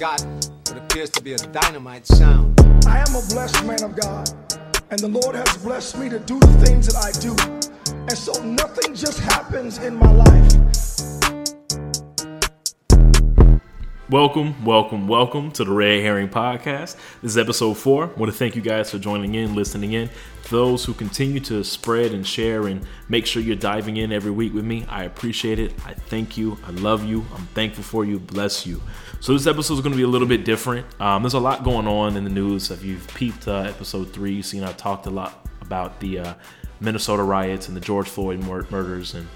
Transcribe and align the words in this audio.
got 0.00 0.24
what 0.66 0.78
appears 0.78 1.10
to 1.10 1.22
be 1.22 1.34
a 1.34 1.36
dynamite 1.36 2.06
sound. 2.06 2.58
I 2.86 3.00
am 3.06 3.14
a 3.14 3.20
blessed 3.28 3.66
man 3.66 3.82
of 3.82 3.94
God, 3.94 4.30
and 4.90 4.98
the 4.98 5.08
Lord 5.08 5.36
has 5.36 5.58
blessed 5.58 5.98
me 5.98 6.08
to 6.08 6.18
do 6.18 6.40
the 6.40 6.64
things 6.64 6.86
that 6.86 6.96
I 6.96 7.12
do. 7.20 7.36
And 8.08 8.16
so 8.16 8.32
nothing 8.42 8.94
just 8.94 9.18
happens 9.18 9.76
in 9.76 9.94
my 9.96 10.10
life. 10.10 10.49
Welcome, 14.10 14.64
welcome, 14.64 15.06
welcome 15.06 15.52
to 15.52 15.62
the 15.62 15.70
Red 15.70 16.02
Herring 16.02 16.28
Podcast. 16.28 16.96
This 17.22 17.30
is 17.30 17.38
episode 17.38 17.74
four. 17.74 18.06
I 18.06 18.18
want 18.18 18.32
to 18.32 18.36
thank 18.36 18.56
you 18.56 18.60
guys 18.60 18.90
for 18.90 18.98
joining 18.98 19.36
in, 19.36 19.54
listening 19.54 19.92
in. 19.92 20.10
Those 20.48 20.84
who 20.84 20.94
continue 20.94 21.38
to 21.42 21.62
spread 21.62 22.10
and 22.10 22.26
share 22.26 22.66
and 22.66 22.84
make 23.08 23.24
sure 23.24 23.40
you're 23.40 23.54
diving 23.54 23.98
in 23.98 24.10
every 24.10 24.32
week 24.32 24.52
with 24.52 24.64
me, 24.64 24.84
I 24.88 25.04
appreciate 25.04 25.60
it. 25.60 25.74
I 25.86 25.94
thank 25.94 26.36
you. 26.36 26.58
I 26.66 26.72
love 26.72 27.04
you. 27.04 27.24
I'm 27.36 27.46
thankful 27.54 27.84
for 27.84 28.04
you. 28.04 28.18
Bless 28.18 28.66
you. 28.66 28.82
So 29.20 29.32
this 29.32 29.46
episode 29.46 29.74
is 29.74 29.80
going 29.80 29.92
to 29.92 29.96
be 29.96 30.02
a 30.02 30.08
little 30.08 30.26
bit 30.26 30.44
different. 30.44 30.88
Um, 31.00 31.22
there's 31.22 31.34
a 31.34 31.38
lot 31.38 31.62
going 31.62 31.86
on 31.86 32.16
in 32.16 32.24
the 32.24 32.30
news. 32.30 32.72
If 32.72 32.82
you've 32.82 33.06
peeped 33.14 33.46
uh, 33.46 33.58
episode 33.58 34.12
three, 34.12 34.32
you've 34.32 34.46
seen 34.46 34.64
I 34.64 34.72
talked 34.72 35.06
a 35.06 35.10
lot 35.10 35.46
about 35.60 36.00
the 36.00 36.18
uh, 36.18 36.34
Minnesota 36.80 37.22
riots 37.22 37.68
and 37.68 37.76
the 37.76 37.80
George 37.80 38.08
Floyd 38.08 38.40
mur- 38.40 38.66
murders 38.70 39.14
and 39.14 39.28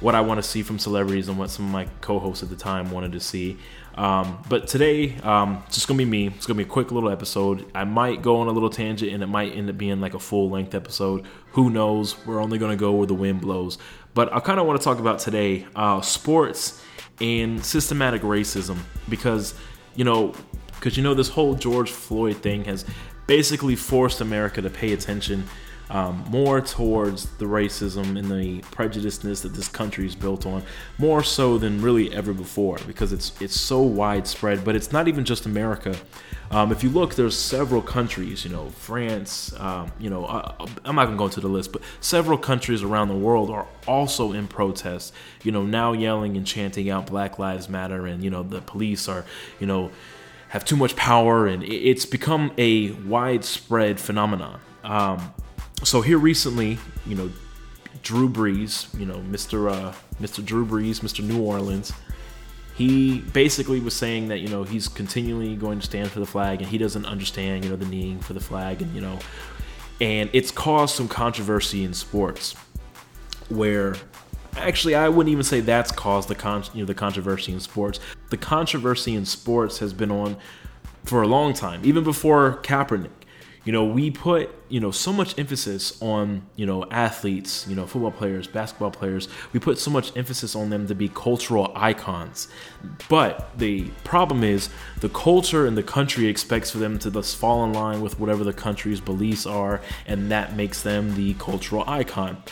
what 0.00 0.14
I 0.14 0.20
want 0.20 0.38
to 0.38 0.42
see 0.42 0.62
from 0.62 0.78
celebrities 0.78 1.28
and 1.28 1.38
what 1.38 1.50
some 1.50 1.66
of 1.66 1.72
my 1.72 1.86
co-hosts 2.00 2.42
at 2.42 2.48
the 2.48 2.56
time 2.56 2.90
wanted 2.90 3.12
to 3.12 3.20
see. 3.20 3.58
Um, 3.96 4.42
but 4.48 4.66
today, 4.66 5.16
um, 5.18 5.62
it's 5.66 5.76
just 5.76 5.88
gonna 5.88 5.98
be 5.98 6.04
me. 6.04 6.28
It's 6.28 6.46
gonna 6.46 6.58
be 6.58 6.64
a 6.64 6.66
quick 6.66 6.90
little 6.92 7.10
episode. 7.10 7.70
I 7.74 7.84
might 7.84 8.22
go 8.22 8.40
on 8.40 8.48
a 8.48 8.52
little 8.52 8.70
tangent, 8.70 9.12
and 9.12 9.22
it 9.22 9.26
might 9.26 9.54
end 9.54 9.68
up 9.68 9.76
being 9.76 10.00
like 10.00 10.14
a 10.14 10.18
full-length 10.18 10.74
episode. 10.74 11.26
Who 11.52 11.70
knows? 11.70 12.16
We're 12.26 12.40
only 12.40 12.58
gonna 12.58 12.76
go 12.76 12.92
where 12.92 13.06
the 13.06 13.14
wind 13.14 13.40
blows. 13.40 13.78
But 14.14 14.32
I 14.32 14.40
kind 14.40 14.58
of 14.58 14.66
want 14.66 14.80
to 14.80 14.84
talk 14.84 14.98
about 14.98 15.18
today 15.18 15.66
uh, 15.76 16.00
sports 16.00 16.82
and 17.20 17.64
systematic 17.64 18.22
racism 18.22 18.78
because 19.08 19.54
you 19.94 20.04
know, 20.04 20.34
because 20.76 20.96
you 20.96 21.02
know 21.02 21.14
this 21.14 21.28
whole 21.28 21.54
George 21.54 21.90
Floyd 21.90 22.36
thing 22.36 22.64
has 22.64 22.84
basically 23.26 23.76
forced 23.76 24.20
America 24.20 24.62
to 24.62 24.70
pay 24.70 24.92
attention 24.92 25.44
um, 25.90 26.24
more 26.28 26.60
towards 26.60 27.26
the 27.36 27.44
racism 27.44 28.16
and 28.16 28.30
the 28.30 28.60
prejudiceness 28.70 29.42
that 29.42 29.54
this 29.54 29.68
country 29.68 30.06
is 30.06 30.14
built 30.14 30.46
on, 30.46 30.62
more 30.98 31.22
so 31.22 31.58
than 31.58 31.82
really 31.82 32.14
ever 32.14 32.32
before, 32.32 32.78
because 32.86 33.12
it's 33.12 33.32
it's 33.40 33.58
so 33.58 33.82
widespread. 33.82 34.64
But 34.64 34.76
it's 34.76 34.92
not 34.92 35.08
even 35.08 35.24
just 35.24 35.46
America. 35.46 35.96
Um, 36.52 36.72
if 36.72 36.82
you 36.82 36.90
look, 36.90 37.14
there's 37.14 37.36
several 37.36 37.80
countries, 37.80 38.44
you 38.44 38.50
know, 38.50 38.70
France, 38.70 39.52
um, 39.60 39.92
you 40.00 40.10
know, 40.10 40.24
uh, 40.24 40.66
I'm 40.84 40.96
not 40.96 41.04
gonna 41.06 41.16
go 41.16 41.26
into 41.26 41.40
the 41.40 41.48
list, 41.48 41.72
but 41.72 41.82
several 42.00 42.38
countries 42.38 42.82
around 42.82 43.08
the 43.08 43.14
world 43.16 43.50
are 43.50 43.66
also 43.86 44.32
in 44.32 44.48
protest. 44.48 45.12
You 45.42 45.52
know, 45.52 45.64
now 45.64 45.92
yelling 45.92 46.36
and 46.36 46.46
chanting 46.46 46.88
out 46.88 47.06
Black 47.06 47.38
Lives 47.38 47.68
Matter, 47.68 48.06
and 48.06 48.22
you 48.22 48.30
know, 48.30 48.42
the 48.44 48.60
police 48.60 49.08
are, 49.08 49.24
you 49.58 49.66
know, 49.66 49.90
have 50.48 50.64
too 50.64 50.76
much 50.76 50.94
power, 50.94 51.46
and 51.46 51.64
it's 51.64 52.06
become 52.06 52.52
a 52.58 52.92
widespread 52.92 53.98
phenomenon. 54.00 54.60
Um, 54.82 55.32
so 55.82 56.00
here 56.00 56.18
recently, 56.18 56.78
you 57.06 57.14
know, 57.14 57.30
Drew 58.02 58.28
Brees, 58.28 58.98
you 58.98 59.06
know, 59.06 59.18
Mr. 59.18 59.70
Uh, 59.70 59.92
Mr. 60.20 60.44
Drew 60.44 60.66
Brees, 60.66 61.00
Mr. 61.00 61.24
New 61.24 61.42
Orleans, 61.42 61.92
he 62.80 63.20
basically 63.34 63.78
was 63.78 63.94
saying 63.94 64.28
that 64.28 64.38
you 64.38 64.48
know 64.48 64.62
he's 64.62 64.88
continually 64.88 65.54
going 65.54 65.78
to 65.78 65.84
stand 65.84 66.10
for 66.10 66.18
the 66.18 66.24
flag 66.26 66.62
and 66.62 66.70
he 66.70 66.78
doesn't 66.78 67.04
understand 67.04 67.62
you 67.62 67.70
know 67.70 67.76
the 67.76 67.84
kneeing 67.84 68.18
for 68.20 68.32
the 68.32 68.40
flag 68.40 68.80
and 68.80 68.94
you 68.94 69.02
know, 69.02 69.18
and 70.00 70.30
it's 70.32 70.50
caused 70.50 70.94
some 70.94 71.06
controversy 71.06 71.84
in 71.84 71.92
sports, 71.92 72.54
where 73.50 73.96
actually 74.56 74.94
I 74.94 75.10
wouldn't 75.10 75.30
even 75.30 75.44
say 75.44 75.60
that's 75.60 75.92
caused 75.92 76.28
the 76.28 76.34
con 76.34 76.64
you 76.72 76.80
know 76.80 76.86
the 76.86 76.94
controversy 76.94 77.52
in 77.52 77.60
sports. 77.60 78.00
The 78.30 78.38
controversy 78.38 79.14
in 79.14 79.26
sports 79.26 79.78
has 79.80 79.92
been 79.92 80.10
on 80.10 80.38
for 81.04 81.20
a 81.20 81.28
long 81.28 81.52
time, 81.52 81.82
even 81.84 82.02
before 82.02 82.60
Kaepernick 82.62 83.10
you 83.70 83.72
know, 83.72 83.84
we 83.84 84.10
put, 84.10 84.50
you 84.68 84.80
know, 84.80 84.90
so 84.90 85.12
much 85.12 85.38
emphasis 85.38 85.96
on, 86.02 86.42
you 86.56 86.66
know, 86.66 86.84
athletes, 86.90 87.68
you 87.68 87.76
know, 87.76 87.86
football 87.86 88.10
players, 88.10 88.48
basketball 88.48 88.90
players. 88.90 89.28
We 89.52 89.60
put 89.60 89.78
so 89.78 89.92
much 89.92 90.16
emphasis 90.16 90.56
on 90.56 90.70
them 90.70 90.88
to 90.88 90.94
be 90.96 91.08
cultural 91.08 91.70
icons. 91.76 92.48
But 93.08 93.56
the 93.56 93.84
problem 94.02 94.42
is 94.42 94.70
the 94.98 95.08
culture 95.08 95.68
and 95.68 95.78
the 95.78 95.84
country 95.84 96.26
expects 96.26 96.72
for 96.72 96.78
them 96.78 96.98
to 96.98 97.12
just 97.12 97.36
fall 97.36 97.62
in 97.62 97.72
line 97.72 98.00
with 98.00 98.18
whatever 98.18 98.42
the 98.42 98.52
country's 98.52 99.00
beliefs 99.00 99.46
are, 99.46 99.80
and 100.04 100.32
that 100.32 100.56
makes 100.56 100.82
them 100.82 101.14
the 101.14 101.34
cultural 101.34 101.84
icon 101.86 102.42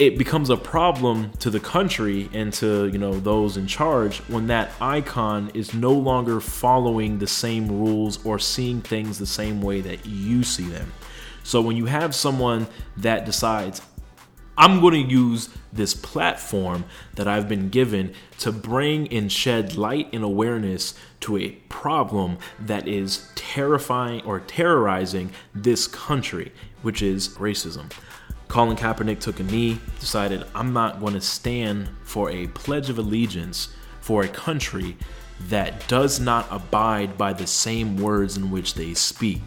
it 0.00 0.16
becomes 0.16 0.48
a 0.48 0.56
problem 0.56 1.30
to 1.32 1.50
the 1.50 1.60
country 1.60 2.30
and 2.32 2.54
to 2.54 2.88
you 2.88 2.98
know 2.98 3.20
those 3.20 3.58
in 3.58 3.66
charge 3.66 4.18
when 4.28 4.46
that 4.46 4.72
icon 4.80 5.50
is 5.52 5.74
no 5.74 5.92
longer 5.92 6.40
following 6.40 7.18
the 7.18 7.26
same 7.26 7.68
rules 7.68 8.24
or 8.24 8.38
seeing 8.38 8.80
things 8.80 9.18
the 9.18 9.26
same 9.26 9.60
way 9.60 9.82
that 9.82 10.04
you 10.06 10.42
see 10.42 10.64
them 10.64 10.90
so 11.44 11.60
when 11.60 11.76
you 11.76 11.84
have 11.84 12.14
someone 12.14 12.66
that 12.96 13.26
decides 13.26 13.82
I'm 14.56 14.80
going 14.80 15.06
to 15.06 15.10
use 15.10 15.48
this 15.72 15.94
platform 15.94 16.84
that 17.14 17.26
I've 17.26 17.48
been 17.48 17.70
given 17.70 18.12
to 18.40 18.52
bring 18.52 19.08
and 19.08 19.32
shed 19.32 19.74
light 19.74 20.10
and 20.12 20.22
awareness 20.22 20.92
to 21.20 21.38
a 21.38 21.50
problem 21.70 22.36
that 22.58 22.86
is 22.86 23.30
terrifying 23.36 24.20
or 24.26 24.40
terrorizing 24.40 25.30
this 25.54 25.86
country, 25.86 26.52
which 26.82 27.00
is 27.00 27.28
racism. 27.38 27.90
Colin 28.50 28.76
Kaepernick 28.76 29.20
took 29.20 29.38
a 29.38 29.44
knee, 29.44 29.78
decided, 30.00 30.44
I'm 30.56 30.72
not 30.72 30.98
going 30.98 31.14
to 31.14 31.20
stand 31.20 31.88
for 32.02 32.30
a 32.30 32.48
pledge 32.48 32.90
of 32.90 32.98
allegiance 32.98 33.72
for 34.00 34.24
a 34.24 34.28
country 34.28 34.96
that 35.42 35.86
does 35.86 36.18
not 36.18 36.48
abide 36.50 37.16
by 37.16 37.32
the 37.32 37.46
same 37.46 37.96
words 37.96 38.36
in 38.36 38.50
which 38.50 38.74
they 38.74 38.92
speak. 38.92 39.40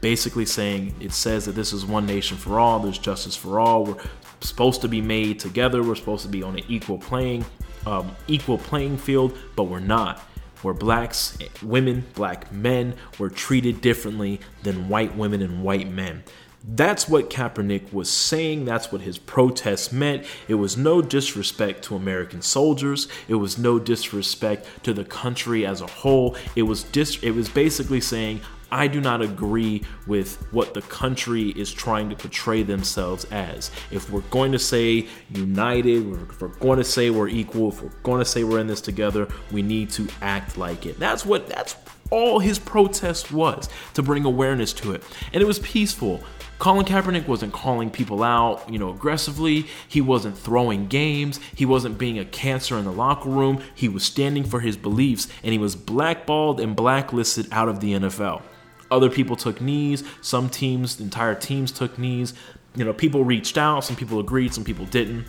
Basically, 0.00 0.46
saying 0.46 0.94
it 1.00 1.10
says 1.10 1.46
that 1.46 1.56
this 1.56 1.72
is 1.72 1.84
one 1.84 2.06
nation 2.06 2.36
for 2.36 2.60
all, 2.60 2.78
there's 2.78 2.98
justice 2.98 3.34
for 3.34 3.58
all, 3.58 3.84
we're 3.84 3.96
supposed 4.40 4.80
to 4.82 4.88
be 4.88 5.00
made 5.00 5.40
together, 5.40 5.82
we're 5.82 5.96
supposed 5.96 6.22
to 6.22 6.28
be 6.28 6.44
on 6.44 6.56
an 6.56 6.64
equal 6.68 6.98
playing, 6.98 7.44
um, 7.84 8.14
equal 8.28 8.58
playing 8.58 8.96
field, 8.96 9.36
but 9.56 9.64
we're 9.64 9.80
not. 9.80 10.20
Where 10.62 10.72
blacks, 10.72 11.36
women, 11.62 12.04
black 12.14 12.52
men 12.52 12.94
were 13.18 13.28
treated 13.28 13.80
differently 13.80 14.40
than 14.62 14.88
white 14.88 15.16
women 15.16 15.42
and 15.42 15.64
white 15.64 15.90
men. 15.90 16.22
That's 16.64 17.08
what 17.08 17.30
Kaepernick 17.30 17.92
was 17.92 18.10
saying. 18.10 18.64
That's 18.64 18.90
what 18.90 19.02
his 19.02 19.18
protest 19.18 19.92
meant. 19.92 20.26
It 20.48 20.54
was 20.54 20.76
no 20.76 21.00
disrespect 21.00 21.84
to 21.84 21.96
American 21.96 22.42
soldiers. 22.42 23.06
It 23.28 23.36
was 23.36 23.56
no 23.56 23.78
disrespect 23.78 24.66
to 24.84 24.92
the 24.92 25.04
country 25.04 25.64
as 25.64 25.80
a 25.80 25.86
whole. 25.86 26.36
It 26.56 26.62
was 26.62 26.82
dis- 26.84 27.22
it 27.22 27.30
was 27.30 27.48
basically 27.48 28.00
saying 28.00 28.40
I 28.70 28.88
do 28.88 29.00
not 29.00 29.22
agree 29.22 29.82
with 30.06 30.44
what 30.52 30.74
the 30.74 30.82
country 30.82 31.50
is 31.50 31.72
trying 31.72 32.10
to 32.10 32.16
portray 32.16 32.64
themselves 32.64 33.24
as. 33.26 33.70
If 33.92 34.10
we're 34.10 34.22
going 34.22 34.50
to 34.52 34.58
say 34.58 35.06
united, 35.30 36.12
if 36.30 36.40
we're 36.40 36.48
going 36.48 36.78
to 36.78 36.84
say 36.84 37.10
we're 37.10 37.28
equal, 37.28 37.68
if 37.68 37.82
we're 37.82 37.90
going 38.02 38.18
to 38.18 38.24
say 38.24 38.42
we're 38.42 38.58
in 38.58 38.66
this 38.66 38.80
together, 38.80 39.28
we 39.52 39.62
need 39.62 39.90
to 39.90 40.08
act 40.20 40.58
like 40.58 40.84
it. 40.84 40.98
That's 40.98 41.24
what 41.24 41.46
that's 41.46 41.76
all 42.10 42.38
his 42.38 42.58
protest 42.58 43.32
was 43.32 43.68
to 43.94 44.02
bring 44.02 44.24
awareness 44.24 44.72
to 44.74 44.92
it. 44.92 45.02
And 45.32 45.42
it 45.42 45.46
was 45.46 45.58
peaceful. 45.60 46.22
Colin 46.58 46.86
Kaepernick 46.86 47.28
wasn't 47.28 47.52
calling 47.52 47.90
people 47.90 48.22
out, 48.22 48.70
you 48.72 48.78
know, 48.78 48.90
aggressively. 48.90 49.66
He 49.86 50.00
wasn't 50.00 50.38
throwing 50.38 50.86
games. 50.86 51.38
He 51.54 51.66
wasn't 51.66 51.98
being 51.98 52.18
a 52.18 52.24
cancer 52.24 52.78
in 52.78 52.84
the 52.84 52.92
locker 52.92 53.28
room. 53.28 53.62
He 53.74 53.88
was 53.88 54.04
standing 54.04 54.42
for 54.42 54.60
his 54.60 54.76
beliefs 54.76 55.28
and 55.42 55.52
he 55.52 55.58
was 55.58 55.76
blackballed 55.76 56.58
and 56.58 56.74
blacklisted 56.74 57.48
out 57.52 57.68
of 57.68 57.80
the 57.80 57.92
NFL. 57.92 58.42
Other 58.90 59.10
people 59.10 59.36
took 59.36 59.60
knees. 59.60 60.02
Some 60.22 60.48
teams, 60.48 60.98
entire 60.98 61.34
teams 61.34 61.72
took 61.72 61.98
knees. 61.98 62.32
You 62.74 62.84
know, 62.84 62.92
people 62.92 63.24
reached 63.24 63.58
out. 63.58 63.80
Some 63.80 63.96
people 63.96 64.18
agreed. 64.18 64.54
Some 64.54 64.64
people 64.64 64.86
didn't. 64.86 65.26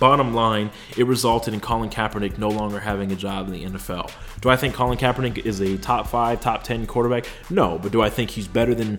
Bottom 0.00 0.32
line, 0.32 0.70
it 0.96 1.06
resulted 1.06 1.52
in 1.52 1.60
Colin 1.60 1.90
Kaepernick 1.90 2.38
no 2.38 2.48
longer 2.48 2.80
having 2.80 3.12
a 3.12 3.16
job 3.16 3.46
in 3.48 3.52
the 3.52 3.64
NFL. 3.64 4.10
Do 4.40 4.48
I 4.48 4.56
think 4.56 4.74
Colin 4.74 4.96
Kaepernick 4.96 5.44
is 5.44 5.60
a 5.60 5.76
top 5.76 6.06
five, 6.06 6.40
top 6.40 6.62
ten 6.62 6.86
quarterback? 6.86 7.26
No, 7.50 7.78
but 7.78 7.92
do 7.92 8.00
I 8.00 8.08
think 8.08 8.30
he's 8.30 8.48
better 8.48 8.74
than 8.74 8.98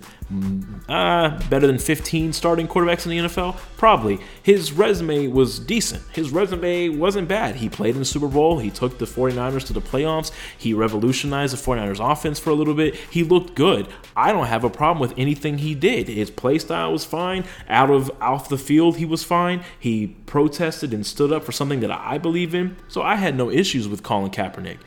uh, 0.90 1.40
better 1.50 1.68
than 1.68 1.78
15 1.78 2.34
starting 2.34 2.68
quarterbacks 2.68 3.06
in 3.06 3.12
the 3.12 3.18
NFL? 3.30 3.58
Probably. 3.78 4.20
His 4.44 4.72
resume 4.72 5.28
was 5.28 5.58
decent. 5.60 6.04
His 6.14 6.32
resume 6.32 6.90
wasn't 6.90 7.28
bad. 7.28 7.56
He 7.56 7.70
played 7.70 7.96
in 7.96 8.00
the 8.00 8.06
Super 8.06 8.28
Bowl. 8.28 8.60
He 8.60 8.70
took 8.70 8.98
the 8.98 9.06
49ers 9.06 9.66
to 9.68 9.74
the 9.74 9.82
playoffs. 9.82 10.32
He 10.58 10.74
revolutionized 10.74 11.54
the 11.54 11.58
49ers 11.58 12.12
offense 12.12 12.40
for 12.40 12.50
a 12.52 12.56
little 12.56 12.74
bit. 12.74 12.96
He 12.96 13.24
looked 13.24 13.56
good. 13.56 13.88
I 14.16 14.32
don't 14.32 14.48
have 14.48 14.64
a 14.64 14.70
problem 14.70 15.00
with 15.00 15.18
anything 15.18 15.60
he 15.60 15.74
did. 15.76 16.08
His 16.08 16.30
play 16.30 16.60
style 16.60 16.92
was 16.92 17.06
fine. 17.06 17.46
Out 17.68 17.90
of 17.90 18.12
off 18.22 18.50
the 18.50 18.58
field, 18.58 18.98
he 18.98 19.06
was 19.06 19.24
fine. 19.24 19.64
He 19.80 20.08
protested 20.26 20.75
and 20.84 21.06
stood 21.06 21.32
up 21.32 21.44
for 21.44 21.52
something 21.52 21.80
that 21.82 21.92
I 21.92 22.18
believe 22.18 22.56
in. 22.56 22.76
So 22.88 23.02
I 23.02 23.16
had 23.16 23.36
no 23.36 23.50
issues 23.50 23.88
with 23.88 24.04
Colin 24.04 24.32
Kaepernick. 24.32 24.78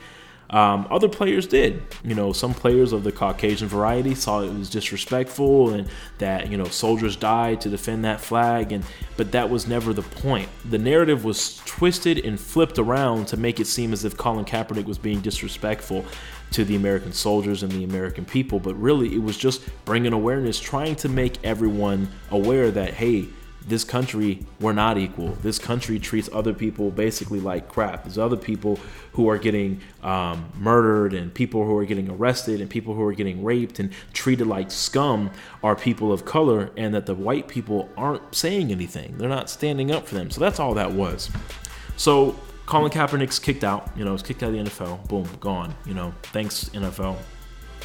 Um, 0.51 0.89
other 0.91 1.09
players 1.09 1.47
did. 1.47 1.83
You 2.03 2.15
know, 2.15 2.33
some 2.33 2.55
players 2.55 2.93
of 2.93 3.05
the 3.05 3.13
Caucasian 3.13 3.69
variety 3.69 4.15
saw 4.15 4.41
it 4.41 4.53
was 4.53 4.71
disrespectful 4.71 5.75
and 5.75 5.89
that 6.19 6.51
you 6.51 6.57
know 6.57 6.65
soldiers 6.65 7.17
died 7.17 7.61
to 7.63 7.69
defend 7.69 8.05
that 8.05 8.21
flag, 8.21 8.73
and 8.73 8.85
but 9.17 9.33
that 9.33 9.51
was 9.51 9.67
never 9.67 9.93
the 9.93 10.03
point. 10.03 10.49
The 10.71 10.79
narrative 10.79 11.25
was 11.25 11.61
twisted 11.67 12.25
and 12.25 12.41
flipped 12.41 12.79
around 12.79 13.27
to 13.29 13.37
make 13.37 13.61
it 13.61 13.67
seem 13.67 13.93
as 13.93 14.05
if 14.05 14.17
Colin 14.17 14.47
Kaepernick 14.47 14.87
was 14.87 14.99
being 14.99 15.21
disrespectful 15.21 16.07
to 16.53 16.65
the 16.65 16.77
American 16.77 17.13
soldiers 17.13 17.63
and 17.63 17.71
the 17.71 17.85
American 17.85 18.25
people, 18.25 18.59
but 18.59 18.75
really 18.77 19.15
it 19.15 19.23
was 19.23 19.37
just 19.37 19.63
bringing 19.85 20.15
awareness, 20.15 20.59
trying 20.59 20.97
to 20.97 21.09
make 21.11 21.45
everyone 21.45 22.09
aware 22.31 22.71
that 22.71 22.95
hey 22.95 23.29
this 23.69 23.85
country 23.85 24.45
we're 24.61 24.73
not 24.73 24.99
equal. 24.99 25.29
This 25.43 25.59
country 25.59 25.99
treats 25.99 26.29
other 26.33 26.53
people 26.53 26.91
basically 26.91 27.41
like 27.41 27.69
crap. 27.69 28.05
There's 28.05 28.19
other 28.19 28.37
people 28.37 28.79
who 29.13 29.29
are 29.29 29.39
getting 29.39 29.81
um, 30.03 30.51
murdered 30.57 31.15
and 31.15 31.33
people 31.33 31.65
who 31.65 31.77
are 31.77 31.85
getting 31.85 32.11
arrested 32.11 32.61
and 32.61 32.71
people 32.71 32.95
who 32.95 33.03
are 33.03 33.13
getting 33.13 33.45
raped 33.45 33.79
and 33.79 33.93
treated 34.13 34.47
like 34.47 34.71
scum 34.71 35.31
are 35.63 35.77
people 35.77 36.13
of 36.13 36.25
color 36.25 36.71
and 36.77 36.95
that 36.95 37.07
the 37.07 37.15
white 37.15 37.49
people 37.49 37.89
aren't 37.97 38.35
saying 38.35 38.71
anything. 38.71 39.17
They're 39.19 39.29
not 39.29 39.51
standing 39.51 39.91
up 39.91 40.07
for 40.07 40.15
them. 40.15 40.31
So 40.31 40.41
that's 40.41 40.59
all 40.59 40.75
that 40.75 40.93
was. 40.93 41.31
So 41.97 42.37
Colin 42.67 42.91
Kaepernick's 42.91 43.39
kicked 43.39 43.65
out 43.65 43.91
you 43.97 44.05
know 44.05 44.13
he's 44.13 44.23
kicked 44.23 44.43
out 44.43 44.55
of 44.55 44.65
the 44.65 44.71
NFL 44.71 45.09
boom 45.09 45.27
gone 45.41 45.75
you 45.87 45.95
know 45.95 46.13
thanks 46.25 46.69
NFL 46.71 47.17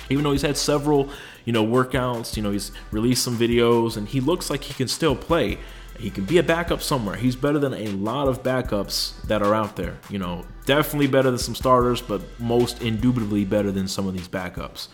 even 0.10 0.24
though 0.24 0.32
he's 0.32 0.42
had 0.42 0.58
several, 0.58 1.10
you 1.46 1.54
know, 1.54 1.66
workouts, 1.66 2.38
you 2.38 2.44
know, 2.44 2.52
he's 2.52 2.72
released 2.92 3.24
some 3.24 3.38
videos 3.38 3.98
and 3.98 4.08
he 4.08 4.20
looks 4.20 4.50
like 4.50 4.64
he 4.64 4.74
can 4.74 4.88
still 4.88 5.16
play. 5.16 5.58
He 6.00 6.10
can 6.10 6.26
be 6.26 6.38
a 6.38 6.44
backup 6.44 6.82
somewhere. 6.82 7.16
He's 7.16 7.36
better 7.36 7.60
than 7.60 7.74
a 7.74 7.88
lot 7.90 8.28
of 8.28 8.42
backups 8.44 9.22
that 9.24 9.42
are 9.42 9.54
out 9.54 9.76
there. 9.76 9.98
You 10.10 10.20
know, 10.20 10.46
definitely 10.66 11.08
better 11.08 11.30
than 11.30 11.40
some 11.40 11.56
starters, 11.56 12.02
but 12.02 12.22
most 12.40 12.82
indubitably 12.82 13.46
better 13.46 13.72
than 13.72 13.88
some 13.88 14.08
of 14.08 14.14
these 14.14 14.28
backups. 14.28 14.88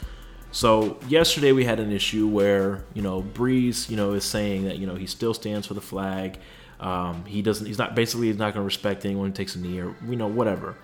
So 0.52 1.00
yesterday 1.08 1.52
we 1.52 1.64
had 1.64 1.80
an 1.80 1.92
issue 1.92 2.28
where 2.28 2.84
you 2.94 3.02
know 3.02 3.22
Brees, 3.22 3.90
you 3.90 3.96
know, 3.96 4.14
is 4.14 4.26
saying 4.26 4.66
that 4.66 4.78
you 4.78 4.88
know 4.88 4.96
he 4.96 5.06
still 5.06 5.34
stands 5.34 5.68
for 5.68 5.74
the 5.76 5.82
flag. 5.82 6.40
Um, 6.80 7.24
he 7.26 7.42
doesn't. 7.42 7.66
He's 7.66 7.78
not 7.78 7.96
basically 7.96 8.28
he's 8.28 8.38
not 8.38 8.54
going 8.54 8.62
to 8.62 8.66
respect 8.66 9.06
anyone 9.06 9.28
who 9.28 9.34
takes 9.34 9.56
a 9.56 9.60
knee 9.60 9.80
or 9.80 9.96
you 10.08 10.16
know 10.16 10.28
whatever. 10.28 10.76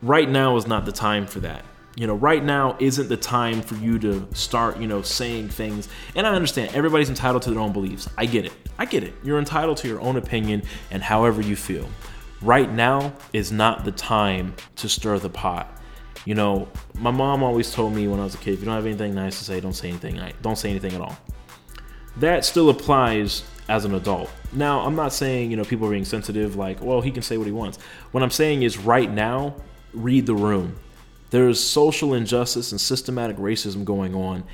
Right 0.00 0.28
now 0.28 0.56
is 0.56 0.66
not 0.66 0.84
the 0.84 0.92
time 0.92 1.26
for 1.26 1.40
that 1.40 1.64
you 1.98 2.06
know 2.06 2.14
right 2.14 2.44
now 2.44 2.76
isn't 2.78 3.08
the 3.08 3.16
time 3.16 3.60
for 3.60 3.74
you 3.74 3.98
to 3.98 4.26
start 4.32 4.78
you 4.78 4.86
know 4.86 5.02
saying 5.02 5.48
things. 5.48 5.88
And 6.14 6.26
i 6.26 6.32
understand 6.32 6.74
everybody's 6.74 7.08
entitled 7.08 7.42
to 7.42 7.50
their 7.50 7.58
own 7.58 7.72
beliefs. 7.72 8.08
I 8.16 8.26
get 8.26 8.44
it. 8.44 8.52
I 8.78 8.84
get 8.84 9.02
it. 9.02 9.14
You're 9.24 9.40
entitled 9.40 9.78
to 9.78 9.88
your 9.88 10.00
own 10.00 10.16
opinion 10.16 10.62
and 10.92 11.02
however 11.02 11.42
you 11.42 11.56
feel. 11.56 11.88
Right 12.40 12.72
now 12.72 13.14
is 13.32 13.50
not 13.50 13.84
the 13.84 13.90
time 13.90 14.54
to 14.76 14.88
stir 14.88 15.18
the 15.18 15.28
pot. 15.28 15.76
You 16.24 16.36
know 16.36 16.68
my 16.94 17.10
mom 17.10 17.42
always 17.42 17.72
told 17.72 17.92
me 17.92 18.06
when 18.06 18.20
i 18.20 18.24
was 18.24 18.36
a 18.36 18.38
kid 18.38 18.54
if 18.54 18.60
you 18.60 18.66
don't 18.66 18.76
have 18.76 18.86
anything 18.86 19.14
nice 19.14 19.38
to 19.38 19.44
say 19.44 19.60
don't 19.60 19.72
say 19.72 19.88
anything 19.88 20.20
don't 20.40 20.56
say 20.56 20.70
anything 20.70 20.94
at 20.94 21.00
all. 21.00 21.18
That 22.18 22.44
still 22.44 22.70
applies 22.70 23.42
as 23.68 23.84
an 23.84 23.94
adult. 23.94 24.30
Now 24.52 24.82
i'm 24.82 24.94
not 24.94 25.12
saying 25.12 25.50
you 25.50 25.56
know 25.56 25.64
people 25.64 25.88
are 25.88 25.90
being 25.90 26.04
sensitive 26.04 26.54
like 26.54 26.80
well 26.80 27.00
he 27.00 27.10
can 27.10 27.22
say 27.22 27.38
what 27.38 27.48
he 27.48 27.52
wants. 27.52 27.78
What 28.12 28.22
i'm 28.22 28.30
saying 28.30 28.62
is 28.62 28.78
right 28.78 29.10
now 29.10 29.56
read 29.92 30.26
the 30.26 30.34
room 30.34 30.78
there's 31.30 31.62
social 31.62 32.14
injustice 32.14 32.72
and 32.72 32.80
systematic 32.80 33.36
racism 33.36 33.84
going 33.84 34.14
on 34.14 34.44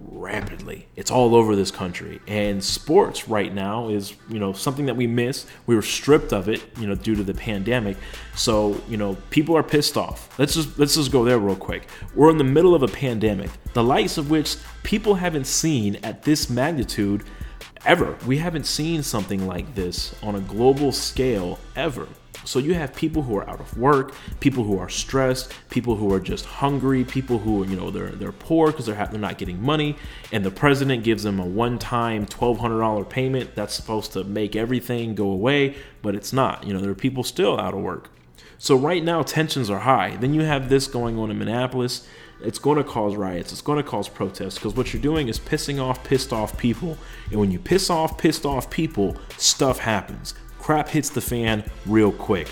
rapidly. 0.00 0.88
It's 0.96 1.10
all 1.10 1.34
over 1.34 1.54
this 1.54 1.70
country. 1.70 2.20
And 2.26 2.62
sports 2.62 3.28
right 3.28 3.52
now 3.52 3.88
is, 3.90 4.14
you 4.28 4.38
know, 4.38 4.52
something 4.52 4.86
that 4.86 4.96
we 4.96 5.06
miss. 5.06 5.46
We 5.66 5.74
were 5.74 5.82
stripped 5.82 6.32
of 6.32 6.48
it, 6.48 6.62
you 6.78 6.86
know, 6.86 6.94
due 6.94 7.14
to 7.14 7.22
the 7.22 7.34
pandemic. 7.34 7.96
So, 8.34 8.80
you 8.88 8.96
know, 8.96 9.16
people 9.30 9.56
are 9.56 9.62
pissed 9.62 9.96
off. 9.96 10.38
Let's 10.38 10.54
just 10.54 10.78
let's 10.78 10.94
just 10.94 11.12
go 11.12 11.24
there 11.24 11.38
real 11.38 11.56
quick. 11.56 11.86
We're 12.14 12.30
in 12.30 12.38
the 12.38 12.44
middle 12.44 12.74
of 12.74 12.82
a 12.82 12.88
pandemic, 12.88 13.50
the 13.74 13.84
likes 13.84 14.16
of 14.18 14.30
which 14.30 14.56
people 14.82 15.14
haven't 15.14 15.46
seen 15.46 15.96
at 15.96 16.22
this 16.22 16.48
magnitude 16.48 17.24
ever. 17.84 18.16
We 18.26 18.38
haven't 18.38 18.64
seen 18.64 19.02
something 19.02 19.46
like 19.46 19.74
this 19.74 20.14
on 20.22 20.34
a 20.34 20.40
global 20.40 20.92
scale 20.92 21.58
ever. 21.76 22.08
So 22.44 22.58
you 22.58 22.74
have 22.74 22.94
people 22.94 23.22
who 23.22 23.36
are 23.36 23.48
out 23.48 23.60
of 23.60 23.76
work, 23.76 24.14
people 24.40 24.64
who 24.64 24.78
are 24.78 24.88
stressed, 24.88 25.52
people 25.68 25.96
who 25.96 26.12
are 26.12 26.20
just 26.20 26.44
hungry, 26.44 27.04
people 27.04 27.38
who 27.38 27.66
you 27.66 27.76
know 27.76 27.90
they're 27.90 28.10
they're 28.10 28.32
poor 28.32 28.68
because 28.68 28.86
they're 28.86 28.94
ha- 28.94 29.06
they're 29.06 29.20
not 29.20 29.38
getting 29.38 29.62
money, 29.62 29.96
and 30.32 30.44
the 30.44 30.50
president 30.50 31.04
gives 31.04 31.22
them 31.22 31.38
a 31.38 31.44
one-time 31.44 32.26
twelve 32.26 32.58
hundred 32.58 32.80
dollar 32.80 33.04
payment 33.04 33.54
that's 33.54 33.74
supposed 33.74 34.12
to 34.12 34.24
make 34.24 34.56
everything 34.56 35.14
go 35.14 35.30
away, 35.30 35.76
but 36.02 36.14
it's 36.14 36.32
not. 36.32 36.66
You 36.66 36.72
know 36.72 36.80
there 36.80 36.90
are 36.90 36.94
people 36.94 37.24
still 37.24 37.60
out 37.60 37.74
of 37.74 37.80
work. 37.80 38.10
So 38.58 38.76
right 38.76 39.02
now 39.02 39.22
tensions 39.22 39.70
are 39.70 39.80
high. 39.80 40.16
Then 40.16 40.34
you 40.34 40.42
have 40.42 40.68
this 40.68 40.86
going 40.86 41.18
on 41.18 41.30
in 41.30 41.38
Minneapolis. 41.38 42.06
It's 42.42 42.58
going 42.58 42.78
to 42.78 42.84
cause 42.84 43.16
riots. 43.16 43.52
It's 43.52 43.60
going 43.60 43.82
to 43.82 43.88
cause 43.88 44.08
protests 44.08 44.54
because 44.54 44.74
what 44.74 44.92
you're 44.92 45.02
doing 45.02 45.28
is 45.28 45.38
pissing 45.38 45.82
off 45.82 46.04
pissed 46.04 46.32
off 46.32 46.58
people. 46.58 46.96
And 47.30 47.38
when 47.38 47.50
you 47.50 47.58
piss 47.58 47.90
off 47.90 48.16
pissed 48.18 48.46
off 48.46 48.70
people, 48.70 49.16
stuff 49.36 49.78
happens 49.78 50.34
crap 50.60 50.88
hits 50.88 51.10
the 51.10 51.20
fan 51.20 51.64
real 51.86 52.12
quick. 52.12 52.48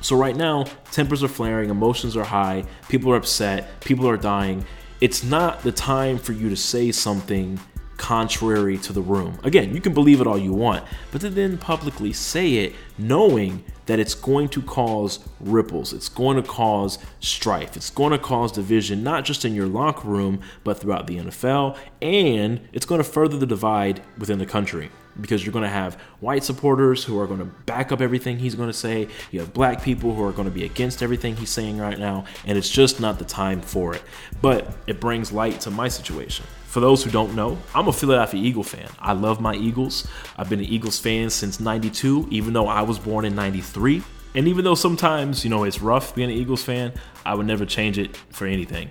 So, 0.00 0.16
right 0.16 0.36
now, 0.36 0.64
tempers 0.90 1.22
are 1.22 1.28
flaring, 1.28 1.70
emotions 1.70 2.16
are 2.16 2.24
high, 2.24 2.64
people 2.88 3.12
are 3.12 3.16
upset, 3.16 3.80
people 3.80 4.08
are 4.08 4.16
dying. 4.16 4.66
It's 5.00 5.22
not 5.22 5.62
the 5.62 5.72
time 5.72 6.18
for 6.18 6.32
you 6.32 6.48
to 6.48 6.56
say 6.56 6.92
something 6.92 7.58
contrary 7.96 8.76
to 8.78 8.92
the 8.92 9.00
room. 9.00 9.38
Again, 9.44 9.72
you 9.72 9.80
can 9.80 9.94
believe 9.94 10.20
it 10.20 10.26
all 10.26 10.38
you 10.38 10.52
want, 10.52 10.84
but 11.12 11.20
to 11.20 11.30
then 11.30 11.56
publicly 11.56 12.12
say 12.12 12.54
it 12.54 12.74
knowing 12.98 13.62
that 13.86 14.00
it's 14.00 14.14
going 14.14 14.48
to 14.48 14.62
cause 14.62 15.20
ripples, 15.38 15.92
it's 15.92 16.08
going 16.08 16.36
to 16.36 16.42
cause 16.42 16.98
strife, 17.20 17.76
it's 17.76 17.90
going 17.90 18.10
to 18.10 18.18
cause 18.18 18.50
division, 18.50 19.04
not 19.04 19.24
just 19.24 19.44
in 19.44 19.54
your 19.54 19.66
locker 19.66 20.08
room, 20.08 20.40
but 20.64 20.80
throughout 20.80 21.06
the 21.06 21.18
NFL, 21.18 21.76
and 22.00 22.60
it's 22.72 22.86
going 22.86 22.98
to 23.00 23.08
further 23.08 23.36
the 23.36 23.46
divide 23.46 24.02
within 24.18 24.38
the 24.38 24.46
country 24.46 24.90
because 25.20 25.44
you're 25.44 25.52
going 25.52 25.64
to 25.64 25.68
have 25.68 25.94
white 26.20 26.44
supporters 26.44 27.04
who 27.04 27.18
are 27.18 27.26
going 27.26 27.40
to 27.40 27.44
back 27.44 27.92
up 27.92 28.00
everything 28.00 28.38
he's 28.38 28.54
going 28.54 28.68
to 28.68 28.74
say. 28.74 29.08
You 29.30 29.40
have 29.40 29.52
black 29.52 29.82
people 29.82 30.14
who 30.14 30.24
are 30.24 30.32
going 30.32 30.48
to 30.48 30.54
be 30.54 30.64
against 30.64 31.02
everything 31.02 31.36
he's 31.36 31.50
saying 31.50 31.78
right 31.78 31.98
now, 31.98 32.24
and 32.46 32.56
it's 32.56 32.70
just 32.70 33.00
not 33.00 33.18
the 33.18 33.24
time 33.24 33.60
for 33.60 33.94
it. 33.94 34.02
But 34.40 34.72
it 34.86 35.00
brings 35.00 35.32
light 35.32 35.60
to 35.62 35.70
my 35.70 35.88
situation. 35.88 36.46
For 36.66 36.80
those 36.80 37.04
who 37.04 37.10
don't 37.10 37.34
know, 37.34 37.58
I'm 37.74 37.88
a 37.88 37.92
Philadelphia 37.92 38.42
Eagle 38.42 38.62
fan. 38.62 38.88
I 38.98 39.12
love 39.12 39.40
my 39.40 39.54
Eagles. 39.54 40.08
I've 40.38 40.48
been 40.48 40.60
an 40.60 40.64
Eagles 40.64 40.98
fan 40.98 41.28
since 41.28 41.60
92, 41.60 42.28
even 42.30 42.54
though 42.54 42.66
I 42.66 42.80
was 42.80 42.98
born 42.98 43.26
in 43.26 43.34
93. 43.34 44.02
And 44.34 44.48
even 44.48 44.64
though 44.64 44.74
sometimes, 44.74 45.44
you 45.44 45.50
know, 45.50 45.64
it's 45.64 45.82
rough 45.82 46.14
being 46.14 46.30
an 46.30 46.36
Eagles 46.36 46.64
fan, 46.64 46.94
I 47.26 47.34
would 47.34 47.46
never 47.46 47.66
change 47.66 47.98
it 47.98 48.16
for 48.30 48.46
anything. 48.46 48.88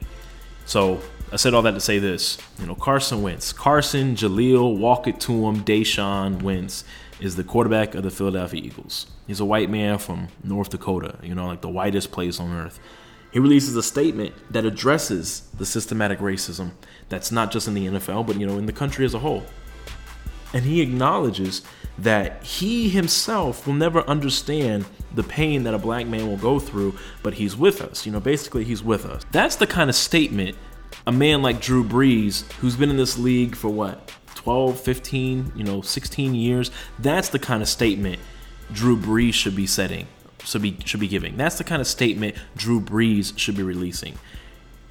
So 0.66 1.02
I 1.34 1.38
said 1.38 1.54
all 1.54 1.62
that 1.62 1.72
to 1.72 1.80
say 1.80 1.98
this. 1.98 2.38
You 2.60 2.68
know, 2.68 2.76
Carson 2.76 3.22
Wentz. 3.22 3.54
Carson, 3.54 4.16
Jaleel, 4.16 4.78
walk 4.78 5.08
it 5.08 5.20
to 5.22 5.32
him, 5.48 5.64
Deshaun 5.64 6.42
Wentz 6.42 6.84
is 7.22 7.38
the 7.38 7.44
quarterback 7.44 7.96
of 7.96 8.04
the 8.04 8.12
Philadelphia 8.12 8.62
Eagles. 8.62 9.08
He's 9.28 9.40
a 9.40 9.46
white 9.46 9.70
man 9.70 9.98
from 9.98 10.28
North 10.44 10.72
Dakota, 10.72 11.16
you 11.24 11.34
know, 11.34 11.48
like 11.48 11.62
the 11.62 11.70
whitest 11.70 12.12
place 12.12 12.40
on 12.40 12.52
earth. 12.52 12.80
He 13.32 13.40
releases 13.40 13.76
a 13.78 13.84
statement 13.84 14.34
that 14.52 14.66
addresses 14.66 15.48
the 15.58 15.66
systematic 15.66 16.20
racism 16.20 16.72
that's 17.08 17.32
not 17.32 17.52
just 17.52 17.66
in 17.68 17.76
the 17.76 17.88
NFL, 17.88 18.28
but, 18.28 18.38
you 18.38 18.46
know, 18.46 18.58
in 18.58 18.66
the 18.66 18.74
country 18.74 19.06
as 19.06 19.14
a 19.14 19.20
whole. 19.20 19.44
And 20.54 20.66
he 20.66 20.82
acknowledges 20.82 21.62
that 21.98 22.44
he 22.44 22.90
himself 22.90 23.66
will 23.66 23.74
never 23.74 24.02
understand 24.02 24.86
the 25.16 25.24
pain 25.24 25.64
that 25.64 25.74
a 25.74 25.80
black 25.80 26.08
man 26.08 26.28
will 26.28 26.38
go 26.38 26.60
through, 26.60 26.98
but 27.24 27.36
he's 27.36 27.56
with 27.56 27.82
us. 27.82 28.06
You 28.06 28.12
know, 28.12 28.20
basically, 28.20 28.66
he's 28.66 28.84
with 28.84 29.06
us. 29.06 29.24
That's 29.32 29.56
the 29.56 29.68
kind 29.68 29.90
of 29.90 29.96
statement 29.96 30.58
a 31.08 31.12
man 31.12 31.42
like 31.42 31.62
Drew 31.62 31.84
Brees, 31.84 32.50
who's 32.54 32.76
been 32.76 32.90
in 32.90 32.98
this 32.98 33.18
league 33.18 33.56
for 33.56 33.70
what, 33.70 34.12
12, 34.36 34.80
15, 34.80 35.54
you 35.56 35.64
know, 35.64 35.82
16 35.82 36.34
years, 36.34 36.72
that's 37.00 37.30
the 37.30 37.40
kind 37.40 37.62
of 37.62 37.70
statement 37.70 38.20
Drew 38.72 38.98
Brees 38.98 39.34
should 39.34 39.56
be 39.56 39.68
setting, 39.68 40.08
should 40.44 40.62
be 40.62 40.78
should 40.86 41.00
be 41.00 41.08
giving. 41.08 41.38
That's 41.38 41.58
the 41.58 41.64
kind 41.64 41.82
of 41.82 41.88
statement 41.88 42.36
Drew 42.56 42.82
Brees 42.82 43.38
should 43.38 43.56
be 43.56 43.64
releasing 43.64 44.18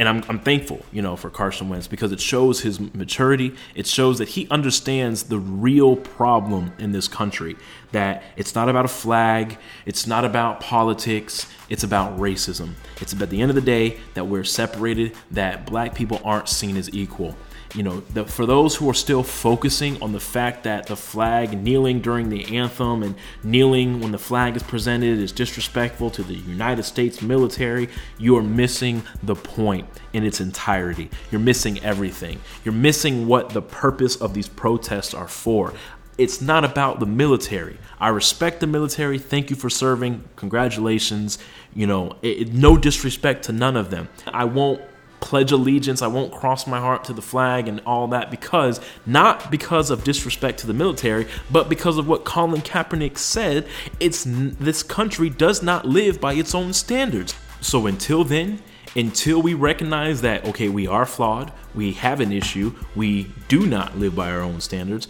and 0.01 0.09
I'm, 0.09 0.25
I'm 0.31 0.39
thankful, 0.39 0.81
you 0.93 1.03
know, 1.03 1.15
for 1.15 1.29
Carson 1.29 1.69
Wentz 1.69 1.87
because 1.87 2.11
it 2.11 2.21
shows 2.21 2.63
his 2.63 2.81
maturity. 2.81 3.55
It 3.75 3.87
shows 3.87 4.17
that 4.17 4.31
he 4.31 4.49
understands 4.49 5.25
the 5.25 5.39
real 5.39 5.95
problem 5.95 6.73
in 6.79 6.93
this 6.93 7.07
country. 7.07 7.55
That 7.93 8.23
it's 8.35 8.55
not 8.55 8.71
about 8.71 8.87
a 8.87 8.89
flag, 8.89 9.59
it's 9.85 10.07
not 10.07 10.25
about 10.25 10.61
politics, 10.61 11.47
it's 11.69 11.85
about 11.85 12.19
racism. 12.19 12.73
It's 13.03 13.13
about 13.13 13.29
the 13.29 13.43
end 13.43 13.51
of 13.51 13.57
the 13.57 13.61
day 13.61 14.01
that 14.15 14.25
we're 14.25 14.43
separated, 14.43 15.15
that 15.33 15.67
black 15.67 15.95
people 15.95 16.19
aren't 16.25 16.49
seen 16.49 16.79
as 16.79 16.89
equal 16.95 17.37
you 17.75 17.83
know, 17.83 18.01
the, 18.01 18.25
for 18.25 18.47
those 18.47 18.77
who 18.77 18.89
are 18.91 18.95
still 18.95 19.23
focusing 19.23 20.03
on 20.03 20.13
the 20.13 20.21
fact 20.21 20.65
that 20.65 20.87
the 20.87 20.97
flag 20.97 21.63
kneeling 21.63 22.01
during 22.01 22.29
the 22.29 22.57
anthem 22.57 23.03
and 23.03 23.15
kneeling 23.45 24.01
when 24.01 24.13
the 24.13 24.19
flag 24.19 24.57
is 24.57 24.63
presented 24.63 25.19
is 25.19 25.31
disrespectful 25.33 26.11
to 26.11 26.23
the 26.23 26.35
United 26.35 26.83
States 26.83 27.23
military, 27.23 27.89
you 28.19 28.37
are 28.37 28.43
missing 28.43 29.03
the 29.23 29.37
point 29.37 29.87
in 30.13 30.25
its 30.25 30.41
entirety. 30.41 31.11
You're 31.31 31.41
missing 31.41 31.79
everything. 31.85 32.41
You're 32.65 32.75
missing 32.75 33.27
what 33.27 33.51
the 33.51 33.63
purpose 33.63 34.17
of 34.17 34.35
these 34.35 34.49
protests 34.49 35.15
are 35.15 35.29
for 35.29 35.73
It's 36.19 36.43
not 36.43 36.65
about 36.65 37.01
the 37.01 37.07
military. 37.07 37.79
I 37.99 38.09
respect 38.09 38.61
the 38.61 38.67
military. 38.67 39.19
Thank 39.19 39.49
you 39.49 39.57
for 39.57 39.71
serving. 39.71 40.25
Congratulations. 40.37 41.39
You 41.75 41.87
know, 41.87 42.17
it, 42.21 42.53
no 42.53 42.77
disrespect 42.77 43.45
to 43.45 43.53
none 43.53 43.77
of 43.77 43.91
them. 43.91 44.09
I 44.27 44.45
won't 44.45 44.83
pledge 45.21 45.53
allegiance. 45.53 46.03
I 46.03 46.07
won't 46.07 46.33
cross 46.33 46.67
my 46.67 46.81
heart 46.81 47.05
to 47.05 47.13
the 47.13 47.23
flag 47.23 47.69
and 47.69 47.81
all 47.87 48.09
that 48.09 48.31
because 48.31 48.81
not 49.07 49.51
because 49.51 49.91
of 49.91 50.05
disrespect 50.05 50.59
to 50.61 50.67
the 50.67 50.75
military, 50.75 51.27
but 51.51 51.69
because 51.69 51.99
of 51.99 52.09
what 52.09 52.25
Colin 52.25 52.63
Kaepernick 52.63 53.19
said. 53.19 53.67
It's 53.99 54.25
this 54.27 54.83
country 54.83 55.31
does 55.31 55.63
not 55.63 55.87
live 55.87 56.21
by 56.21 56.35
its 56.35 56.55
own 56.55 56.73
standards. 56.73 57.35
So 57.61 57.87
until 57.87 58.25
then, 58.25 58.63
until 58.97 59.41
we 59.41 59.55
recognize 59.55 60.21
that 60.23 60.45
okay, 60.45 60.69
we 60.69 60.87
are 60.87 61.07
flawed, 61.07 61.53
we 61.75 61.93
have 61.93 62.21
an 62.21 62.33
issue, 62.33 62.75
we 62.97 63.31
do 63.49 63.67
not 63.67 63.99
live 63.99 64.17
by 64.17 64.31
our 64.31 64.41
own 64.41 64.61
standards, 64.61 65.07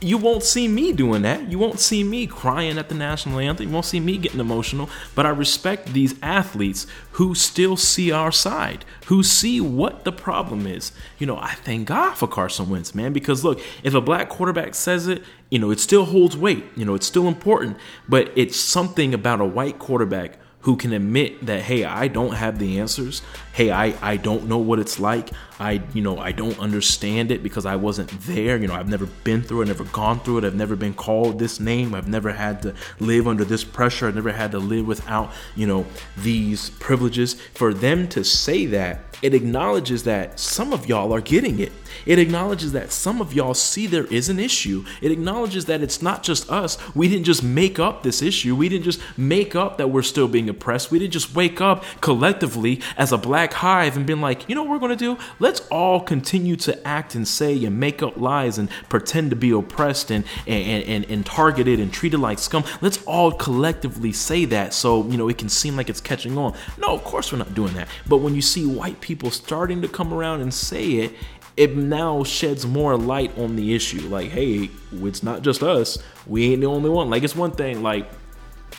you 0.00 0.18
won't 0.18 0.42
see 0.42 0.68
me 0.68 0.92
doing 0.92 1.22
that. 1.22 1.50
You 1.50 1.58
won't 1.58 1.80
see 1.80 2.04
me 2.04 2.26
crying 2.26 2.76
at 2.76 2.88
the 2.88 2.94
national 2.94 3.38
anthem. 3.38 3.68
You 3.68 3.72
won't 3.72 3.86
see 3.86 4.00
me 4.00 4.18
getting 4.18 4.40
emotional. 4.40 4.90
But 5.14 5.24
I 5.24 5.30
respect 5.30 5.92
these 5.92 6.14
athletes 6.22 6.86
who 7.12 7.34
still 7.34 7.76
see 7.76 8.12
our 8.12 8.30
side, 8.30 8.84
who 9.06 9.22
see 9.22 9.60
what 9.60 10.04
the 10.04 10.12
problem 10.12 10.66
is. 10.66 10.92
You 11.18 11.26
know, 11.26 11.38
I 11.38 11.54
thank 11.54 11.88
God 11.88 12.14
for 12.14 12.28
Carson 12.28 12.68
Wentz, 12.68 12.94
man, 12.94 13.12
because 13.14 13.42
look, 13.42 13.60
if 13.82 13.94
a 13.94 14.00
black 14.02 14.28
quarterback 14.28 14.74
says 14.74 15.08
it, 15.08 15.22
you 15.50 15.58
know, 15.58 15.70
it 15.70 15.80
still 15.80 16.04
holds 16.04 16.36
weight. 16.36 16.64
You 16.76 16.84
know, 16.84 16.94
it's 16.94 17.06
still 17.06 17.26
important. 17.26 17.78
But 18.08 18.30
it's 18.36 18.58
something 18.58 19.14
about 19.14 19.40
a 19.40 19.46
white 19.46 19.78
quarterback 19.78 20.38
who 20.66 20.76
can 20.76 20.92
admit 20.92 21.46
that 21.46 21.62
hey 21.62 21.84
i 21.84 22.08
don't 22.08 22.34
have 22.34 22.58
the 22.58 22.80
answers. 22.80 23.22
Hey 23.52 23.70
i 23.70 23.94
i 24.02 24.16
don't 24.16 24.48
know 24.48 24.58
what 24.58 24.80
it's 24.80 24.98
like. 24.98 25.30
I 25.60 25.80
you 25.94 26.02
know 26.02 26.18
i 26.18 26.32
don't 26.32 26.58
understand 26.58 27.30
it 27.30 27.44
because 27.44 27.64
i 27.64 27.76
wasn't 27.76 28.10
there. 28.22 28.56
You 28.56 28.66
know 28.66 28.74
i've 28.74 28.88
never 28.88 29.06
been 29.06 29.42
through 29.42 29.62
it 29.62 29.68
never 29.68 29.84
gone 29.84 30.18
through 30.18 30.38
it. 30.38 30.44
I've 30.44 30.56
never 30.56 30.74
been 30.74 30.92
called 30.92 31.38
this 31.38 31.60
name. 31.60 31.94
I've 31.94 32.08
never 32.08 32.32
had 32.32 32.62
to 32.62 32.74
live 32.98 33.28
under 33.28 33.44
this 33.44 33.62
pressure. 33.62 34.08
I've 34.08 34.16
never 34.16 34.32
had 34.32 34.50
to 34.50 34.58
live 34.58 34.88
without 34.88 35.32
you 35.54 35.68
know 35.68 35.86
these 36.16 36.70
privileges. 36.70 37.34
For 37.54 37.72
them 37.72 38.08
to 38.08 38.24
say 38.24 38.66
that 38.66 39.02
it 39.22 39.34
acknowledges 39.34 40.02
that 40.02 40.40
some 40.40 40.72
of 40.72 40.88
y'all 40.88 41.14
are 41.14 41.20
getting 41.20 41.60
it. 41.60 41.70
It 42.04 42.18
acknowledges 42.18 42.72
that 42.72 42.92
some 42.92 43.20
of 43.20 43.32
y'all 43.32 43.54
see 43.54 43.86
there 43.86 44.06
is 44.06 44.28
an 44.28 44.38
issue. 44.38 44.84
It 45.00 45.10
acknowledges 45.10 45.64
that 45.66 45.82
it's 45.82 46.02
not 46.02 46.22
just 46.22 46.50
us. 46.50 46.76
We 46.94 47.08
didn't 47.08 47.24
just 47.24 47.42
make 47.42 47.78
up 47.78 48.02
this 48.02 48.22
issue. 48.22 48.54
We 48.54 48.68
didn't 48.68 48.84
just 48.84 49.00
make 49.16 49.54
up 49.54 49.78
that 49.78 49.88
we're 49.88 50.02
still 50.02 50.28
being 50.28 50.48
oppressed. 50.48 50.90
We 50.90 50.98
didn't 50.98 51.12
just 51.12 51.34
wake 51.34 51.60
up 51.60 51.84
collectively 52.00 52.80
as 52.96 53.12
a 53.12 53.18
black 53.18 53.54
hive 53.54 53.96
and 53.96 54.06
been 54.06 54.20
like, 54.20 54.48
you 54.48 54.54
know 54.54 54.62
what 54.62 54.72
we're 54.72 54.78
going 54.78 54.96
to 54.96 55.16
do? 55.16 55.18
Let's 55.38 55.60
all 55.68 56.00
continue 56.00 56.56
to 56.56 56.86
act 56.86 57.14
and 57.14 57.26
say 57.26 57.64
and 57.64 57.78
make 57.78 58.02
up 58.02 58.16
lies 58.16 58.58
and 58.58 58.68
pretend 58.88 59.30
to 59.30 59.36
be 59.36 59.50
oppressed 59.50 60.10
and, 60.10 60.24
and, 60.46 60.84
and, 60.84 61.04
and 61.10 61.24
targeted 61.24 61.80
and 61.80 61.92
treated 61.92 62.20
like 62.20 62.38
scum. 62.38 62.64
Let's 62.80 63.02
all 63.04 63.32
collectively 63.32 64.12
say 64.12 64.44
that 64.46 64.74
so, 64.74 65.06
you 65.08 65.16
know, 65.16 65.28
it 65.28 65.38
can 65.38 65.48
seem 65.48 65.76
like 65.76 65.88
it's 65.88 66.00
catching 66.00 66.36
on. 66.38 66.54
No, 66.78 66.88
of 66.88 67.04
course 67.04 67.32
we're 67.32 67.38
not 67.38 67.54
doing 67.54 67.74
that. 67.74 67.88
But 68.06 68.18
when 68.18 68.34
you 68.34 68.42
see 68.42 68.66
white 68.66 69.00
people 69.00 69.30
starting 69.30 69.82
to 69.82 69.88
come 69.88 70.12
around 70.12 70.40
and 70.40 70.52
say 70.52 70.84
it, 70.92 71.14
it 71.56 71.76
now 71.76 72.22
sheds 72.22 72.66
more 72.66 72.96
light 72.96 73.36
on 73.38 73.56
the 73.56 73.74
issue. 73.74 74.08
Like, 74.08 74.30
hey, 74.30 74.70
it's 74.92 75.22
not 75.22 75.42
just 75.42 75.62
us. 75.62 75.98
We 76.26 76.52
ain't 76.52 76.60
the 76.60 76.66
only 76.66 76.90
one. 76.90 77.08
Like, 77.08 77.22
it's 77.22 77.36
one 77.36 77.52
thing, 77.52 77.82
like, 77.82 78.08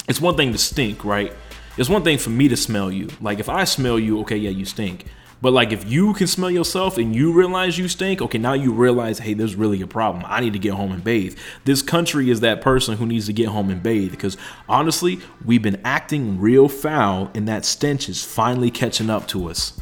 it's 0.07 0.21
one 0.21 0.37
thing 0.37 0.51
to 0.51 0.57
stink, 0.57 1.03
right? 1.03 1.33
It's 1.77 1.89
one 1.89 2.03
thing 2.03 2.17
for 2.17 2.29
me 2.29 2.47
to 2.47 2.57
smell 2.57 2.91
you. 2.91 3.09
Like, 3.21 3.39
if 3.39 3.49
I 3.49 3.63
smell 3.63 3.99
you, 3.99 4.19
okay, 4.21 4.37
yeah, 4.37 4.49
you 4.49 4.65
stink. 4.65 5.05
But 5.41 5.53
like 5.53 5.71
if 5.71 5.89
you 5.89 6.13
can 6.13 6.27
smell 6.27 6.49
yourself 6.49 6.97
and 6.97 7.15
you 7.15 7.31
realize 7.31 7.77
you 7.77 7.87
stink, 7.87 8.21
okay, 8.21 8.39
now 8.39 8.53
you 8.53 8.73
realize, 8.73 9.19
hey, 9.19 9.35
there's 9.35 9.55
really 9.55 9.81
a 9.81 9.87
problem. 9.87 10.23
I 10.27 10.41
need 10.41 10.53
to 10.53 10.59
get 10.59 10.73
home 10.73 10.91
and 10.91 11.03
bathe. 11.03 11.37
This 11.63 11.81
country 11.81 12.31
is 12.31 12.39
that 12.39 12.61
person 12.61 12.97
who 12.97 13.05
needs 13.05 13.27
to 13.27 13.33
get 13.33 13.49
home 13.49 13.69
and 13.69 13.83
bathe 13.83 14.11
because 14.11 14.35
honestly, 14.67 15.19
we've 15.45 15.61
been 15.61 15.79
acting 15.85 16.39
real 16.39 16.67
foul 16.67 17.29
and 17.35 17.47
that 17.47 17.65
stench 17.65 18.09
is 18.09 18.23
finally 18.23 18.71
catching 18.71 19.09
up 19.09 19.27
to 19.27 19.47
us. 19.47 19.79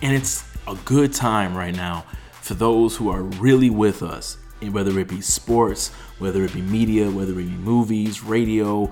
And 0.00 0.14
it's 0.14 0.44
a 0.66 0.74
good 0.86 1.12
time 1.12 1.54
right 1.54 1.74
now 1.74 2.06
for 2.46 2.54
those 2.54 2.96
who 2.96 3.10
are 3.10 3.22
really 3.22 3.70
with 3.70 4.04
us, 4.04 4.38
and 4.62 4.72
whether 4.72 4.96
it 5.00 5.08
be 5.08 5.20
sports, 5.20 5.88
whether 6.20 6.44
it 6.44 6.54
be 6.54 6.62
media, 6.62 7.10
whether 7.10 7.32
it 7.32 7.36
be 7.36 7.44
movies, 7.44 8.22
radio, 8.22 8.88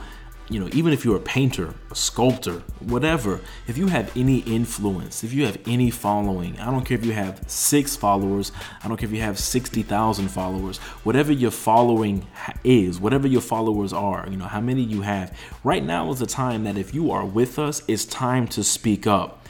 you 0.50 0.58
know, 0.58 0.68
even 0.72 0.92
if 0.92 1.04
you're 1.04 1.16
a 1.16 1.20
painter, 1.20 1.72
a 1.90 1.94
sculptor, 1.94 2.64
whatever, 2.80 3.40
if 3.68 3.78
you 3.78 3.86
have 3.86 4.14
any 4.16 4.38
influence, 4.38 5.22
if 5.22 5.32
you 5.32 5.46
have 5.46 5.56
any 5.66 5.88
following, 5.88 6.58
I 6.58 6.70
don't 6.70 6.84
care 6.84 6.98
if 6.98 7.06
you 7.06 7.12
have 7.12 7.48
six 7.48 7.94
followers, 7.94 8.50
I 8.82 8.88
don't 8.88 8.96
care 8.96 9.08
if 9.08 9.14
you 9.14 9.22
have 9.22 9.38
60,000 9.38 10.28
followers, 10.28 10.78
whatever 11.04 11.32
your 11.32 11.52
following 11.52 12.26
is, 12.64 12.98
whatever 12.98 13.28
your 13.28 13.40
followers 13.40 13.92
are, 13.92 14.26
you 14.28 14.36
know, 14.36 14.46
how 14.46 14.60
many 14.60 14.82
you 14.82 15.02
have, 15.02 15.38
right 15.62 15.84
now 15.84 16.10
is 16.10 16.18
the 16.18 16.26
time 16.26 16.64
that 16.64 16.76
if 16.76 16.92
you 16.92 17.12
are 17.12 17.24
with 17.24 17.58
us, 17.58 17.82
it's 17.86 18.04
time 18.04 18.48
to 18.48 18.64
speak 18.64 19.06
up. 19.06 19.46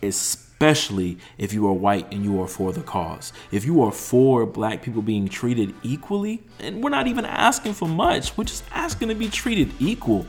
It's 0.00 0.36
eh, 0.36 0.38
especially 0.62 1.18
if 1.38 1.52
you 1.52 1.66
are 1.66 1.72
white 1.72 2.06
and 2.12 2.22
you 2.22 2.40
are 2.40 2.46
for 2.46 2.72
the 2.72 2.82
cause. 2.82 3.32
If 3.50 3.64
you 3.64 3.82
are 3.82 3.90
for 3.90 4.46
black 4.46 4.80
people 4.80 5.02
being 5.02 5.26
treated 5.26 5.74
equally, 5.82 6.44
and 6.60 6.80
we're 6.84 6.90
not 6.90 7.08
even 7.08 7.24
asking 7.24 7.72
for 7.72 7.88
much, 7.88 8.36
we're 8.36 8.44
just 8.44 8.62
asking 8.70 9.08
to 9.08 9.16
be 9.16 9.28
treated 9.28 9.72
equal. 9.80 10.24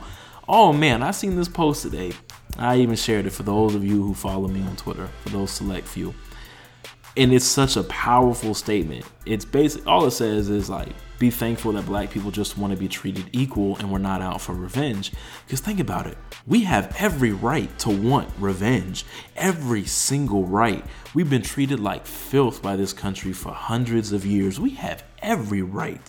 Oh 0.48 0.72
man, 0.72 1.04
I 1.04 1.12
seen 1.12 1.36
this 1.36 1.46
post 1.46 1.82
today. 1.82 2.14
I 2.58 2.78
even 2.78 2.96
shared 2.96 3.26
it 3.26 3.30
for 3.30 3.44
those 3.44 3.76
of 3.76 3.84
you 3.84 4.02
who 4.02 4.12
follow 4.12 4.48
me 4.48 4.60
on 4.62 4.74
Twitter, 4.74 5.08
for 5.22 5.28
those 5.28 5.52
select 5.52 5.86
few. 5.86 6.12
And 7.16 7.32
it's 7.32 7.44
such 7.44 7.76
a 7.76 7.84
powerful 7.84 8.54
statement. 8.54 9.04
It's 9.26 9.44
basic 9.44 9.86
all 9.86 10.04
it 10.04 10.10
says 10.10 10.50
is 10.50 10.68
like 10.68 10.96
be 11.18 11.30
thankful 11.30 11.72
that 11.72 11.86
black 11.86 12.10
people 12.10 12.30
just 12.30 12.58
want 12.58 12.72
to 12.72 12.78
be 12.78 12.88
treated 12.88 13.24
equal 13.32 13.76
and 13.76 13.90
we're 13.90 13.98
not 13.98 14.20
out 14.20 14.40
for 14.40 14.52
revenge. 14.52 15.12
Because 15.46 15.60
think 15.60 15.80
about 15.80 16.06
it. 16.06 16.18
We 16.46 16.64
have 16.64 16.94
every 16.98 17.32
right 17.32 17.76
to 17.80 17.90
want 17.90 18.28
revenge. 18.38 19.04
Every 19.36 19.84
single 19.84 20.44
right. 20.44 20.84
We've 21.14 21.30
been 21.30 21.42
treated 21.42 21.80
like 21.80 22.06
filth 22.06 22.62
by 22.62 22.76
this 22.76 22.92
country 22.92 23.32
for 23.32 23.52
hundreds 23.52 24.12
of 24.12 24.26
years. 24.26 24.58
We 24.58 24.70
have 24.70 25.04
every 25.20 25.62
right 25.62 26.00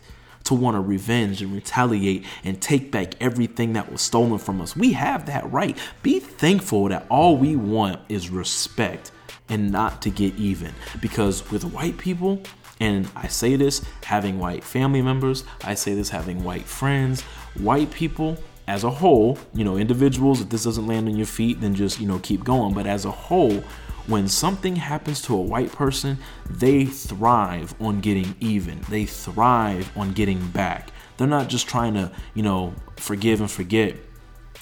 to 0.46 0.54
want 0.54 0.76
to 0.76 0.82
revenge 0.82 1.42
and 1.42 1.54
retaliate 1.54 2.24
and 2.44 2.62
take 2.62 2.92
back 2.92 3.16
everything 3.22 3.74
that 3.74 3.92
was 3.92 4.02
stolen 4.02 4.38
from 4.38 4.62
us. 4.62 4.76
We 4.76 4.94
have 4.94 5.26
that 5.26 5.52
right. 5.52 5.78
Be 6.04 6.20
thankful 6.20 6.90
that 6.90 7.06
all 7.10 7.38
we 7.38 7.56
want 7.56 8.00
is 8.10 8.30
respect 8.30 9.12
and 9.50 9.72
not 9.72 10.02
to 10.04 10.10
get 10.10 10.36
even. 10.36 10.74
Because 11.02 11.50
with 11.52 11.64
white 11.66 11.98
people, 11.98 12.42
and 12.80 13.10
I 13.16 13.28
say 13.28 13.56
this 13.56 13.82
having 14.04 14.40
white 14.40 14.64
family 14.64 15.02
members, 15.02 15.44
I 15.64 15.76
say 15.76 15.94
this 15.94 16.10
having 16.10 16.44
white 16.44 16.66
friends, 16.66 17.22
white 17.56 17.92
people 17.92 18.38
as 18.68 18.84
a 18.84 18.90
whole, 18.90 19.38
you 19.54 19.64
know, 19.64 19.78
individuals, 19.78 20.42
if 20.42 20.50
this 20.50 20.64
doesn't 20.64 20.88
land 20.88 21.08
on 21.08 21.16
your 21.16 21.28
feet, 21.28 21.62
then 21.62 21.76
just, 21.76 22.00
you 22.00 22.08
know, 22.08 22.20
keep 22.20 22.44
going. 22.44 22.74
But 22.74 22.88
as 22.88 23.06
a 23.06 23.12
whole, 23.12 23.64
when 24.08 24.28
something 24.28 24.76
happens 24.76 25.22
to 25.24 25.36
a 25.36 25.42
white 25.42 25.72
person, 25.72 26.18
they 26.50 26.86
thrive 26.86 27.76
on 27.80 28.02
getting 28.02 28.36
even. 28.40 28.82
They 28.90 29.06
thrive 29.06 29.96
on 29.96 30.14
getting 30.14 30.48
back. 30.50 30.90
They're 31.18 31.28
not 31.28 31.48
just 31.48 31.68
trying 31.68 31.94
to, 31.94 32.12
you 32.34 32.44
know, 32.44 32.74
forgive 32.98 33.40
and 33.40 33.50
forget. 33.50 33.96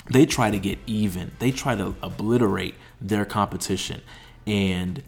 They 0.09 0.25
try 0.25 0.51
to 0.51 0.59
get 0.59 0.79
even. 0.85 1.31
They 1.39 1.51
try 1.51 1.75
to 1.75 1.95
obliterate 2.01 2.75
their 2.99 3.25
competition. 3.25 4.01
And 4.45 5.01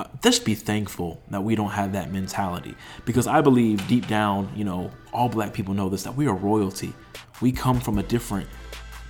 uh, 0.00 0.08
just 0.22 0.44
be 0.44 0.54
thankful 0.54 1.22
that 1.30 1.42
we 1.42 1.54
don't 1.54 1.70
have 1.70 1.92
that 1.92 2.10
mentality 2.10 2.74
because 3.04 3.26
I 3.26 3.40
believe 3.42 3.86
deep 3.86 4.06
down, 4.06 4.50
you 4.56 4.64
know, 4.64 4.90
all 5.12 5.28
black 5.28 5.52
people 5.52 5.74
know 5.74 5.88
this 5.88 6.04
that 6.04 6.16
we 6.16 6.26
are 6.26 6.34
royalty. 6.34 6.94
We 7.40 7.52
come 7.52 7.80
from 7.80 7.98
a 7.98 8.02
different 8.02 8.48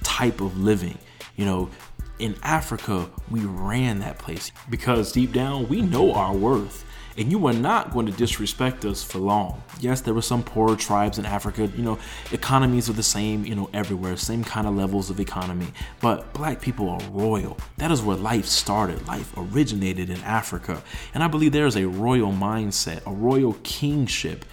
type 0.03 0.41
of 0.41 0.59
living. 0.59 0.99
You 1.37 1.45
know, 1.45 1.71
in 2.19 2.37
Africa, 2.43 3.09
we 3.31 3.41
ran 3.41 4.01
that 4.01 4.19
place 4.19 4.51
because 4.69 5.13
deep 5.13 5.33
down 5.33 5.69
we 5.69 5.81
know 5.81 6.13
our 6.13 6.35
worth 6.35 6.85
and 7.17 7.31
you 7.31 7.47
are 7.47 7.53
not 7.53 7.93
going 7.93 8.07
to 8.07 8.13
disrespect 8.13 8.85
us 8.85 9.03
for 9.03 9.19
long. 9.19 9.63
Yes, 9.81 10.01
there 10.01 10.15
were 10.15 10.23
some 10.23 10.43
poorer 10.43 10.77
tribes 10.77 11.19
in 11.19 11.27
Africa. 11.27 11.67
You 11.77 11.83
know, 11.83 11.99
economies 12.33 12.89
are 12.89 12.95
the 12.95 13.03
same, 13.03 13.45
you 13.45 13.55
know, 13.55 13.69
everywhere, 13.73 14.17
same 14.17 14.45
kind 14.45 14.67
of 14.67 14.75
levels 14.75 15.11
of 15.11 15.21
economy. 15.21 15.69
But 16.01 16.33
black 16.33 16.61
people 16.61 16.89
are 16.89 17.01
royal. 17.11 17.59
That 17.79 17.91
is 17.91 18.03
where 18.03 18.17
life 18.17 18.47
started. 18.47 19.07
Life 19.07 19.33
originated 19.37 20.11
in 20.11 20.21
Africa. 20.23 20.83
And 21.15 21.23
I 21.23 21.29
believe 21.29 21.53
there 21.53 21.67
is 21.67 21.77
a 21.77 21.87
royal 21.87 22.33
mindset, 22.33 23.07
a 23.07 23.13
royal 23.13 23.55
kingship 23.63 24.45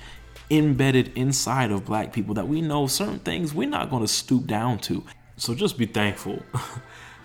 embedded 0.49 1.11
inside 1.15 1.71
of 1.71 1.85
black 1.85 2.13
people 2.13 2.33
that 2.35 2.47
we 2.47 2.61
know 2.61 2.87
certain 2.87 3.19
things 3.19 3.53
we're 3.53 3.67
not 3.67 3.89
going 3.89 4.01
to 4.01 4.07
stoop 4.07 4.47
down 4.47 4.79
to. 4.79 5.03
So 5.35 5.53
just 5.53 5.77
be 5.77 5.85
thankful. 5.85 6.41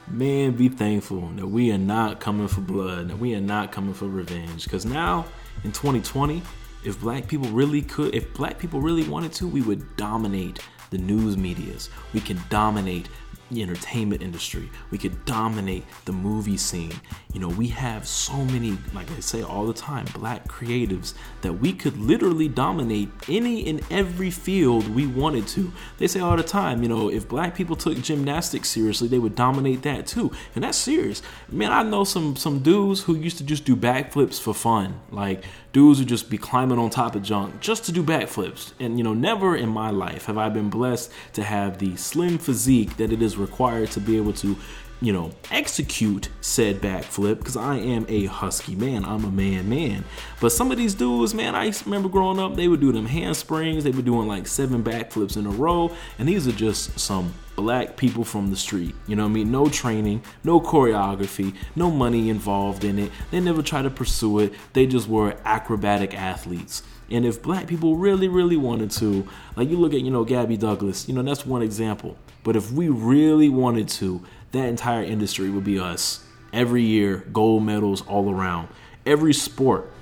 man, 0.09 0.53
be 0.53 0.69
thankful 0.69 1.29
that 1.37 1.47
we 1.47 1.73
are 1.73 1.79
not 1.79 2.21
coming 2.21 2.49
for 2.49 2.61
blood, 2.61 3.09
that 3.09 3.19
we 3.19 3.35
are 3.35 3.41
not 3.41 3.73
coming 3.73 3.95
for 3.95 4.07
revenge. 4.07 4.65
Because 4.65 4.85
now, 4.85 5.25
in 5.65 5.73
2020, 5.73 6.43
if 6.85 7.01
black 7.01 7.29
people 7.29 7.49
really 7.51 7.83
could, 7.83 8.15
if 8.15 8.33
black 8.35 8.59
people 8.59 8.81
really 8.81 9.09
wanted 9.09 9.33
to, 9.35 9.47
we 9.47 9.63
would 9.63 9.97
dominate 9.97 10.59
the 10.91 10.99
news 10.99 11.37
medias. 11.37 11.91
We 12.13 12.21
can 12.21 12.41
dominate 12.51 13.09
the 13.53 13.63
entertainment 13.63 14.23
industry. 14.23 14.71
We 14.91 14.99
could 14.99 15.25
dominate 15.25 15.85
the 16.05 16.13
movie 16.13 16.57
scene. 16.57 16.93
You 17.33 17.41
know, 17.41 17.49
we 17.49 17.69
have 17.69 18.07
so 18.07 18.37
many, 18.47 18.79
like 18.95 19.11
I 19.11 19.21
say 19.21 19.43
all 19.43 19.67
the 19.67 19.73
time, 19.73 20.07
black 20.15 20.49
creatives 20.49 21.15
that 21.43 21.55
we 21.55 21.73
could 21.73 21.97
literally 21.97 22.49
dominate 22.49 23.09
any 23.29 23.69
and 23.69 23.81
every 23.91 24.31
field 24.31 24.89
we 24.89 25.07
wanted 25.07 25.47
to. 25.49 25.73
They 25.99 26.07
say 26.07 26.21
all 26.21 26.37
the 26.37 26.43
time, 26.43 26.83
you 26.83 26.89
know, 26.89 27.09
if 27.09 27.29
black 27.29 27.55
people 27.55 27.77
took 27.77 28.01
gymnastics 28.01 28.69
seriously, 28.69 29.09
they 29.09 29.19
would 29.19 29.35
dominate 29.35 29.83
that 29.83 30.07
too. 30.07 30.33
And 30.55 30.65
that's 30.65 30.79
serious. 30.79 31.23
Man, 31.49 31.73
I 31.73 31.83
know 31.83 32.05
some 32.05 32.37
some 32.37 32.61
dudes 32.61 33.03
who 33.03 33.15
used 33.17 33.39
to 33.39 33.45
just 33.45 33.65
do 33.65 33.77
backflips 33.77 34.41
for 34.41 34.55
fun. 34.55 35.01
Like 35.11 35.45
dudes 35.73 35.99
who 35.99 36.05
just 36.05 36.29
be 36.29 36.39
climbing 36.39 36.79
on 36.79 36.91
top 36.91 37.15
of 37.17 37.23
junk 37.23 37.61
just 37.61 37.85
to 37.85 37.93
do 37.93 38.03
backflips. 38.03 38.73
And 38.79 38.99
you 38.99 39.05
know, 39.05 39.15
never 39.15 39.57
in 39.57 39.69
my 39.69 39.91
life 39.91 40.27
have 40.27 40.39
I 40.39 40.49
been 40.49 40.71
blessed 40.71 41.11
to 41.35 41.43
have 41.43 41.79
the 41.79 41.97
slim 41.97 42.39
physique 42.39 42.97
that 42.99 43.13
it 43.13 43.23
is 43.23 43.37
required 43.43 43.91
to 43.91 44.01
be 44.01 44.17
able 44.17 44.33
to 44.35 44.57
you 45.03 45.13
know, 45.13 45.33
execute 45.51 46.29
said 46.41 46.81
backflip 46.81 47.39
because 47.39 47.57
I 47.57 47.77
am 47.77 48.07
a 48.09 48.27
husky 48.27 48.77
man. 48.77 49.05
I'm 49.05 49.25
a 49.25 49.31
man, 49.31 49.69
man. 49.69 50.05
But 50.41 50.53
some 50.53 50.71
of 50.71 50.79
these 50.79 50.95
dudes, 50.95 51.35
man, 51.35 51.57
I 51.57 51.73
remember 51.85 52.09
growing 52.09 52.39
up, 52.39 52.55
they 52.55 52.69
would 52.69 52.81
do 52.81 52.93
them 52.93 53.07
handsprings. 53.07 53.83
They 53.83 53.91
were 53.91 54.03
doing 54.03 54.29
like 54.29 54.47
seven 54.47 54.85
backflips 54.85 55.37
in 55.37 55.45
a 55.45 55.51
row. 55.51 55.91
And 56.21 56.29
these 56.29 56.47
are 56.47 56.53
just 56.53 57.01
some 57.01 57.35
black 57.57 57.97
people 57.97 58.23
from 58.23 58.51
the 58.51 58.57
street. 58.57 58.95
You 59.09 59.17
know 59.17 59.25
what 59.25 59.31
I 59.31 59.33
mean? 59.33 59.51
No 59.51 59.69
training, 59.69 60.23
no 60.45 60.61
choreography, 60.61 61.57
no 61.75 61.91
money 61.91 62.31
involved 62.31 62.85
in 62.85 63.01
it. 63.01 63.11
They 63.33 63.41
never 63.41 63.61
try 63.61 63.83
to 63.83 63.91
pursue 63.91 64.39
it. 64.39 64.55
They 64.73 64.87
just 64.87 65.09
were 65.09 65.37
acrobatic 65.45 66.15
athletes. 66.15 66.85
And 67.13 67.27
if 67.27 67.43
black 67.43 67.67
people 67.67 67.97
really, 67.97 68.27
really 68.27 68.57
wanted 68.57 68.91
to, 68.93 69.29
like 69.55 69.69
you 69.69 69.77
look 69.77 69.93
at, 69.93 70.01
you 70.01 70.11
know, 70.11 70.25
Gabby 70.25 70.57
Douglas, 70.57 71.07
you 71.07 71.15
know, 71.15 71.23
that's 71.23 71.45
one 71.45 71.61
example. 71.61 72.17
But 72.43 72.57
if 72.57 72.73
we 72.73 72.89
really 72.89 73.51
wanted 73.51 73.89
to, 73.89 74.25
that 74.53 74.67
entire 74.67 75.03
industry 75.05 75.51
would 75.51 75.63
be 75.63 75.79
us. 75.79 76.25
Every 76.55 76.83
year, 76.83 77.25
gold 77.33 77.65
medals 77.65 78.01
all 78.03 78.33
around. 78.33 78.69
Every 79.05 79.35
sport, 79.35 79.93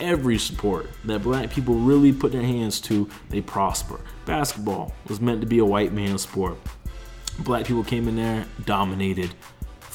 every 0.00 0.38
sport 0.38 0.88
that 1.04 1.22
black 1.22 1.50
people 1.50 1.74
really 1.76 2.12
put 2.12 2.32
their 2.32 2.42
hands 2.42 2.80
to, 2.82 3.08
they 3.30 3.40
prosper. 3.40 4.00
Basketball 4.26 4.92
was 5.08 5.20
meant 5.20 5.40
to 5.40 5.46
be 5.46 5.60
a 5.60 5.64
white 5.64 5.92
man's 5.92 6.22
sport. 6.22 6.56
Black 7.38 7.66
people 7.66 7.84
came 7.84 8.08
in 8.08 8.16
there, 8.16 8.46
dominated. 8.64 9.32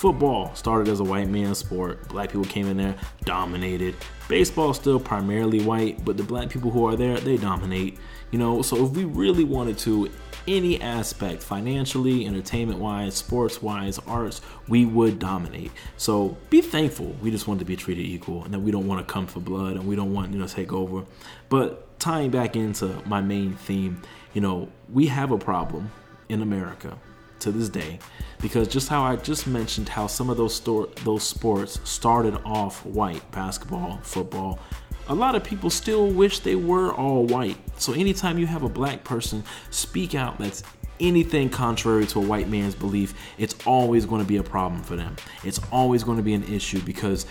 Football 0.03 0.53
started 0.53 0.89
as 0.89 0.99
a 0.99 1.03
white 1.05 1.29
man's 1.29 1.59
sport. 1.59 2.09
Black 2.09 2.27
people 2.27 2.43
came 2.43 2.67
in 2.67 2.75
there, 2.75 2.93
dominated. 3.23 3.95
Baseball 4.27 4.73
still 4.73 4.99
primarily 4.99 5.63
white, 5.63 6.03
but 6.03 6.17
the 6.17 6.23
black 6.23 6.49
people 6.49 6.71
who 6.71 6.85
are 6.85 6.97
there, 6.97 7.17
they 7.21 7.37
dominate. 7.37 7.97
You 8.29 8.37
know, 8.37 8.61
so 8.61 8.85
if 8.85 8.91
we 8.91 9.05
really 9.05 9.45
wanted 9.45 9.77
to, 9.77 10.11
any 10.45 10.81
aspect, 10.81 11.41
financially, 11.41 12.25
entertainment 12.25 12.81
wise, 12.81 13.15
sports 13.15 13.61
wise, 13.61 13.97
arts, 13.99 14.41
we 14.67 14.85
would 14.85 15.19
dominate. 15.19 15.71
So 15.95 16.35
be 16.49 16.59
thankful. 16.59 17.15
We 17.21 17.31
just 17.31 17.47
want 17.47 17.61
to 17.61 17.65
be 17.65 17.77
treated 17.77 18.05
equal 18.05 18.43
and 18.43 18.53
that 18.53 18.59
we 18.59 18.71
don't 18.71 18.87
want 18.87 19.07
to 19.07 19.09
come 19.09 19.25
for 19.25 19.39
blood 19.39 19.77
and 19.77 19.87
we 19.87 19.95
don't 19.95 20.11
want, 20.11 20.33
you 20.33 20.37
know, 20.37 20.47
take 20.47 20.73
over. 20.73 21.05
But 21.47 21.97
tying 22.01 22.29
back 22.29 22.57
into 22.57 22.87
my 23.05 23.21
main 23.21 23.53
theme, 23.53 24.01
you 24.33 24.41
know, 24.41 24.67
we 24.91 25.07
have 25.07 25.31
a 25.31 25.37
problem 25.37 25.91
in 26.27 26.41
America 26.41 26.97
to 27.43 27.51
this 27.51 27.69
day 27.69 27.99
because 28.41 28.67
just 28.67 28.89
how 28.89 29.03
I 29.03 29.15
just 29.15 29.47
mentioned 29.47 29.89
how 29.89 30.07
some 30.07 30.29
of 30.29 30.37
those 30.37 30.55
store 30.55 30.89
those 31.03 31.23
sports 31.23 31.79
started 31.83 32.37
off 32.45 32.85
white 32.85 33.29
basketball 33.31 33.99
football 34.03 34.59
a 35.07 35.15
lot 35.15 35.35
of 35.35 35.43
people 35.43 35.69
still 35.69 36.09
wish 36.09 36.39
they 36.39 36.55
were 36.55 36.93
all 36.93 37.25
white. 37.25 37.57
So 37.77 37.93
anytime 37.93 38.37
you 38.37 38.47
have 38.47 38.63
a 38.63 38.69
black 38.69 39.03
person 39.03 39.43
speak 39.69 40.15
out 40.15 40.37
that's 40.37 40.63
anything 40.99 41.49
contrary 41.49 42.05
to 42.07 42.19
a 42.19 42.25
white 42.25 42.47
man's 42.47 42.75
belief, 42.75 43.13
it's 43.37 43.55
always 43.65 44.05
going 44.05 44.21
to 44.21 44.27
be 44.27 44.37
a 44.37 44.43
problem 44.43 44.81
for 44.81 44.95
them. 44.95 45.15
It's 45.43 45.59
always 45.71 46.03
going 46.03 46.17
to 46.17 46.23
be 46.23 46.33
an 46.33 46.43
issue 46.43 46.81
because 46.81 47.25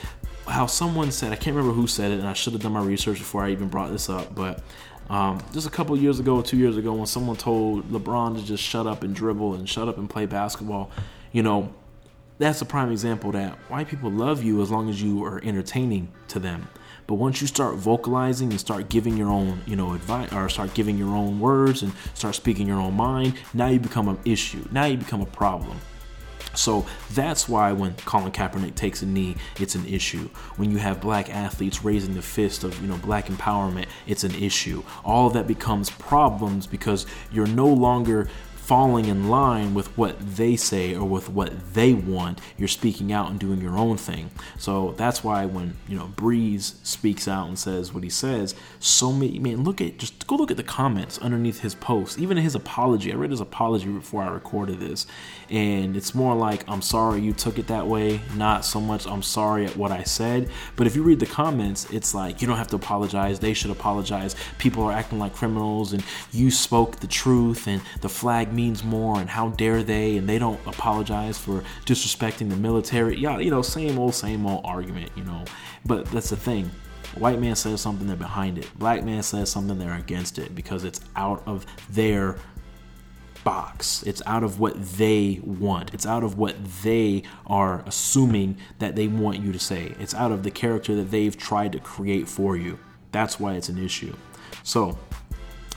how 0.46 0.66
someone 0.66 1.12
said, 1.12 1.32
I 1.32 1.36
can't 1.36 1.56
remember 1.56 1.74
who 1.74 1.86
said 1.86 2.10
it, 2.10 2.18
and 2.18 2.28
I 2.28 2.32
should 2.32 2.52
have 2.52 2.62
done 2.62 2.72
my 2.72 2.82
research 2.82 3.18
before 3.18 3.44
I 3.44 3.50
even 3.50 3.68
brought 3.68 3.92
this 3.92 4.10
up, 4.10 4.34
but 4.34 4.62
um, 5.10 5.42
just 5.52 5.66
a 5.66 5.70
couple 5.70 5.96
years 5.96 6.20
ago, 6.20 6.40
two 6.42 6.56
years 6.56 6.76
ago, 6.76 6.92
when 6.92 7.06
someone 7.06 7.36
told 7.36 7.90
LeBron 7.90 8.36
to 8.36 8.44
just 8.44 8.62
shut 8.62 8.86
up 8.86 9.02
and 9.02 9.14
dribble 9.14 9.54
and 9.54 9.68
shut 9.68 9.88
up 9.88 9.98
and 9.98 10.08
play 10.08 10.26
basketball, 10.26 10.90
you 11.32 11.42
know, 11.42 11.72
that's 12.38 12.60
a 12.60 12.64
prime 12.64 12.90
example 12.90 13.32
that 13.32 13.52
white 13.70 13.88
people 13.88 14.10
love 14.10 14.42
you 14.42 14.62
as 14.62 14.70
long 14.70 14.88
as 14.88 15.02
you 15.02 15.24
are 15.24 15.40
entertaining 15.44 16.12
to 16.28 16.38
them. 16.38 16.68
But 17.06 17.14
once 17.14 17.40
you 17.40 17.46
start 17.46 17.76
vocalizing 17.76 18.50
and 18.50 18.60
start 18.60 18.88
giving 18.88 19.16
your 19.16 19.28
own, 19.28 19.60
you 19.66 19.76
know, 19.76 19.92
advice 19.92 20.32
or 20.32 20.48
start 20.48 20.72
giving 20.74 20.96
your 20.96 21.14
own 21.14 21.40
words 21.40 21.82
and 21.82 21.92
start 22.14 22.34
speaking 22.34 22.66
your 22.66 22.80
own 22.80 22.94
mind, 22.94 23.34
now 23.52 23.66
you 23.66 23.80
become 23.80 24.08
an 24.08 24.18
issue. 24.24 24.66
Now 24.70 24.86
you 24.86 24.96
become 24.96 25.20
a 25.20 25.26
problem. 25.26 25.78
So 26.54 26.86
that's 27.12 27.48
why 27.48 27.72
when 27.72 27.94
Colin 28.04 28.32
Kaepernick 28.32 28.74
takes 28.74 29.02
a 29.02 29.06
knee, 29.06 29.36
it's 29.58 29.74
an 29.74 29.86
issue. 29.86 30.28
When 30.56 30.70
you 30.70 30.78
have 30.78 31.00
black 31.00 31.34
athletes 31.34 31.84
raising 31.84 32.14
the 32.14 32.22
fist 32.22 32.64
of, 32.64 32.80
you 32.80 32.88
know, 32.88 32.96
black 32.98 33.26
empowerment, 33.26 33.86
it's 34.06 34.24
an 34.24 34.34
issue. 34.34 34.82
All 35.04 35.30
that 35.30 35.46
becomes 35.46 35.90
problems 35.90 36.66
because 36.66 37.06
you're 37.30 37.46
no 37.46 37.66
longer 37.66 38.28
falling 38.72 39.04
in 39.04 39.28
line 39.28 39.74
with 39.74 39.98
what 39.98 40.18
they 40.18 40.56
say 40.56 40.94
or 40.94 41.04
with 41.04 41.28
what 41.28 41.74
they 41.74 41.92
want. 41.92 42.40
You're 42.56 42.66
speaking 42.68 43.12
out 43.12 43.28
and 43.30 43.38
doing 43.38 43.60
your 43.60 43.76
own 43.76 43.98
thing. 43.98 44.30
So 44.56 44.94
that's 44.96 45.22
why 45.22 45.44
when 45.44 45.76
you 45.86 45.98
know 45.98 46.10
Brees 46.16 46.76
speaks 46.82 47.28
out 47.28 47.48
and 47.48 47.58
says 47.58 47.92
what 47.92 48.02
he 48.02 48.08
says, 48.08 48.54
so 48.80 49.12
many 49.12 49.38
man, 49.38 49.62
look 49.62 49.82
at 49.82 49.98
just 49.98 50.26
go 50.26 50.36
look 50.36 50.50
at 50.50 50.56
the 50.56 50.62
comments 50.62 51.18
underneath 51.18 51.60
his 51.60 51.74
post, 51.74 52.18
even 52.18 52.38
his 52.38 52.54
apology. 52.54 53.12
I 53.12 53.16
read 53.16 53.30
his 53.30 53.42
apology 53.42 53.90
before 53.90 54.22
I 54.22 54.28
recorded 54.28 54.80
this, 54.80 55.06
and 55.50 55.94
it's 55.94 56.14
more 56.14 56.34
like 56.34 56.66
I'm 56.66 56.80
sorry 56.80 57.20
you 57.20 57.34
took 57.34 57.58
it 57.58 57.66
that 57.66 57.86
way, 57.86 58.22
not 58.36 58.64
so 58.64 58.80
much 58.80 59.06
I'm 59.06 59.22
sorry 59.22 59.66
at 59.66 59.76
what 59.76 59.92
I 59.92 60.04
said. 60.04 60.48
But 60.76 60.86
if 60.86 60.96
you 60.96 61.02
read 61.02 61.20
the 61.20 61.26
comments, 61.26 61.90
it's 61.90 62.14
like 62.14 62.40
you 62.40 62.46
don't 62.46 62.56
have 62.56 62.68
to 62.68 62.76
apologize. 62.76 63.38
They 63.38 63.52
should 63.52 63.70
apologize. 63.70 64.34
People 64.56 64.82
are 64.84 64.92
acting 64.92 65.18
like 65.18 65.34
criminals, 65.34 65.92
and 65.92 66.02
you 66.32 66.50
spoke 66.50 66.96
the 66.96 67.06
truth, 67.06 67.66
and 67.66 67.82
the 68.00 68.08
flag 68.08 68.50
means 68.50 68.61
more 68.84 69.20
and 69.20 69.28
how 69.28 69.48
dare 69.50 69.82
they 69.82 70.16
and 70.16 70.28
they 70.28 70.38
don't 70.38 70.60
apologize 70.66 71.38
for 71.38 71.62
disrespecting 71.84 72.48
the 72.48 72.56
military 72.56 73.16
yeah 73.16 73.38
you 73.38 73.50
know 73.50 73.62
same 73.62 73.98
old 73.98 74.14
same 74.14 74.46
old 74.46 74.64
argument 74.64 75.10
you 75.16 75.24
know 75.24 75.44
but 75.84 76.06
that's 76.06 76.30
the 76.30 76.36
thing 76.36 76.70
white 77.16 77.40
man 77.40 77.54
says 77.54 77.80
something 77.80 78.06
they're 78.06 78.16
behind 78.16 78.56
it 78.56 78.68
black 78.78 79.04
man 79.04 79.22
says 79.22 79.50
something 79.50 79.78
they're 79.78 79.98
against 79.98 80.38
it 80.38 80.54
because 80.54 80.84
it's 80.84 81.00
out 81.16 81.42
of 81.46 81.66
their 81.90 82.36
box. 83.44 84.02
It's 84.04 84.22
out 84.26 84.42
of 84.42 84.60
what 84.60 84.80
they 84.96 85.40
want. 85.42 85.92
It's 85.94 86.06
out 86.06 86.22
of 86.22 86.38
what 86.38 86.56
they 86.82 87.22
are 87.46 87.82
assuming 87.86 88.56
that 88.78 88.96
they 88.96 89.08
want 89.08 89.40
you 89.40 89.52
to 89.52 89.58
say. 89.58 89.94
It's 89.98 90.14
out 90.14 90.32
of 90.32 90.42
the 90.42 90.50
character 90.50 90.94
that 90.96 91.10
they've 91.10 91.36
tried 91.36 91.72
to 91.72 91.80
create 91.80 92.28
for 92.28 92.56
you. 92.56 92.78
That's 93.10 93.38
why 93.38 93.54
it's 93.54 93.68
an 93.68 93.78
issue. 93.78 94.14
So, 94.62 94.98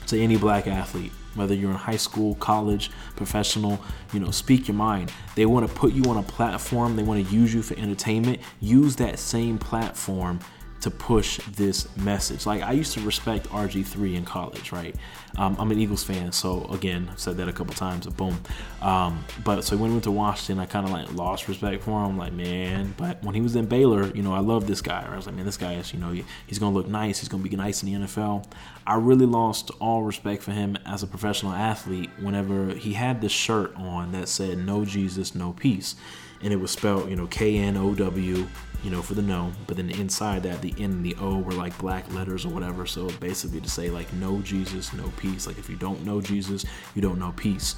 to 0.06 0.20
any 0.20 0.36
black 0.36 0.66
athlete, 0.66 1.12
whether 1.36 1.54
you're 1.54 1.70
in 1.70 1.76
high 1.76 1.96
school, 1.96 2.34
college, 2.36 2.90
professional, 3.14 3.78
you 4.12 4.20
know, 4.20 4.30
speak 4.30 4.68
your 4.68 4.76
mind. 4.76 5.12
They 5.34 5.46
want 5.46 5.68
to 5.68 5.74
put 5.74 5.92
you 5.92 6.04
on 6.04 6.16
a 6.16 6.22
platform, 6.22 6.96
they 6.96 7.02
want 7.02 7.26
to 7.26 7.34
use 7.34 7.54
you 7.54 7.62
for 7.62 7.78
entertainment. 7.78 8.40
Use 8.60 8.96
that 8.96 9.18
same 9.18 9.58
platform 9.58 10.40
to 10.80 10.90
push 10.90 11.38
this 11.52 11.94
message. 11.96 12.46
Like 12.46 12.62
I 12.62 12.72
used 12.72 12.92
to 12.94 13.00
respect 13.00 13.48
RG3 13.48 14.14
in 14.14 14.24
college, 14.24 14.72
right? 14.72 14.94
Um, 15.36 15.56
I'm 15.58 15.70
an 15.70 15.78
Eagles 15.78 16.02
fan, 16.02 16.32
so 16.32 16.64
again, 16.70 17.08
I've 17.10 17.18
said 17.18 17.36
that 17.38 17.48
a 17.48 17.52
couple 17.52 17.74
times. 17.74 18.06
Boom. 18.06 18.38
Um, 18.80 19.24
but 19.44 19.62
so 19.62 19.76
when 19.76 19.90
we 19.90 19.94
went 19.96 20.04
to 20.04 20.10
Washington, 20.10 20.62
I 20.62 20.66
kind 20.66 20.86
of 20.86 20.92
like 20.92 21.12
lost 21.12 21.48
respect 21.48 21.82
for 21.82 22.04
him. 22.04 22.16
Like 22.16 22.32
man, 22.32 22.94
but 22.96 23.22
when 23.22 23.34
he 23.34 23.40
was 23.40 23.56
in 23.56 23.66
Baylor, 23.66 24.06
you 24.14 24.22
know, 24.22 24.34
I 24.34 24.40
love 24.40 24.66
this 24.66 24.80
guy. 24.80 25.02
Right? 25.02 25.12
I 25.12 25.16
was 25.16 25.26
like, 25.26 25.34
man, 25.34 25.44
this 25.44 25.56
guy 25.56 25.74
is, 25.74 25.92
you 25.92 25.98
know, 25.98 26.14
he's 26.46 26.58
gonna 26.58 26.74
look 26.74 26.88
nice. 26.88 27.20
He's 27.20 27.28
gonna 27.28 27.42
be 27.42 27.54
nice 27.56 27.82
in 27.82 27.92
the 27.92 28.06
NFL. 28.06 28.46
I 28.86 28.96
really 28.96 29.26
lost 29.26 29.70
all 29.80 30.02
respect 30.02 30.42
for 30.42 30.52
him 30.52 30.76
as 30.86 31.02
a 31.02 31.06
professional 31.06 31.52
athlete 31.52 32.10
whenever 32.20 32.68
he 32.74 32.92
had 32.92 33.20
this 33.20 33.32
shirt 33.32 33.74
on 33.76 34.12
that 34.12 34.28
said 34.28 34.58
"No 34.58 34.84
Jesus, 34.84 35.34
No 35.34 35.52
Peace." 35.52 35.96
And 36.42 36.52
it 36.52 36.56
was 36.56 36.70
spelled, 36.70 37.08
you 37.10 37.16
know, 37.16 37.26
K 37.26 37.56
N 37.58 37.76
O 37.76 37.94
W, 37.94 38.46
you 38.84 38.90
know, 38.90 39.02
for 39.02 39.14
the 39.14 39.22
no. 39.22 39.52
But 39.66 39.76
then 39.76 39.90
inside 39.90 40.42
that, 40.44 40.60
the 40.62 40.74
N 40.78 40.92
and 40.92 41.04
the 41.04 41.16
O 41.20 41.38
were 41.38 41.52
like 41.52 41.76
black 41.78 42.12
letters 42.12 42.44
or 42.44 42.50
whatever. 42.50 42.86
So 42.86 43.08
basically 43.20 43.60
to 43.60 43.70
say 43.70 43.90
like 43.90 44.12
no 44.14 44.40
Jesus, 44.40 44.92
no 44.92 45.12
peace. 45.16 45.46
Like 45.46 45.58
if 45.58 45.68
you 45.68 45.76
don't 45.76 46.04
know 46.04 46.20
Jesus, 46.20 46.64
you 46.94 47.02
don't 47.02 47.18
know 47.18 47.32
peace. 47.36 47.76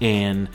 And 0.00 0.48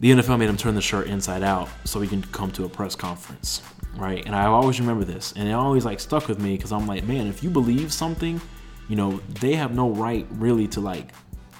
the 0.00 0.10
NFL 0.10 0.38
made 0.38 0.48
him 0.48 0.56
turn 0.56 0.74
the 0.74 0.82
shirt 0.82 1.06
inside 1.06 1.42
out 1.42 1.68
so 1.84 2.00
he 2.00 2.08
can 2.08 2.22
come 2.22 2.50
to 2.52 2.64
a 2.64 2.68
press 2.68 2.94
conference, 2.94 3.62
right? 3.96 4.24
And 4.26 4.34
I 4.34 4.46
always 4.46 4.80
remember 4.80 5.04
this, 5.04 5.32
and 5.36 5.48
it 5.48 5.52
always 5.52 5.84
like 5.84 6.00
stuck 6.00 6.26
with 6.26 6.40
me 6.40 6.56
because 6.56 6.72
I'm 6.72 6.86
like, 6.86 7.04
man, 7.04 7.26
if 7.26 7.42
you 7.42 7.50
believe 7.50 7.92
something, 7.92 8.40
you 8.88 8.96
know, 8.96 9.20
they 9.40 9.54
have 9.54 9.74
no 9.74 9.90
right 9.90 10.26
really 10.32 10.66
to 10.68 10.80
like 10.80 11.12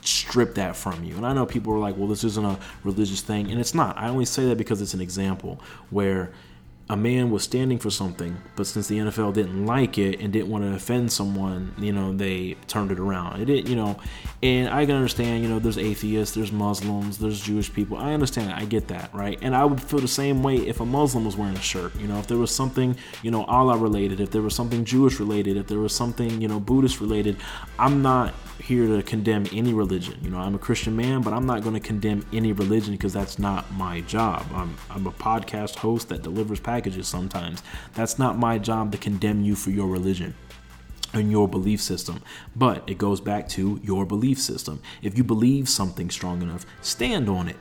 strip 0.07 0.55
that 0.55 0.77
from 0.77 1.05
you. 1.05 1.17
And 1.17 1.27
I 1.27 1.33
know 1.33 1.47
people 1.47 1.73
are 1.73 1.79
like, 1.79 1.97
well, 1.97 2.09
this 2.09 2.25
isn't 2.25 2.45
a 2.45 2.59
religious 2.83 3.21
thing. 3.21 3.51
And 3.51 3.61
it's 3.61 3.75
not. 3.75 3.97
I 3.97 4.09
only 4.09 4.25
say 4.25 4.47
that 4.47 4.57
because 4.57 4.81
it's 4.81 4.95
an 4.95 5.01
example 5.01 5.61
where 5.91 6.33
a 6.91 6.97
man 6.97 7.31
was 7.31 7.43
standing 7.43 7.79
for 7.79 7.91
something, 7.91 8.37
but 8.57 8.67
since 8.67 8.89
the 8.89 8.99
NFL 8.99 9.33
didn't 9.33 9.65
like 9.65 9.97
it 9.97 10.21
and 10.21 10.33
didn't 10.33 10.51
want 10.51 10.65
to 10.65 10.75
offend 10.75 11.11
someone, 11.11 11.75
you 11.79 11.93
know, 11.93 12.15
they 12.15 12.57
turned 12.67 12.93
it 12.93 12.99
around. 12.99 13.41
It 13.41 13.47
did, 13.47 13.69
you 13.69 13.77
know, 13.77 13.99
and 14.43 14.69
I 14.69 14.85
can 14.85 14.95
understand, 14.95 15.43
you 15.43 15.49
know, 15.49 15.59
there's 15.59 15.79
atheists, 15.79 16.35
there's 16.35 16.53
Muslims, 16.53 17.17
there's 17.17 17.41
Jewish 17.41 17.73
people. 17.73 17.97
I 17.97 18.13
understand, 18.13 18.53
I 18.53 18.67
get 18.67 18.89
that, 18.89 19.15
right? 19.15 19.39
And 19.41 19.57
I 19.57 19.65
would 19.65 19.83
feel 19.83 20.01
the 20.01 20.09
same 20.09 20.43
way 20.43 20.57
if 20.57 20.81
a 20.81 20.87
Muslim 20.87 21.25
was 21.25 21.37
wearing 21.39 21.57
a 21.57 21.63
shirt, 21.63 21.95
you 21.97 22.07
know, 22.07 22.19
if 22.19 22.27
there 22.27 22.37
was 22.39 22.55
something, 22.55 22.97
you 23.23 23.31
know, 23.31 23.45
Allah 23.45 23.79
related, 23.79 24.21
if 24.21 24.31
there 24.31 24.43
was 24.43 24.55
something 24.55 24.85
Jewish 24.85 25.19
related, 25.19 25.57
if 25.57 25.67
there 25.69 25.79
was 25.79 25.95
something, 25.95 26.43
you 26.43 26.49
know, 26.49 26.61
Buddhist 26.61 27.01
related. 27.01 27.37
I'm 27.79 28.03
not 28.03 28.35
here 28.65 28.87
to 28.87 29.03
condemn 29.03 29.47
any 29.53 29.75
religion. 29.75 30.19
You 30.23 30.31
know, 30.31 30.39
I'm 30.39 30.55
a 30.55 30.59
Christian 30.59 30.97
man, 30.97 31.21
but 31.21 31.33
I'm 31.33 31.45
not 31.45 31.63
going 31.63 31.75
to 31.75 31.81
condemn 31.81 32.25
any 32.33 32.53
religion 32.53 32.93
because 32.93 33.13
that's 33.13 33.39
not 33.39 33.71
my 33.75 34.01
job. 34.03 34.47
I'm, 34.55 34.77
I'm 34.91 35.07
a 35.07 35.13
podcast 35.13 35.77
host 35.77 36.09
that 36.09 36.23
delivers 36.23 36.61
packages 36.61 36.75
sometimes. 37.03 37.63
That's 37.95 38.19
not 38.19 38.39
my 38.39 38.59
job 38.59 38.93
to 38.93 38.99
condemn 38.99 39.43
you 39.43 39.55
for 39.55 39.71
your 39.71 39.89
religion 39.89 40.35
and 41.13 41.31
your 41.31 41.49
belief 41.49 41.81
system. 41.81 42.23
But 42.55 42.89
it 42.89 42.99
goes 42.99 43.21
back 43.21 43.49
to 43.51 43.81
your 43.83 44.05
belief 44.05 44.41
system. 44.41 44.81
If 45.03 45.17
you 45.17 45.25
believe 45.25 45.69
something 45.69 46.11
strong 46.11 46.43
enough, 46.43 46.67
stand 46.83 47.29
on 47.29 47.49
it. 47.49 47.57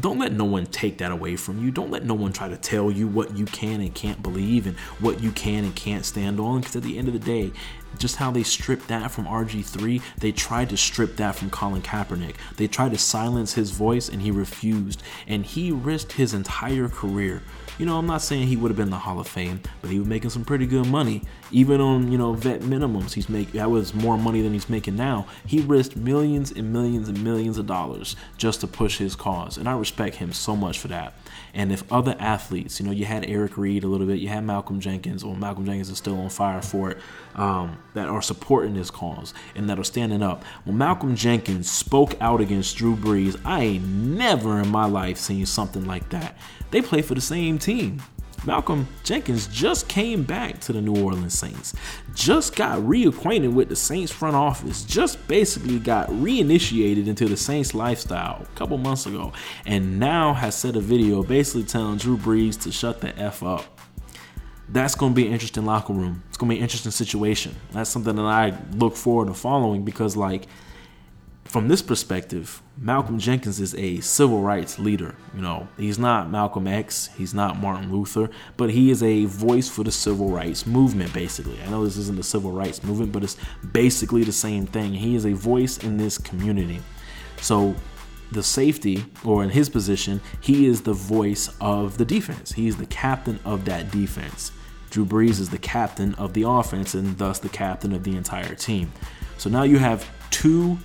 Don't 0.00 0.18
let 0.18 0.32
no 0.32 0.44
one 0.44 0.66
take 0.66 0.98
that 0.98 1.12
away 1.12 1.36
from 1.36 1.64
you. 1.64 1.70
Don't 1.70 1.90
let 1.90 2.04
no 2.04 2.14
one 2.14 2.32
try 2.32 2.48
to 2.48 2.56
tell 2.56 2.90
you 2.90 3.06
what 3.06 3.36
you 3.36 3.44
can 3.44 3.80
and 3.80 3.94
can't 3.94 4.20
believe 4.24 4.66
and 4.66 4.76
what 4.98 5.22
you 5.22 5.30
can 5.30 5.64
and 5.64 5.74
can't 5.76 6.04
stand 6.04 6.40
on. 6.40 6.60
Because 6.60 6.74
at 6.74 6.82
the 6.82 6.98
end 6.98 7.06
of 7.06 7.14
the 7.14 7.20
day, 7.20 7.52
just 7.96 8.16
how 8.16 8.32
they 8.32 8.42
stripped 8.42 8.88
that 8.88 9.12
from 9.12 9.26
RG3, 9.26 10.02
they 10.18 10.32
tried 10.32 10.70
to 10.70 10.76
strip 10.76 11.16
that 11.16 11.36
from 11.36 11.48
Colin 11.48 11.80
Kaepernick. 11.80 12.34
They 12.56 12.66
tried 12.66 12.90
to 12.90 12.98
silence 12.98 13.54
his 13.54 13.70
voice 13.70 14.08
and 14.08 14.20
he 14.20 14.32
refused. 14.32 15.00
And 15.28 15.46
he 15.46 15.70
risked 15.70 16.12
his 16.12 16.34
entire 16.34 16.88
career 16.88 17.42
you 17.78 17.86
know, 17.86 17.98
I'm 17.98 18.06
not 18.06 18.22
saying 18.22 18.46
he 18.46 18.56
would 18.56 18.70
have 18.70 18.76
been 18.76 18.90
the 18.90 18.98
Hall 18.98 19.18
of 19.18 19.26
Fame, 19.26 19.60
but 19.80 19.90
he 19.90 19.98
was 19.98 20.06
making 20.06 20.30
some 20.30 20.44
pretty 20.44 20.66
good 20.66 20.86
money. 20.86 21.22
Even 21.50 21.80
on, 21.80 22.12
you 22.12 22.18
know, 22.18 22.32
vet 22.32 22.60
minimums, 22.60 23.12
he's 23.12 23.28
make 23.28 23.52
that 23.52 23.70
was 23.70 23.94
more 23.94 24.16
money 24.16 24.42
than 24.42 24.52
he's 24.52 24.68
making 24.68 24.96
now. 24.96 25.26
He 25.46 25.60
risked 25.60 25.96
millions 25.96 26.52
and 26.52 26.72
millions 26.72 27.08
and 27.08 27.22
millions 27.24 27.58
of 27.58 27.66
dollars 27.66 28.16
just 28.36 28.60
to 28.60 28.66
push 28.66 28.98
his 28.98 29.16
cause. 29.16 29.58
And 29.58 29.68
I 29.68 29.76
respect 29.76 30.16
him 30.16 30.32
so 30.32 30.54
much 30.54 30.78
for 30.78 30.88
that. 30.88 31.14
And 31.54 31.72
if 31.72 31.90
other 31.92 32.16
athletes, 32.18 32.80
you 32.80 32.86
know, 32.86 32.92
you 32.92 33.04
had 33.04 33.24
Eric 33.26 33.56
Reid 33.56 33.84
a 33.84 33.86
little 33.86 34.06
bit, 34.06 34.18
you 34.18 34.28
had 34.28 34.44
Malcolm 34.44 34.80
Jenkins, 34.80 35.24
well, 35.24 35.36
Malcolm 35.36 35.64
Jenkins 35.64 35.88
is 35.88 35.98
still 35.98 36.18
on 36.18 36.28
fire 36.28 36.60
for 36.60 36.90
it, 36.90 36.98
um, 37.36 37.78
that 37.94 38.08
are 38.08 38.20
supporting 38.20 38.74
this 38.74 38.90
cause 38.90 39.32
and 39.54 39.70
that 39.70 39.78
are 39.78 39.84
standing 39.84 40.22
up. 40.22 40.44
When 40.64 40.76
Malcolm 40.76 41.14
Jenkins 41.14 41.70
spoke 41.70 42.20
out 42.20 42.40
against 42.40 42.76
Drew 42.76 42.96
Brees, 42.96 43.40
I 43.44 43.62
ain't 43.62 43.86
never 43.86 44.60
in 44.60 44.68
my 44.68 44.86
life 44.86 45.16
seen 45.16 45.46
something 45.46 45.86
like 45.86 46.08
that. 46.10 46.36
They 46.72 46.82
play 46.82 47.02
for 47.02 47.14
the 47.14 47.20
same 47.20 47.58
team. 47.58 48.02
Malcolm 48.46 48.86
Jenkins 49.02 49.46
just 49.46 49.88
came 49.88 50.22
back 50.22 50.60
to 50.60 50.72
the 50.72 50.80
New 50.80 51.02
Orleans 51.02 51.38
Saints, 51.38 51.74
just 52.14 52.54
got 52.54 52.80
reacquainted 52.80 53.52
with 53.52 53.68
the 53.68 53.76
Saints 53.76 54.12
front 54.12 54.36
office, 54.36 54.84
just 54.84 55.26
basically 55.28 55.78
got 55.78 56.08
reinitiated 56.10 57.06
into 57.06 57.26
the 57.26 57.36
Saints 57.36 57.74
lifestyle 57.74 58.42
a 58.42 58.56
couple 58.56 58.76
months 58.78 59.06
ago, 59.06 59.32
and 59.66 59.98
now 59.98 60.34
has 60.34 60.54
set 60.54 60.76
a 60.76 60.80
video 60.80 61.22
basically 61.22 61.64
telling 61.64 61.96
Drew 61.96 62.16
Brees 62.16 62.60
to 62.62 62.72
shut 62.72 63.00
the 63.00 63.18
F 63.18 63.42
up. 63.42 63.64
That's 64.68 64.94
going 64.94 65.12
to 65.12 65.16
be 65.16 65.26
an 65.26 65.32
interesting 65.32 65.66
locker 65.66 65.92
room. 65.92 66.22
It's 66.28 66.38
going 66.38 66.48
to 66.48 66.54
be 66.54 66.58
an 66.58 66.62
interesting 66.62 66.90
situation. 66.90 67.54
That's 67.72 67.90
something 67.90 68.16
that 68.16 68.24
I 68.24 68.54
look 68.72 68.96
forward 68.96 69.28
to 69.28 69.34
following 69.34 69.84
because, 69.84 70.16
like, 70.16 70.46
from 71.54 71.68
this 71.68 71.82
perspective, 71.82 72.60
Malcolm 72.76 73.16
Jenkins 73.16 73.60
is 73.60 73.76
a 73.76 74.00
civil 74.00 74.42
rights 74.42 74.80
leader. 74.80 75.14
You 75.36 75.40
know, 75.40 75.68
he's 75.76 76.00
not 76.00 76.28
Malcolm 76.28 76.66
X, 76.66 77.10
he's 77.16 77.32
not 77.32 77.60
Martin 77.60 77.92
Luther, 77.92 78.28
but 78.56 78.70
he 78.70 78.90
is 78.90 79.04
a 79.04 79.26
voice 79.26 79.68
for 79.68 79.84
the 79.84 79.92
civil 79.92 80.30
rights 80.30 80.66
movement, 80.66 81.14
basically. 81.14 81.56
I 81.62 81.70
know 81.70 81.84
this 81.84 81.96
isn't 81.96 82.16
the 82.16 82.24
civil 82.24 82.50
rights 82.50 82.82
movement, 82.82 83.12
but 83.12 83.22
it's 83.22 83.36
basically 83.70 84.24
the 84.24 84.32
same 84.32 84.66
thing. 84.66 84.94
He 84.94 85.14
is 85.14 85.26
a 85.26 85.32
voice 85.32 85.78
in 85.78 85.96
this 85.96 86.18
community. 86.18 86.80
So, 87.40 87.76
the 88.32 88.42
safety, 88.42 89.04
or 89.24 89.44
in 89.44 89.50
his 89.50 89.68
position, 89.68 90.20
he 90.40 90.66
is 90.66 90.82
the 90.82 90.92
voice 90.92 91.54
of 91.60 91.98
the 91.98 92.04
defense. 92.04 92.50
He's 92.50 92.76
the 92.76 92.86
captain 92.86 93.38
of 93.44 93.64
that 93.66 93.92
defense. 93.92 94.50
Drew 94.90 95.06
Brees 95.06 95.38
is 95.38 95.50
the 95.50 95.58
captain 95.58 96.16
of 96.16 96.32
the 96.32 96.48
offense 96.48 96.94
and 96.94 97.16
thus 97.16 97.38
the 97.38 97.48
captain 97.48 97.92
of 97.92 98.02
the 98.02 98.16
entire 98.16 98.56
team. 98.56 98.92
So 99.38 99.48
now 99.48 99.62
you 99.62 99.78
have 99.78 100.04
two 100.30 100.78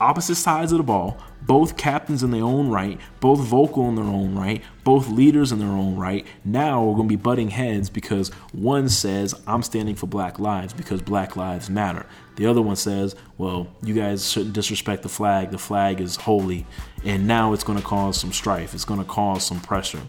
opposite 0.00 0.36
sides 0.36 0.72
of 0.72 0.78
the 0.78 0.84
ball, 0.84 1.18
both 1.42 1.76
captains 1.76 2.22
in 2.22 2.30
their 2.30 2.42
own 2.42 2.68
right, 2.68 2.98
both 3.20 3.40
vocal 3.40 3.88
in 3.88 3.96
their 3.96 4.04
own 4.04 4.34
right, 4.34 4.62
both 4.82 5.08
leaders 5.08 5.52
in 5.52 5.58
their 5.58 5.68
own 5.68 5.96
right. 5.96 6.26
Now 6.44 6.82
we're 6.82 6.94
going 6.94 7.08
to 7.08 7.16
be 7.16 7.22
butting 7.22 7.50
heads 7.50 7.90
because 7.90 8.30
one 8.52 8.88
says, 8.88 9.34
I'm 9.46 9.62
standing 9.62 9.94
for 9.94 10.06
black 10.06 10.38
lives 10.38 10.72
because 10.72 11.02
black 11.02 11.36
lives 11.36 11.68
matter. 11.68 12.06
The 12.36 12.46
other 12.46 12.62
one 12.62 12.76
says, 12.76 13.14
well, 13.36 13.68
you 13.82 13.94
guys 13.94 14.30
shouldn't 14.30 14.54
disrespect 14.54 15.02
the 15.02 15.08
flag. 15.08 15.50
The 15.50 15.58
flag 15.58 16.00
is 16.00 16.16
holy. 16.16 16.66
And 17.04 17.26
now 17.26 17.52
it's 17.52 17.64
going 17.64 17.78
to 17.78 17.84
cause 17.84 18.18
some 18.18 18.32
strife, 18.32 18.74
it's 18.74 18.84
going 18.84 19.00
to 19.00 19.06
cause 19.06 19.44
some 19.44 19.60
pressure 19.60 20.00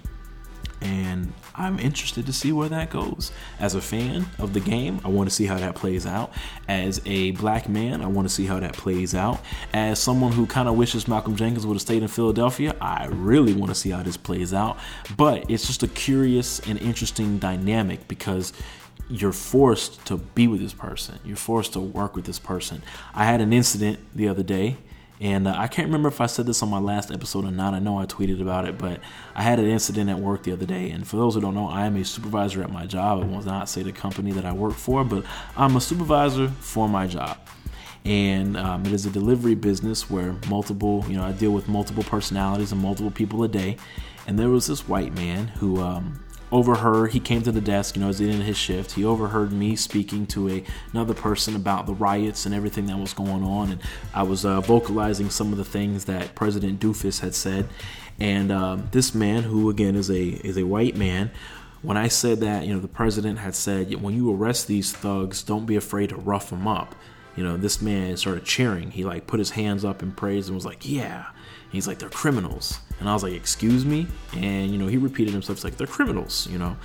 and 0.81 1.33
I'm 1.57 1.79
interested 1.79 2.25
to 2.25 2.33
see 2.33 2.51
where 2.51 2.69
that 2.69 2.89
goes. 2.89 3.31
As 3.59 3.75
a 3.75 3.81
fan 3.81 4.25
of 4.39 4.53
the 4.53 4.59
game, 4.59 4.99
I 5.05 5.07
want 5.07 5.29
to 5.29 5.35
see 5.35 5.45
how 5.45 5.57
that 5.57 5.75
plays 5.75 6.05
out. 6.05 6.33
As 6.67 7.01
a 7.05 7.31
black 7.31 7.69
man, 7.69 8.01
I 8.01 8.07
want 8.07 8.27
to 8.27 8.33
see 8.33 8.45
how 8.45 8.59
that 8.59 8.73
plays 8.73 9.15
out. 9.15 9.39
As 9.73 9.99
someone 9.99 10.33
who 10.33 10.45
kind 10.45 10.67
of 10.67 10.75
wishes 10.75 11.07
Malcolm 11.07 11.35
Jenkins 11.35 11.65
would 11.65 11.75
have 11.75 11.81
stayed 11.81 12.01
in 12.01 12.07
Philadelphia, 12.07 12.75
I 12.81 13.05
really 13.07 13.53
want 13.53 13.69
to 13.69 13.75
see 13.75 13.89
how 13.89 14.03
this 14.03 14.17
plays 14.17 14.53
out. 14.53 14.77
But 15.15 15.49
it's 15.49 15.65
just 15.65 15.83
a 15.83 15.87
curious 15.87 16.59
and 16.67 16.79
interesting 16.79 17.39
dynamic 17.39 18.07
because 18.07 18.51
you're 19.09 19.31
forced 19.31 20.03
to 20.07 20.17
be 20.17 20.47
with 20.47 20.59
this 20.59 20.73
person. 20.73 21.19
You're 21.23 21.37
forced 21.37 21.73
to 21.73 21.79
work 21.79 22.15
with 22.15 22.25
this 22.25 22.39
person. 22.39 22.81
I 23.13 23.25
had 23.25 23.39
an 23.39 23.53
incident 23.53 23.99
the 24.13 24.27
other 24.27 24.43
day 24.43 24.77
and 25.21 25.47
uh, 25.47 25.53
I 25.55 25.67
can't 25.67 25.87
remember 25.87 26.09
if 26.09 26.19
I 26.19 26.25
said 26.25 26.45
this 26.45 26.61
on 26.61 26.69
my 26.69 26.79
last 26.79 27.11
episode 27.11 27.45
or 27.45 27.51
not. 27.51 27.73
I 27.73 27.79
know 27.79 27.97
I 27.97 28.05
tweeted 28.05 28.41
about 28.41 28.67
it, 28.67 28.77
but 28.77 28.99
I 29.33 29.43
had 29.43 29.59
an 29.59 29.65
incident 29.65 30.09
at 30.09 30.19
work 30.19 30.43
the 30.43 30.51
other 30.51 30.65
day. 30.65 30.89
And 30.89 31.07
for 31.07 31.15
those 31.15 31.35
who 31.35 31.41
don't 31.41 31.55
know, 31.55 31.67
I 31.67 31.85
am 31.85 31.95
a 31.95 32.03
supervisor 32.03 32.61
at 32.61 32.71
my 32.71 32.85
job. 32.85 33.23
I 33.23 33.25
will 33.25 33.41
not 33.41 33.69
say 33.69 33.81
the 33.81 33.93
company 33.93 34.31
that 34.31 34.45
I 34.45 34.51
work 34.51 34.73
for, 34.73 35.05
but 35.05 35.23
I'm 35.55 35.75
a 35.77 35.81
supervisor 35.81 36.49
for 36.49 36.89
my 36.89 37.07
job. 37.07 37.37
And 38.03 38.57
um, 38.57 38.85
it 38.85 38.91
is 38.91 39.05
a 39.05 39.09
delivery 39.09 39.55
business 39.55 40.09
where 40.09 40.35
multiple, 40.49 41.05
you 41.07 41.15
know, 41.15 41.23
I 41.23 41.31
deal 41.31 41.51
with 41.51 41.67
multiple 41.67 42.03
personalities 42.03 42.71
and 42.71 42.81
multiple 42.81 43.09
people 43.11 43.43
a 43.43 43.47
day. 43.47 43.77
And 44.27 44.37
there 44.37 44.49
was 44.49 44.67
this 44.67 44.87
white 44.87 45.13
man 45.15 45.47
who 45.47 45.81
um, 45.81 46.24
overheard 46.51 47.11
he 47.11 47.19
came 47.19 47.41
to 47.41 47.51
the 47.51 47.61
desk 47.61 47.95
you 47.95 48.01
know 48.01 48.09
as 48.09 48.19
he 48.19 48.31
his 48.31 48.57
shift 48.57 48.91
he 48.93 49.03
overheard 49.03 49.51
me 49.51 49.75
speaking 49.75 50.27
to 50.27 50.49
a, 50.49 50.63
another 50.93 51.13
person 51.13 51.55
about 51.55 51.85
the 51.85 51.93
riots 51.93 52.45
and 52.45 52.53
everything 52.53 52.85
that 52.85 52.97
was 52.97 53.13
going 53.13 53.43
on 53.43 53.71
and 53.71 53.81
i 54.13 54.21
was 54.21 54.45
uh, 54.45 54.61
vocalizing 54.61 55.29
some 55.29 55.51
of 55.51 55.57
the 55.57 55.65
things 55.65 56.05
that 56.05 56.35
president 56.35 56.79
doofus 56.79 57.19
had 57.21 57.33
said 57.33 57.67
and 58.19 58.51
um, 58.51 58.87
this 58.91 59.15
man 59.15 59.43
who 59.43 59.69
again 59.69 59.95
is 59.95 60.09
a 60.09 60.23
is 60.23 60.57
a 60.57 60.63
white 60.63 60.95
man 60.95 61.31
when 61.81 61.97
i 61.97 62.07
said 62.07 62.39
that 62.39 62.65
you 62.65 62.73
know 62.73 62.79
the 62.79 62.87
president 62.87 63.39
had 63.39 63.55
said 63.55 63.93
when 64.01 64.15
you 64.15 64.31
arrest 64.33 64.67
these 64.67 64.91
thugs 64.91 65.43
don't 65.43 65.65
be 65.65 65.75
afraid 65.75 66.09
to 66.09 66.15
rough 66.15 66.49
them 66.49 66.67
up. 66.67 66.95
You 67.35 67.43
know 67.43 67.57
this 67.57 67.81
man 67.81 68.15
started 68.17 68.45
cheering. 68.45 68.91
He 68.91 69.03
like 69.03 69.27
put 69.27 69.39
his 69.39 69.51
hands 69.51 69.83
up 69.83 70.01
in 70.01 70.11
praise 70.11 70.47
and 70.47 70.55
was 70.55 70.65
like 70.65 70.87
yeah. 70.89 71.25
He's 71.71 71.87
like 71.87 71.99
they're 71.99 72.09
criminals 72.09 72.79
and 72.99 73.09
I 73.09 73.13
was 73.13 73.23
like, 73.23 73.33
excuse 73.33 73.85
me? 73.85 74.07
And, 74.33 74.71
you 74.71 74.77
know, 74.77 74.87
he 74.87 74.97
repeated 74.97 75.33
himself. 75.33 75.59
He's 75.59 75.63
like, 75.63 75.77
they're 75.77 75.87
criminals, 75.87 76.47
you 76.47 76.57
know? 76.57 76.77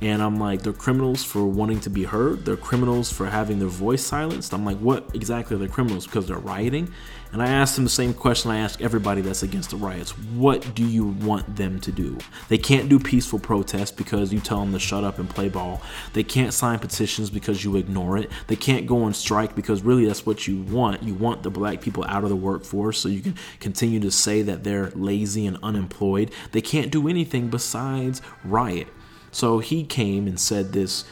And 0.00 0.22
I'm 0.22 0.38
like, 0.38 0.62
they're 0.62 0.72
criminals 0.72 1.24
for 1.24 1.46
wanting 1.46 1.80
to 1.80 1.90
be 1.90 2.04
heard. 2.04 2.44
They're 2.44 2.56
criminals 2.56 3.10
for 3.10 3.26
having 3.26 3.58
their 3.58 3.68
voice 3.68 4.04
silenced. 4.04 4.52
I'm 4.52 4.64
like, 4.64 4.78
what 4.78 5.14
exactly 5.14 5.56
are 5.56 5.58
they 5.58 5.68
criminals? 5.68 6.06
Because 6.06 6.26
they're 6.26 6.36
rioting? 6.36 6.92
And 7.32 7.42
I 7.42 7.48
asked 7.48 7.74
them 7.74 7.84
the 7.84 7.90
same 7.90 8.14
question 8.14 8.50
I 8.50 8.58
ask 8.58 8.80
everybody 8.80 9.20
that's 9.20 9.42
against 9.42 9.70
the 9.70 9.76
riots. 9.76 10.10
What 10.10 10.74
do 10.74 10.86
you 10.86 11.06
want 11.06 11.56
them 11.56 11.80
to 11.80 11.92
do? 11.92 12.18
They 12.48 12.58
can't 12.58 12.88
do 12.88 12.98
peaceful 12.98 13.38
protests 13.38 13.90
because 13.90 14.32
you 14.32 14.40
tell 14.40 14.60
them 14.60 14.72
to 14.72 14.78
shut 14.78 15.02
up 15.02 15.18
and 15.18 15.28
play 15.28 15.48
ball. 15.48 15.82
They 16.12 16.22
can't 16.22 16.54
sign 16.54 16.78
petitions 16.78 17.28
because 17.28 17.64
you 17.64 17.76
ignore 17.76 18.16
it. 18.16 18.30
They 18.46 18.56
can't 18.56 18.86
go 18.86 19.02
on 19.02 19.12
strike 19.12 19.54
because 19.54 19.82
really 19.82 20.06
that's 20.06 20.24
what 20.24 20.46
you 20.46 20.62
want. 20.62 21.02
You 21.02 21.14
want 21.14 21.42
the 21.42 21.50
black 21.50 21.80
people 21.80 22.04
out 22.04 22.22
of 22.22 22.30
the 22.30 22.36
workforce 22.36 22.98
so 22.98 23.08
you 23.08 23.20
can 23.20 23.34
continue 23.60 24.00
to 24.00 24.10
say 24.10 24.42
that 24.42 24.62
they're 24.62 24.90
lazy 24.90 25.46
and 25.46 25.58
unemployed. 25.62 26.30
They 26.52 26.62
can't 26.62 26.90
do 26.90 27.08
anything 27.08 27.48
besides 27.48 28.22
riot. 28.44 28.88
So 29.36 29.58
he 29.58 29.84
came 29.84 30.26
and 30.26 30.40
said 30.40 30.72
this 30.72 31.04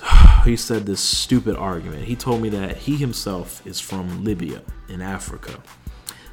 he 0.44 0.54
said 0.54 0.86
this 0.86 1.00
stupid 1.00 1.56
argument. 1.56 2.04
He 2.04 2.14
told 2.14 2.40
me 2.40 2.48
that 2.50 2.76
he 2.76 2.94
himself 2.94 3.66
is 3.66 3.80
from 3.80 4.22
Libya 4.22 4.62
in 4.88 5.02
Africa. 5.02 5.58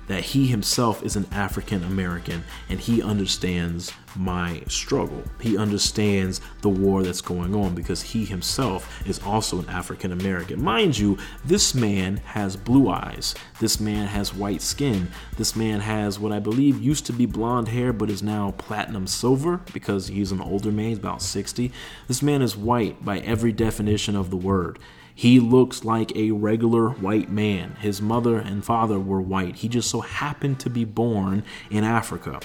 That 0.07 0.23
he 0.23 0.47
himself 0.47 1.03
is 1.03 1.15
an 1.15 1.27
African 1.31 1.83
American 1.83 2.43
and 2.69 2.79
he 2.79 3.01
understands 3.01 3.91
my 4.15 4.61
struggle. 4.67 5.23
He 5.39 5.57
understands 5.57 6.41
the 6.61 6.69
war 6.69 7.03
that's 7.03 7.21
going 7.21 7.55
on 7.55 7.73
because 7.73 8.01
he 8.01 8.25
himself 8.25 9.07
is 9.07 9.19
also 9.23 9.59
an 9.59 9.69
African 9.69 10.11
American. 10.11 10.61
Mind 10.61 10.97
you, 10.97 11.17
this 11.43 11.73
man 11.73 12.17
has 12.17 12.55
blue 12.55 12.89
eyes. 12.89 13.33
This 13.59 13.79
man 13.79 14.07
has 14.07 14.33
white 14.33 14.61
skin. 14.61 15.09
This 15.37 15.55
man 15.55 15.79
has 15.79 16.19
what 16.19 16.31
I 16.31 16.39
believe 16.39 16.81
used 16.81 17.05
to 17.07 17.13
be 17.13 17.25
blonde 17.25 17.69
hair 17.69 17.93
but 17.93 18.09
is 18.09 18.21
now 18.21 18.51
platinum 18.57 19.07
silver 19.07 19.61
because 19.73 20.07
he's 20.07 20.31
an 20.31 20.41
older 20.41 20.71
man, 20.71 20.89
he's 20.89 20.97
about 20.99 21.21
60. 21.21 21.71
This 22.07 22.21
man 22.21 22.41
is 22.41 22.55
white 22.55 23.03
by 23.03 23.19
every 23.19 23.51
definition 23.51 24.15
of 24.15 24.29
the 24.29 24.37
word. 24.37 24.79
He 25.15 25.39
looks 25.39 25.83
like 25.83 26.15
a 26.15 26.31
regular 26.31 26.89
white 26.89 27.29
man. 27.29 27.75
His 27.75 28.01
mother 28.01 28.37
and 28.37 28.65
father 28.65 28.99
were 28.99 29.21
white. 29.21 29.57
He 29.57 29.67
just 29.67 29.89
so 29.89 30.01
happened 30.01 30.59
to 30.61 30.69
be 30.69 30.85
born 30.85 31.43
in 31.69 31.83
Africa. 31.83 32.39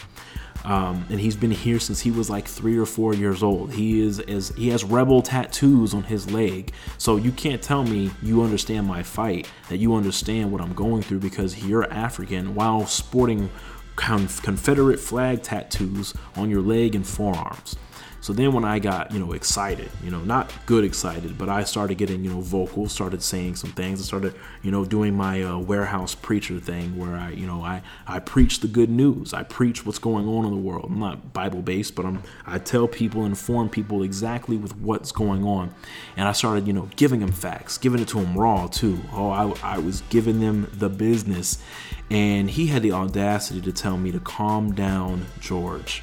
Um, 0.64 1.06
and 1.08 1.20
he's 1.20 1.36
been 1.36 1.50
here 1.50 1.78
since 1.78 2.00
he 2.00 2.10
was 2.10 2.28
like 2.28 2.46
three 2.46 2.76
or 2.76 2.84
four 2.84 3.14
years 3.14 3.42
old. 3.42 3.72
He 3.72 4.00
is 4.00 4.20
as 4.20 4.50
he 4.50 4.68
has 4.68 4.84
rebel 4.84 5.22
tattoos 5.22 5.94
on 5.94 6.02
his 6.02 6.30
leg. 6.30 6.72
So 6.98 7.16
you 7.16 7.32
can't 7.32 7.62
tell 7.62 7.84
me 7.84 8.10
you 8.22 8.42
understand 8.42 8.86
my 8.86 9.02
fight, 9.02 9.48
that 9.68 9.78
you 9.78 9.94
understand 9.94 10.50
what 10.52 10.60
I'm 10.60 10.74
going 10.74 11.02
through 11.02 11.20
because 11.20 11.64
you're 11.64 11.90
African 11.92 12.54
while 12.54 12.86
sporting 12.86 13.50
Confederate 13.96 15.00
flag 15.00 15.42
tattoos 15.42 16.14
on 16.36 16.50
your 16.50 16.62
leg 16.62 16.94
and 16.94 17.06
forearms. 17.06 17.76
So 18.20 18.32
then 18.32 18.52
when 18.52 18.64
I 18.64 18.78
got, 18.78 19.12
you 19.12 19.20
know, 19.20 19.32
excited, 19.32 19.90
you 20.02 20.10
know, 20.10 20.20
not 20.20 20.52
good 20.66 20.84
excited, 20.84 21.38
but 21.38 21.48
I 21.48 21.62
started 21.62 21.98
getting, 21.98 22.24
you 22.24 22.30
know, 22.30 22.40
vocal, 22.40 22.88
started 22.88 23.22
saying 23.22 23.56
some 23.56 23.70
things. 23.70 24.00
I 24.00 24.04
started, 24.04 24.34
you 24.62 24.70
know, 24.70 24.84
doing 24.84 25.14
my 25.14 25.42
uh, 25.42 25.58
warehouse 25.58 26.14
preacher 26.14 26.58
thing 26.58 26.98
where 26.98 27.14
I, 27.14 27.30
you 27.30 27.46
know, 27.46 27.62
I, 27.62 27.82
I 28.06 28.18
preach 28.18 28.60
the 28.60 28.66
good 28.66 28.90
news. 28.90 29.32
I 29.32 29.44
preach 29.44 29.86
what's 29.86 30.00
going 30.00 30.26
on 30.26 30.44
in 30.44 30.50
the 30.50 30.58
world. 30.58 30.86
I'm 30.90 30.98
not 30.98 31.32
Bible 31.32 31.62
based, 31.62 31.94
but 31.94 32.04
I'm, 32.04 32.22
I 32.44 32.58
tell 32.58 32.88
people, 32.88 33.24
inform 33.24 33.68
people 33.68 34.02
exactly 34.02 34.56
with 34.56 34.76
what's 34.76 35.12
going 35.12 35.44
on. 35.44 35.72
And 36.16 36.28
I 36.28 36.32
started, 36.32 36.66
you 36.66 36.72
know, 36.72 36.88
giving 36.96 37.20
them 37.20 37.32
facts, 37.32 37.78
giving 37.78 38.00
it 38.00 38.08
to 38.08 38.20
them 38.20 38.36
raw 38.36 38.66
too. 38.66 39.00
Oh, 39.12 39.30
I, 39.30 39.76
I 39.76 39.78
was 39.78 40.02
giving 40.10 40.40
them 40.40 40.68
the 40.74 40.88
business. 40.88 41.62
And 42.10 42.50
he 42.50 42.66
had 42.66 42.82
the 42.82 42.92
audacity 42.92 43.60
to 43.60 43.72
tell 43.72 43.96
me 43.96 44.10
to 44.12 44.20
calm 44.20 44.72
down, 44.72 45.26
George. 45.40 46.02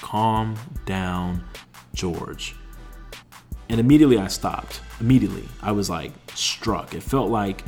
Calm 0.00 0.56
down, 0.86 1.44
George. 1.94 2.54
And 3.68 3.78
immediately 3.78 4.18
I 4.18 4.28
stopped. 4.28 4.80
Immediately. 5.00 5.48
I 5.62 5.72
was 5.72 5.88
like 5.88 6.12
struck. 6.34 6.94
It 6.94 7.02
felt 7.02 7.30
like 7.30 7.64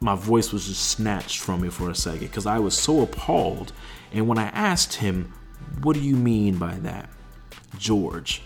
my 0.00 0.14
voice 0.14 0.52
was 0.52 0.66
just 0.66 0.88
snatched 0.90 1.40
from 1.40 1.62
me 1.62 1.68
for 1.68 1.90
a 1.90 1.94
second 1.94 2.26
because 2.26 2.46
I 2.46 2.58
was 2.58 2.76
so 2.76 3.02
appalled. 3.02 3.72
And 4.12 4.28
when 4.28 4.38
I 4.38 4.48
asked 4.48 4.94
him, 4.94 5.32
What 5.82 5.94
do 5.94 6.00
you 6.00 6.16
mean 6.16 6.58
by 6.58 6.74
that? 6.76 7.08
George. 7.78 8.42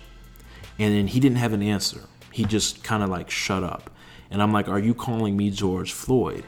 And 0.79 0.95
then 0.95 1.07
he 1.07 1.21
didn't 1.21 1.39
have 1.39 1.53
an 1.53 1.63
answer. 1.63 2.03
He 2.33 2.45
just 2.45 2.85
kind 2.85 3.03
of 3.03 3.09
like 3.09 3.31
shut 3.31 3.63
up. 3.63 3.91
And 4.31 4.43
I'm 4.43 4.53
like, 4.53 4.69
Are 4.69 4.79
you 4.79 4.95
calling 4.95 5.37
me 5.37 5.51
George 5.51 5.93
Floyd? 5.93 6.45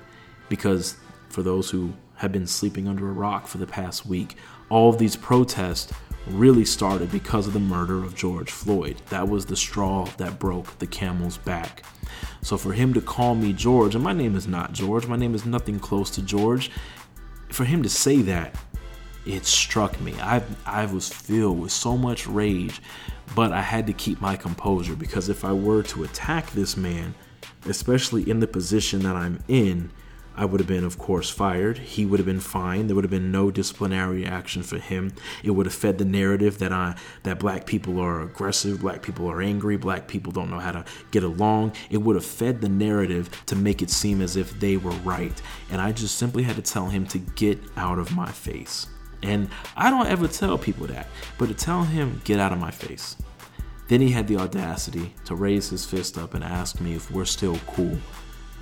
Because 0.49 0.97
for 1.29 1.43
those 1.43 1.71
who 1.71 1.95
have 2.17 2.31
been 2.31 2.47
sleeping 2.47 2.87
under 2.87 3.09
a 3.09 3.13
rock 3.13 3.47
for 3.47 3.59
the 3.59 3.67
past 3.67 4.07
week, 4.07 4.37
all 4.69 4.91
of 4.91 4.99
these 4.99 5.17
protests 5.17 5.93
really 6.27 6.65
started 6.65 7.11
because 7.11 7.47
of 7.47 7.53
the 7.53 7.61
murder 7.61 8.05
of 8.05 8.15
George 8.15 8.51
Floyd. 8.51 9.01
That 9.11 9.29
was 9.29 9.47
the 9.47 9.57
straw 9.57 10.07
that 10.19 10.39
broke 10.39 10.79
the 10.79 10.87
camel's 10.87 11.39
back. 11.39 11.85
So 12.43 12.57
for 12.57 12.73
him 12.73 12.95
to 12.95 13.01
call 13.01 13.35
me 13.35 13.53
George, 13.53 13.95
and 13.95 14.05
my 14.05 14.13
name 14.13 14.37
is 14.37 14.47
not 14.47 14.73
George, 14.73 15.07
my 15.07 15.17
name 15.17 15.35
is 15.35 15.45
nothing 15.45 15.79
close 15.79 16.11
to 16.11 16.23
George, 16.23 16.71
for 17.51 17.65
him 17.65 17.83
to 17.83 17.89
say 17.89 18.23
that, 18.23 18.57
it 19.25 19.47
struck 19.47 20.01
me. 20.01 20.15
I 20.21 20.43
I 20.67 20.87
was 20.87 21.09
filled 21.09 21.61
with 21.61 21.71
so 21.71 21.97
much 21.97 22.27
rage, 22.27 22.81
but 23.37 23.53
I 23.53 23.63
had 23.63 23.87
to 23.87 23.93
keep 23.93 24.21
my 24.21 24.37
composure 24.37 24.97
because 24.97 25.29
if 25.29 25.45
I 25.45 25.53
were 25.53 25.83
to 25.85 26.05
attack 26.05 26.51
this 26.51 26.77
man, 26.77 27.15
especially 27.67 28.29
in 28.29 28.41
the 28.41 28.49
position 28.49 29.03
that 29.03 29.15
I'm 29.15 29.43
in, 29.47 29.91
I 30.37 30.45
would 30.45 30.61
have 30.61 30.69
been, 30.69 30.85
of 30.85 30.99
course, 30.99 31.29
fired. 31.29 31.79
He 31.79 32.07
would 32.07 32.19
have 32.19 32.27
been 32.27 32.41
fined. 32.41 32.89
There 32.89 32.95
would 32.95 33.05
have 33.05 33.11
been 33.11 33.31
no 33.31 33.51
disciplinary 33.51 34.25
action 34.25 34.63
for 34.63 34.79
him. 34.79 35.13
It 35.45 35.51
would 35.51 35.67
have 35.67 35.75
fed 35.75 35.99
the 35.99 36.05
narrative 36.05 36.59
that 36.59 36.73
I 36.73 36.97
that 37.23 37.39
black 37.39 37.67
people 37.67 38.01
are 38.01 38.23
aggressive, 38.23 38.81
black 38.81 39.03
people 39.03 39.31
are 39.31 39.43
angry, 39.43 39.77
black 39.77 40.09
people 40.09 40.33
don't 40.33 40.51
know 40.51 40.59
how 40.59 40.73
to 40.73 40.85
get 41.11 41.23
along. 41.23 41.73
It 41.91 41.99
would 41.99 42.17
have 42.17 42.25
fed 42.25 42.61
the 42.61 42.69
narrative 42.69 43.29
to 43.47 43.57
make 43.57 43.83
it 43.83 43.91
seem 43.91 44.23
as 44.23 44.37
if 44.37 44.59
they 44.59 44.77
were 44.77 44.91
right. 45.03 45.41
And 45.71 45.81
I 45.81 45.93
just 45.93 46.17
simply 46.17 46.43
had 46.43 46.57
to 46.57 46.63
tell 46.63 46.87
him 46.87 47.07
to 47.09 47.19
get 47.19 47.59
out 47.77 47.99
of 47.99 48.15
my 48.17 48.31
face. 48.31 48.87
And 49.23 49.49
I 49.77 49.91
don't 49.91 50.09
ever 50.09 50.27
tell 50.27 50.59
people 50.59 50.87
that, 50.89 51.07
but 51.39 51.47
to 51.47 51.55
tell 51.55 51.85
him, 51.85 52.21
get 52.25 52.41
out 52.41 52.53
of 52.53 52.59
my 52.59 52.71
face. 52.71 53.17
Then 53.89 54.01
he 54.01 54.11
had 54.11 54.27
the 54.27 54.39
audacity 54.39 55.15
to 55.27 55.35
raise 55.35 55.69
his 55.69 55.85
fist 55.85 56.17
up 56.17 56.35
and 56.35 56.43
ask 56.43 56.81
me 56.81 56.95
if 56.95 57.11
we're 57.11 57.25
still 57.25 57.59
cool. 57.67 57.99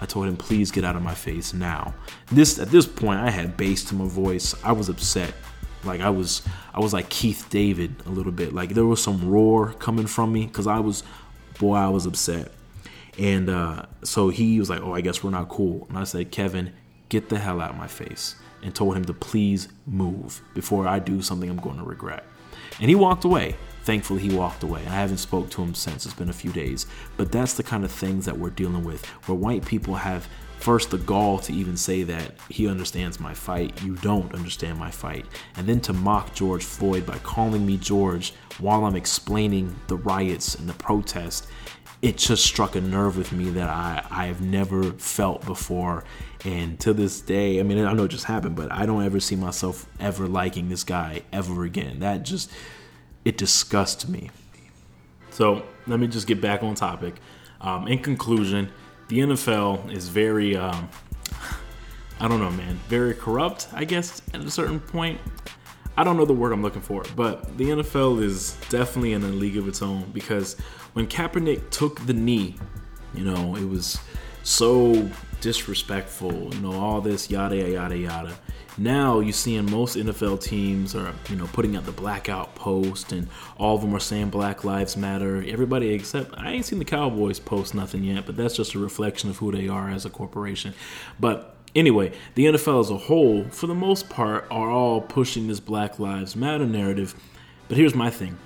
I 0.01 0.07
told 0.07 0.27
him, 0.27 0.37
please 0.37 0.71
get 0.71 0.83
out 0.83 0.97
of 0.97 1.03
my 1.03 1.15
face 1.15 1.53
now. 1.53 1.95
This 2.33 2.59
at 2.59 2.71
this 2.71 2.87
point, 2.87 3.21
I 3.21 3.31
had 3.31 3.57
bass 3.57 3.85
to 3.85 3.95
my 3.95 4.07
voice. 4.09 4.55
I 4.65 4.73
was 4.73 4.89
upset. 4.89 5.35
Like 5.85 6.01
I 6.01 6.09
was, 6.11 6.43
I 6.75 6.81
was 6.81 6.93
like 6.93 7.11
Keith 7.11 7.47
David 7.51 7.95
a 8.07 8.11
little 8.11 8.33
bit. 8.33 8.55
Like 8.55 8.71
there 8.71 8.87
was 8.87 9.03
some 9.03 9.31
roar 9.31 9.75
coming 9.75 10.07
from 10.07 10.33
me 10.33 10.47
because 10.47 10.67
I 10.67 10.81
was, 10.81 11.03
boy, 11.59 11.77
I 11.77 11.89
was 11.89 12.07
upset. 12.07 12.53
And 13.19 13.51
uh, 13.51 13.85
so 14.03 14.31
he 14.31 14.59
was 14.59 14.71
like, 14.71 14.81
oh, 14.81 14.95
I 14.95 15.03
guess 15.03 15.23
we're 15.23 15.31
not 15.31 15.51
cool. 15.51 15.87
And 15.91 15.99
I 15.99 16.05
said, 16.05 16.31
Kevin, 16.31 16.73
get 17.11 17.29
the 17.29 17.39
hell 17.39 17.61
out 17.61 17.71
of 17.71 17.77
my 17.77 17.87
face. 17.87 18.37
And 18.63 18.75
told 18.75 18.97
him 18.97 19.05
to 19.07 19.15
please 19.15 19.69
move 19.87 20.43
before 20.55 20.87
I 20.87 20.99
do 20.99 21.23
something 21.23 21.49
I'm 21.49 21.57
going 21.57 21.79
to 21.79 21.85
regret. 21.85 22.25
And 22.81 22.89
he 22.89 22.95
walked 22.95 23.25
away. 23.25 23.57
Thankfully, 23.85 24.21
he 24.21 24.35
walked 24.35 24.63
away. 24.63 24.83
I 24.87 24.91
haven't 24.91 25.19
spoke 25.19 25.51
to 25.51 25.63
him 25.63 25.75
since. 25.75 26.05
It's 26.05 26.15
been 26.15 26.29
a 26.29 26.35
few 26.35 26.53
days. 26.53 26.87
But 27.17 27.33
that's 27.33 27.55
the 27.55 27.63
kind 27.63 27.85
of 27.85 27.91
things 27.91 28.27
that 28.27 28.39
we're 28.39 28.51
dealing 28.51 28.85
with, 28.85 29.05
where 29.27 29.37
white 29.37 29.65
people 29.65 29.95
have 29.95 30.29
first 30.59 30.91
the 30.91 30.99
gall 30.99 31.39
to 31.39 31.53
even 31.55 31.77
say 31.77 32.03
that 32.03 32.35
he 32.51 32.69
understands 32.69 33.19
my 33.19 33.33
fight. 33.33 33.83
You 33.83 33.97
don't 33.97 34.35
understand 34.35 34.79
my 34.79 34.91
fight. 34.91 35.25
And 35.57 35.67
then 35.67 35.81
to 35.81 35.93
mock 35.95 36.35
George 36.35 36.65
Floyd 36.65 37.07
by 37.07 37.19
calling 37.19 37.65
me 37.65 37.79
George 37.79 38.35
while 38.59 38.85
I'm 38.85 38.97
explaining 38.97 39.75
the 39.87 39.97
riots 39.97 40.55
and 40.55 40.69
the 40.69 40.75
protest. 40.75 41.47
It 42.03 42.17
just 42.17 42.45
struck 42.45 42.77
a 42.77 42.81
nerve 42.81 43.17
with 43.17 43.33
me 43.33 43.51
that 43.51 43.69
I, 43.69 44.05
I 44.11 44.27
have 44.27 44.41
never 44.41 44.93
felt 44.93 45.45
before. 45.45 46.05
And 46.45 46.81
to 46.81 46.95
this 46.95 47.21
day, 47.21 47.61
I 47.61 47.63
mean, 47.63 47.85
I 47.85 47.93
know 47.93 48.05
it 48.05 48.09
just 48.09 48.25
happened, 48.25 48.57
but 48.57 48.73
I 48.73 48.87
don't 48.87 49.05
ever 49.05 49.21
see 49.21 49.37
myself 49.37 49.87
ever 49.99 50.27
liking 50.27 50.69
this 50.69 50.85
guy 50.85 51.23
ever 51.33 51.65
again. 51.65 52.01
That 52.01 52.23
just 52.23 52.51
it 53.25 53.37
disgusts 53.37 54.09
me. 54.09 54.31
So 55.31 55.63
let 55.87 56.01
me 56.01 56.07
just 56.07 56.27
get 56.27 56.41
back 56.41 56.63
on 56.63 56.75
topic. 56.75 57.15
Um, 57.61 57.89
in 57.89 57.99
conclusion, 57.99 58.71
the 59.09 59.21
NFL 59.21 59.93
is 59.93 60.09
very, 60.09 60.57
um, 60.57 60.89
I 62.21 62.29
don't 62.29 62.41
know, 62.41 62.51
man, 62.51 62.79
very 62.89 63.15
corrupt, 63.15 63.69
I 63.73 63.85
guess, 63.85 64.23
at 64.33 64.41
a 64.41 64.51
certain 64.51 64.81
point. 64.81 65.21
I 65.97 66.05
don't 66.05 66.17
know 66.17 66.25
the 66.25 66.33
word 66.33 66.53
I'm 66.53 66.63
looking 66.63 66.81
for, 66.81 67.05
but 67.17 67.59
the 67.59 67.65
NFL 67.65 68.23
is 68.23 68.57
definitely 68.69 69.13
in 69.13 69.23
a 69.23 69.29
league 69.29 69.57
of 69.57 69.69
its 69.69 69.83
own 69.83 70.11
because 70.13 70.55
when 70.95 71.07
Kaepernick 71.07 71.71
took 71.71 72.07
the 72.07 72.15
knee, 72.15 72.57
you 73.15 73.25
know, 73.25 73.57
it 73.57 73.69
was 73.69 73.99
so 74.43 75.11
disrespectful, 75.41 76.55
you 76.55 76.61
know, 76.61 76.73
all 76.73 77.01
this 77.01 77.31
yada 77.31 77.57
yada 77.57 77.97
yada. 77.97 78.35
Now 78.79 79.21
you 79.21 79.33
see 79.33 79.57
in 79.57 79.71
most 79.71 79.97
NFL 79.97 80.43
teams 80.43 80.95
are 80.95 81.13
you 81.29 81.37
know 81.37 81.47
putting 81.53 81.77
out 81.77 81.85
the 81.85 81.93
blackout 81.93 82.55
post 82.55 83.13
and 83.13 83.29
all 83.59 83.75
of 83.75 83.83
them 83.83 83.95
are 83.95 84.01
saying 84.01 84.31
Black 84.31 84.65
Lives 84.65 84.97
Matter. 84.97 85.45
Everybody 85.47 85.91
except 85.91 86.39
I 86.39 86.53
ain't 86.53 86.65
seen 86.65 86.79
the 86.79 86.85
Cowboys 86.85 87.41
post 87.41 87.75
nothing 87.75 88.05
yet, 88.05 88.27
but 88.27 88.37
that's 88.37 88.57
just 88.57 88.75
a 88.75 88.79
reflection 88.79 89.29
of 89.29 89.39
who 89.39 89.53
they 89.53 89.69
are 89.69 89.91
as 89.91 90.07
a 90.07 90.11
corporation. 90.11 90.73
But 91.19 91.57
anyway, 91.75 92.13
the 92.37 92.47
NFL 92.47 92.81
as 92.81 92.91
a 92.91 92.97
whole, 92.97 93.45
for 93.51 93.67
the 93.67 93.75
most 93.75 94.09
part, 94.09 94.47
are 94.51 94.71
all 94.71 95.01
pushing 95.01 95.49
this 95.49 95.61
Black 95.61 95.99
Lives 95.99 96.37
Matter 96.37 96.67
narrative. 96.67 97.15
But 97.69 97.77
here's 97.77 97.95
my 97.95 98.09
thing: 98.09 98.39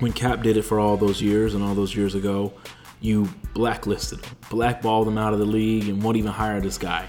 when 0.00 0.12
Cap 0.12 0.42
did 0.42 0.56
it 0.56 0.62
for 0.62 0.80
all 0.80 0.96
those 0.96 1.22
years 1.22 1.54
and 1.54 1.62
all 1.62 1.74
those 1.74 1.96
years 1.96 2.14
ago, 2.14 2.52
you 3.00 3.28
blacklisted 3.54 4.20
them, 4.22 4.36
blackballed 4.50 5.06
them 5.06 5.18
out 5.18 5.32
of 5.32 5.38
the 5.38 5.44
league, 5.44 5.88
and 5.88 6.02
won't 6.02 6.16
even 6.16 6.32
hire 6.32 6.60
this 6.60 6.78
guy. 6.78 7.08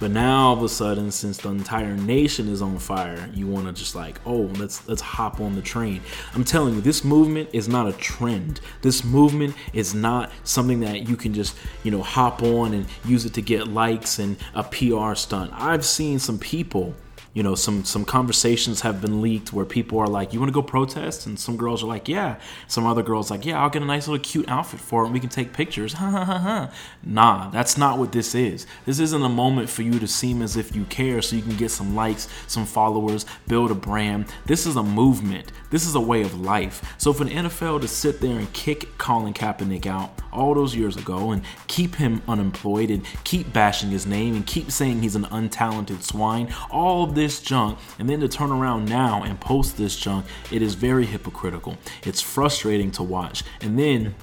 But 0.00 0.12
now 0.12 0.48
all 0.48 0.56
of 0.56 0.62
a 0.62 0.68
sudden, 0.68 1.10
since 1.10 1.38
the 1.38 1.48
entire 1.48 1.96
nation 1.96 2.48
is 2.48 2.62
on 2.62 2.78
fire, 2.78 3.28
you 3.34 3.48
want 3.48 3.66
to 3.66 3.72
just 3.72 3.96
like, 3.96 4.20
oh, 4.24 4.42
let's 4.58 4.86
let's 4.88 5.00
hop 5.00 5.40
on 5.40 5.56
the 5.56 5.62
train. 5.62 6.00
I'm 6.34 6.44
telling 6.44 6.74
you, 6.74 6.80
this 6.80 7.02
movement 7.02 7.48
is 7.52 7.68
not 7.68 7.88
a 7.88 7.92
trend. 7.94 8.60
This 8.80 9.02
movement 9.02 9.56
is 9.72 9.94
not 9.94 10.30
something 10.44 10.80
that 10.80 11.08
you 11.08 11.16
can 11.16 11.34
just, 11.34 11.56
you 11.82 11.90
know, 11.90 12.02
hop 12.02 12.42
on 12.44 12.74
and 12.74 12.86
use 13.04 13.24
it 13.24 13.34
to 13.34 13.42
get 13.42 13.66
likes 13.66 14.20
and 14.20 14.36
a 14.54 14.62
PR 14.62 15.16
stunt. 15.16 15.50
I've 15.52 15.84
seen 15.84 16.20
some 16.20 16.38
people 16.38 16.94
you 17.34 17.42
know 17.42 17.54
some 17.54 17.84
some 17.84 18.04
conversations 18.04 18.80
have 18.80 19.00
been 19.00 19.20
leaked 19.20 19.52
where 19.52 19.64
people 19.64 19.98
are 19.98 20.06
like 20.06 20.32
you 20.32 20.40
want 20.40 20.48
to 20.48 20.54
go 20.54 20.62
protest? 20.62 21.26
And 21.26 21.38
some 21.38 21.56
girls 21.56 21.82
are 21.82 21.86
like 21.86 22.08
yeah. 22.08 22.40
Some 22.66 22.86
other 22.86 23.02
girls 23.02 23.30
like 23.30 23.44
yeah 23.44 23.60
i'll 23.62 23.70
get 23.70 23.82
a 23.82 23.86
nice 23.86 24.08
little 24.08 24.22
cute 24.22 24.48
outfit 24.48 24.80
for 24.80 25.02
it 25.02 25.06
and 25.06 25.14
we 25.14 25.20
can 25.20 25.28
take 25.28 25.52
pictures. 25.52 25.94
Nah 27.02 27.50
that's 27.50 27.78
not 27.78 27.98
what 27.98 28.12
this 28.12 28.34
is. 28.34 28.66
This 28.84 28.98
isn't 28.98 29.22
a 29.22 29.28
moment 29.28 29.68
for 29.70 29.82
you 29.82 29.98
to 29.98 30.08
seem 30.08 30.42
as 30.42 30.56
if 30.56 30.74
you 30.74 30.84
care 30.86 31.22
so 31.22 31.36
you 31.36 31.42
can 31.42 31.56
get 31.56 31.70
some 31.70 31.94
likes 31.94 32.28
some 32.46 32.66
followers 32.66 33.24
build 33.46 33.70
a 33.70 33.74
brand. 33.74 34.26
This 34.46 34.66
is 34.66 34.76
a 34.76 34.82
movement. 34.82 35.52
This 35.70 35.86
is 35.86 35.94
a 35.94 36.00
way 36.00 36.22
of 36.22 36.40
life. 36.40 36.94
So 36.98 37.12
for 37.12 37.24
the 37.24 37.30
nfl 37.30 37.80
to 37.80 37.88
sit 37.88 38.20
there 38.20 38.38
and 38.38 38.52
kick 38.52 38.98
colin 38.98 39.34
kaepernick 39.34 39.86
out 39.86 40.20
all 40.32 40.54
those 40.54 40.74
years 40.74 40.96
ago 40.96 41.30
and 41.30 41.42
keep 41.66 41.96
him 41.96 42.22
unemployed 42.28 42.90
and 42.90 43.04
keep 43.24 43.52
bashing 43.52 43.90
his 43.90 44.06
name 44.06 44.34
and 44.36 44.46
keep 44.46 44.70
saying 44.70 45.02
he's 45.02 45.16
an 45.16 45.24
untalented 45.26 46.02
swine 46.02 46.52
all 46.70 47.04
of 47.04 47.14
this 47.18 47.40
junk 47.40 47.78
and 47.98 48.08
then 48.08 48.20
to 48.20 48.28
turn 48.28 48.50
around 48.50 48.88
now 48.88 49.22
and 49.22 49.38
post 49.38 49.76
this 49.76 49.96
junk, 49.96 50.24
it 50.50 50.62
is 50.62 50.74
very 50.74 51.04
hypocritical. 51.04 51.76
It's 52.04 52.22
frustrating 52.22 52.90
to 52.92 53.02
watch. 53.02 53.44
And 53.60 53.78
then 53.78 54.14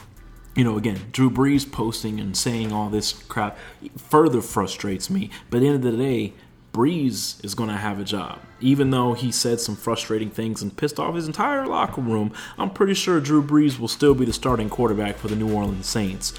you 0.55 0.63
know, 0.63 0.77
again, 0.77 0.99
Drew 1.11 1.29
Brees 1.29 1.69
posting 1.69 2.19
and 2.19 2.35
saying 2.35 2.71
all 2.71 2.89
this 2.89 3.11
crap 3.11 3.57
further 3.97 4.41
frustrates 4.41 5.09
me. 5.09 5.29
But 5.49 5.57
at 5.57 5.59
the 5.59 5.67
end 5.67 5.85
of 5.85 5.91
the 5.91 5.97
day, 5.97 6.33
Brees 6.75 7.43
is 7.43 7.55
going 7.55 7.69
to 7.69 7.75
have 7.75 7.99
a 7.99 8.03
job. 8.03 8.39
Even 8.59 8.89
though 8.89 9.13
he 9.13 9.31
said 9.31 9.59
some 9.59 9.75
frustrating 9.75 10.29
things 10.29 10.61
and 10.61 10.75
pissed 10.75 10.99
off 10.99 11.15
his 11.15 11.27
entire 11.27 11.65
locker 11.65 12.01
room, 12.01 12.33
I'm 12.57 12.69
pretty 12.69 12.93
sure 12.93 13.19
Drew 13.19 13.43
Brees 13.43 13.79
will 13.79 13.87
still 13.87 14.13
be 14.13 14.25
the 14.25 14.33
starting 14.33 14.69
quarterback 14.69 15.17
for 15.17 15.27
the 15.27 15.35
New 15.35 15.53
Orleans 15.53 15.87
Saints. 15.87 16.33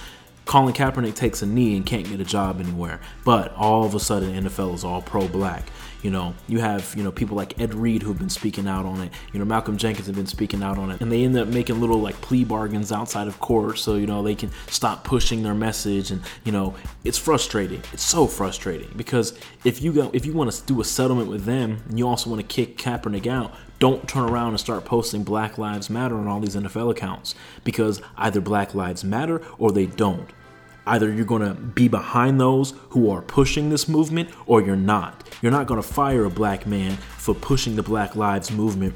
Colin 0.47 0.73
Kaepernick 0.73 1.17
takes 1.17 1.43
a 1.43 1.47
knee 1.47 1.77
and 1.77 1.85
can't 1.85 2.09
get 2.09 2.21
a 2.21 2.25
job 2.25 2.61
anywhere. 2.61 3.01
But 3.25 3.53
all 3.55 3.85
of 3.85 3.95
a 3.95 4.01
sudden, 4.01 4.33
NFL 4.33 4.75
is 4.75 4.85
all 4.85 5.03
pro 5.03 5.27
black. 5.29 5.65
You 6.03 6.13
know, 6.13 6.35
you 6.47 6.61
have, 6.61 6.95
you 6.97 7.03
know, 7.03 7.11
people 7.11 7.37
like 7.37 7.61
Ed 7.61 7.75
Reed 7.75 8.01
who've 8.01 8.17
been 8.17 8.31
speaking 8.31 8.69
out 8.69 8.87
on 8.87 9.01
it. 9.01 9.13
You 9.33 9.41
know, 9.41 9.45
Malcolm 9.45 9.77
Jenkins 9.77 10.07
have 10.07 10.15
been 10.15 10.29
speaking 10.29 10.63
out 10.63 10.79
on 10.79 10.93
it. 10.93 11.01
And 11.01 11.11
they 11.11 11.25
end 11.25 11.37
up 11.37 11.49
making 11.49 11.81
little 11.81 11.99
like 11.99 12.15
plea 12.21 12.45
bargains 12.45 12.93
outside 12.93 13.27
of 13.27 13.41
court 13.41 13.79
so, 13.79 13.97
you 13.97 14.07
know, 14.07 14.23
they 14.23 14.37
can 14.37 14.53
stop 14.69 15.03
pushing 15.03 15.43
their 15.43 15.55
message 15.55 16.13
and, 16.13 16.23
you 16.45 16.53
know, 16.53 16.77
it's 17.03 17.19
frustrating. 17.19 17.83
It's 17.93 18.05
so 18.05 18.29
frustrating 18.29 18.91
because 18.95 19.37
if 19.65 19.83
you 19.83 19.93
go 19.93 20.11
if 20.13 20.25
you 20.25 20.33
want 20.33 20.53
to 20.53 20.63
do 20.67 20.81
a 20.81 20.85
settlement 20.85 21.29
with 21.29 21.45
them 21.45 21.83
and 21.89 21.99
you 21.99 22.07
also 22.07 22.31
want 22.31 22.41
to 22.41 22.47
kick 22.47 22.79
Kaepernick 22.79 23.27
out, 23.27 23.53
don't 23.79 24.09
turn 24.09 24.31
around 24.31 24.51
and 24.51 24.61
start 24.61 24.85
posting 24.85 25.25
Black 25.25 25.59
Lives 25.59 25.91
Matter 25.91 26.17
on 26.17 26.29
all 26.29 26.39
these 26.39 26.55
NFL 26.57 26.91
accounts 26.93 27.35
because 27.65 28.01
either 28.17 28.41
Black 28.41 28.75
Lives 28.75 29.03
Matter 29.03 29.43
or 29.59 29.73
they 29.73 29.87
don't. 29.87 30.31
Either 30.87 31.13
you're 31.13 31.25
going 31.25 31.43
to 31.43 31.55
be 31.55 31.89
behind 31.89 32.41
those 32.41 32.75
who 32.91 33.11
are 33.11 33.23
pushing 33.23 33.71
this 33.71 33.89
movement 33.89 34.31
or 34.47 34.63
you're 34.63 34.77
not. 34.77 35.29
You're 35.43 35.53
not 35.53 35.67
going 35.67 35.83
to 35.83 35.87
fire 35.87 36.25
a 36.25 36.31
black 36.31 36.67
man 36.67 36.97
for 36.97 37.35
pushing 37.35 37.75
the 37.75 37.83
Black 37.83 38.15
Lives 38.15 38.53
Movement 38.53 38.95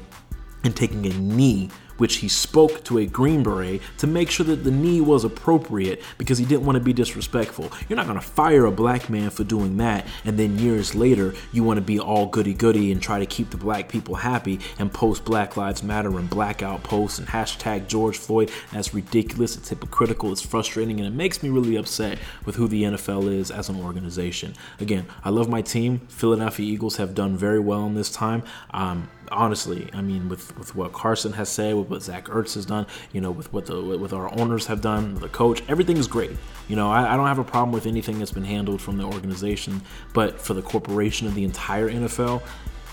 and 0.63 0.75
taking 0.75 1.05
a 1.05 1.13
knee 1.17 1.69
which 2.01 2.15
he 2.15 2.27
spoke 2.27 2.83
to 2.83 2.97
a 2.97 3.05
Green 3.05 3.43
Beret 3.43 3.79
to 3.99 4.07
make 4.07 4.31
sure 4.31 4.43
that 4.47 4.63
the 4.63 4.71
knee 4.71 5.01
was 5.01 5.23
appropriate 5.23 6.01
because 6.17 6.39
he 6.39 6.45
didn't 6.45 6.65
want 6.65 6.75
to 6.75 6.83
be 6.83 6.93
disrespectful. 6.93 7.71
You're 7.87 7.95
not 7.95 8.07
going 8.07 8.17
to 8.17 8.25
fire 8.25 8.65
a 8.65 8.71
black 8.71 9.07
man 9.07 9.29
for 9.29 9.43
doing 9.43 9.77
that, 9.77 10.07
and 10.25 10.35
then 10.35 10.57
years 10.57 10.95
later, 10.95 11.35
you 11.51 11.63
want 11.63 11.77
to 11.77 11.81
be 11.81 11.99
all 11.99 12.25
goody 12.25 12.55
goody 12.55 12.91
and 12.91 12.99
try 12.99 13.19
to 13.19 13.27
keep 13.27 13.51
the 13.51 13.57
black 13.57 13.87
people 13.87 14.15
happy 14.15 14.59
and 14.79 14.91
post 14.91 15.23
Black 15.25 15.55
Lives 15.57 15.83
Matter 15.83 16.17
and 16.17 16.27
blackout 16.27 16.81
posts 16.81 17.19
and 17.19 17.27
hashtag 17.27 17.87
George 17.87 18.17
Floyd. 18.17 18.49
That's 18.73 18.95
ridiculous, 18.95 19.55
it's 19.55 19.69
hypocritical, 19.69 20.31
it's 20.31 20.41
frustrating, 20.41 20.99
and 20.99 21.07
it 21.07 21.15
makes 21.15 21.43
me 21.43 21.49
really 21.49 21.75
upset 21.75 22.17
with 22.45 22.55
who 22.55 22.67
the 22.67 22.81
NFL 22.81 23.31
is 23.31 23.51
as 23.51 23.69
an 23.69 23.75
organization. 23.75 24.55
Again, 24.79 25.05
I 25.23 25.29
love 25.29 25.49
my 25.49 25.61
team. 25.61 25.99
Philadelphia 26.07 26.65
Eagles 26.65 26.97
have 26.97 27.13
done 27.13 27.37
very 27.37 27.59
well 27.59 27.85
in 27.85 27.93
this 27.93 28.09
time. 28.09 28.41
Um, 28.71 29.07
honestly, 29.31 29.89
I 29.93 30.01
mean, 30.01 30.29
with, 30.29 30.57
with 30.57 30.75
what 30.75 30.93
Carson 30.93 31.33
has 31.33 31.49
said, 31.49 31.75
with 31.75 31.89
what 31.89 32.03
Zach 32.03 32.25
Ertz 32.25 32.55
has 32.55 32.65
done, 32.65 32.85
you 33.13 33.21
know, 33.21 33.31
with 33.31 33.51
what 33.53 33.65
the 33.65 33.81
with 33.81 34.13
our 34.13 34.31
owners 34.39 34.67
have 34.67 34.81
done, 34.81 35.15
the 35.15 35.29
coach, 35.29 35.63
everything 35.67 35.97
is 35.97 36.07
great. 36.07 36.31
You 36.67 36.75
know, 36.75 36.91
I, 36.91 37.13
I 37.13 37.17
don't 37.17 37.27
have 37.27 37.39
a 37.39 37.43
problem 37.43 37.71
with 37.71 37.85
anything 37.85 38.19
that's 38.19 38.31
been 38.31 38.43
handled 38.43 38.81
from 38.81 38.97
the 38.97 39.03
organization, 39.03 39.81
but 40.13 40.39
for 40.39 40.53
the 40.53 40.61
corporation 40.61 41.27
of 41.27 41.35
the 41.35 41.43
entire 41.43 41.89
NFL, 41.89 42.43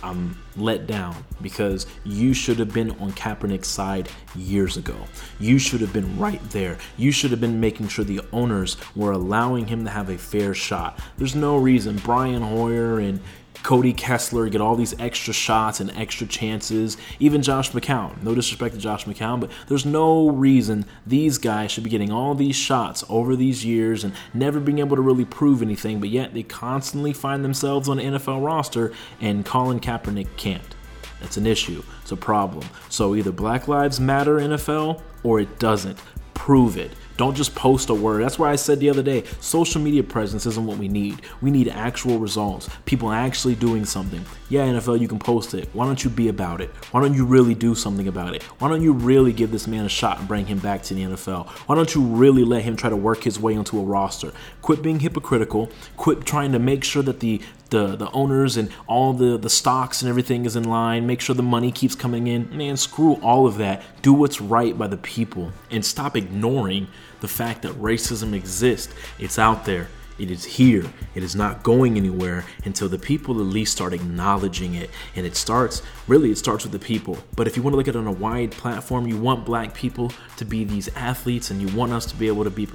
I'm 0.03 0.39
let 0.57 0.87
down 0.87 1.25
because 1.43 1.87
you 2.05 2.33
should 2.33 2.59
have 2.59 2.73
been 2.73 2.91
on 2.93 3.13
Kaepernick's 3.13 3.69
side 3.69 4.09
years 4.35 4.77
ago. 4.77 4.97
You 5.41 5.59
should 5.59 5.81
have 5.81 5.93
been 5.93 6.19
right 6.19 6.43
there. 6.51 6.79
You 6.97 7.11
should 7.11 7.31
have 7.31 7.41
been 7.41 7.61
making 7.61 7.89
sure 7.89 8.05
the 8.05 8.21
owners 8.33 8.77
were 8.95 9.13
allowing 9.13 9.67
him 9.67 9.85
to 9.85 9.91
have 9.91 10.11
a 10.11 10.19
fair 10.19 10.55
shot. 10.55 11.01
There's 11.17 11.35
no 11.35 11.57
reason 11.57 11.97
Brian 11.97 12.43
Hoyer 12.43 13.01
and 13.01 13.21
Cody 13.63 13.93
Kessler 13.93 14.49
get 14.49 14.61
all 14.61 14.77
these 14.77 14.99
extra 14.99 15.35
shots 15.35 15.81
and 15.81 15.91
extra 15.97 16.27
chances. 16.27 16.97
Even 17.19 17.43
Josh 17.43 17.73
McCown. 17.73 18.23
No 18.23 18.35
disrespect 18.35 18.75
to 18.75 18.81
Josh 18.81 19.05
McCown, 19.05 19.41
but 19.41 19.51
there's 19.67 19.85
no 19.85 20.31
reason 20.31 20.85
these 21.07 21.39
guys 21.39 21.71
should 21.71 21.85
be 21.85 21.91
getting 21.91 22.13
all 22.13 22.35
these 22.35 22.57
shots 22.57 23.05
over 23.09 23.37
these 23.37 23.65
years 23.65 24.05
and 24.05 24.15
never 24.33 24.61
being 24.61 24.79
able 24.79 24.97
to 24.97 25.03
really 25.03 25.25
prove 25.25 25.63
anything, 25.63 26.01
but 26.01 26.09
yet 26.09 26.35
they 26.35 26.43
constantly 26.43 27.13
find 27.13 27.45
themselves 27.45 27.89
on 27.89 27.99
an 27.99 28.15
NFL 28.15 28.45
roster 28.45 28.93
and 29.21 29.45
Colin 29.45 29.81
Kaepernick 29.81 30.29
can't. 30.37 30.75
That's 31.21 31.37
an 31.37 31.47
issue. 31.47 31.83
It's 32.03 32.13
a 32.13 32.17
problem. 32.17 32.69
So 32.89 33.15
either 33.15 33.33
Black 33.33 33.69
Lives 33.69 33.99
Matter 33.99 34.37
NFL 34.37 35.03
or 35.23 35.41
it 35.41 35.59
doesn't. 35.59 35.99
Prove 36.35 36.77
it. 36.77 36.93
Don't 37.19 37.35
just 37.35 37.57
post 37.57 37.91
a 37.91 37.95
word. 37.95 38.23
That's 38.23 38.39
why 38.39 38.53
I 38.53 38.55
said 38.55 38.79
the 38.79 38.89
other 38.89 39.03
day 39.03 39.25
social 39.41 39.81
media 39.83 40.05
presence 40.05 40.47
isn't 40.47 40.65
what 40.65 40.79
we 40.79 40.87
need. 40.87 41.21
We 41.43 41.51
need 41.51 41.67
actual 41.67 42.21
results. 42.21 42.71
People 42.87 43.11
actually 43.11 43.57
doing 43.57 43.85
something. 43.85 44.25
Yeah, 44.49 44.67
NFL, 44.67 45.01
you 45.01 45.09
can 45.09 45.19
post 45.19 45.53
it. 45.53 45.69
Why 45.75 45.85
don't 45.85 46.03
you 46.03 46.09
be 46.09 46.29
about 46.29 46.61
it? 46.61 46.71
Why 46.91 47.01
don't 47.01 47.15
you 47.15 47.27
really 47.27 47.55
do 47.55 47.75
something 47.75 48.09
about 48.09 48.35
it? 48.35 48.43
Why 48.59 48.69
don't 48.69 48.83
you 48.83 48.93
really 48.93 49.33
give 49.33 49.51
this 49.51 49.67
man 49.67 49.85
a 49.85 49.91
shot 49.91 50.19
and 50.19 50.27
bring 50.27 50.47
him 50.47 50.59
back 50.59 50.83
to 50.85 50.95
the 50.95 51.03
NFL? 51.03 51.49
Why 51.67 51.75
don't 51.75 51.95
you 51.95 52.03
really 52.03 52.45
let 52.45 52.63
him 52.63 52.75
try 52.75 52.89
to 52.89 52.97
work 52.97 53.25
his 53.25 53.39
way 53.39 53.53
into 53.53 53.79
a 53.79 53.83
roster? 53.83 54.33
Quit 54.63 54.83
being 54.83 55.01
hypocritical. 55.01 55.71
Quit 55.97 56.25
trying 56.25 56.53
to 56.53 56.59
make 56.59 56.83
sure 56.83 57.03
that 57.03 57.21
the 57.21 57.41
the 57.71 57.97
the 57.97 58.11
owners 58.13 58.57
and 58.57 58.71
all 58.87 59.13
the 59.13 59.37
the 59.37 59.51
stocks 59.51 60.01
and 60.01 60.09
everything 60.09 60.47
is 60.47 60.57
in 60.57 60.65
line 60.65 61.07
make 61.07 61.21
sure 61.21 61.35
the 61.35 61.43
money 61.43 61.71
keeps 61.71 61.95
coming 61.95 62.27
in 62.27 62.49
man 62.57 62.79
screw 62.79 63.17
all 63.17 63.47
of 63.47 63.59
that 63.59 63.83
do 64.01 64.11
what's 64.11 64.41
right 64.41 64.79
by 64.79 64.87
the 64.87 64.97
people 64.97 65.53
and 65.71 65.85
stop 65.85 66.17
ignoring 66.17 66.89
the 67.21 67.29
fact 67.29 67.63
that 67.63 67.73
racism 67.73 68.33
exists. 68.33 68.93
It's 69.19 69.39
out 69.39 69.65
there. 69.65 69.89
It 70.19 70.31
is 70.31 70.45
here. 70.45 70.85
It 71.15 71.23
is 71.23 71.37
not 71.37 71.63
going 71.63 71.97
anywhere 71.97 72.45
until 72.65 72.89
the 72.89 72.99
people 72.99 73.41
at 73.41 73.47
least 73.47 73.73
start 73.73 73.93
acknowledging 73.93 74.75
it. 74.75 74.91
And 75.15 75.25
it 75.25 75.37
starts, 75.37 75.83
really, 76.07 76.31
it 76.31 76.39
starts 76.39 76.65
with 76.65 76.73
the 76.73 76.79
people. 76.79 77.19
But 77.37 77.47
if 77.47 77.57
you 77.57 77.63
want 77.63 77.75
to 77.75 77.77
look 77.79 77.89
at 77.89 77.95
it 77.95 77.99
on 77.99 78.07
a 78.07 78.13
wide 78.13 78.51
platform, 78.51 79.07
you 79.07 79.17
want 79.17 79.45
black 79.45 79.75
people 79.75 80.13
to 80.37 80.45
be 80.45 80.65
these 80.65 80.89
athletes 80.97 81.51
and 81.51 81.63
you 81.63 81.75
want 81.77 81.93
us 81.93 82.07
to 82.07 82.17
be 82.17 82.27
able 82.27 82.45
to 82.45 82.51
be 82.51 82.69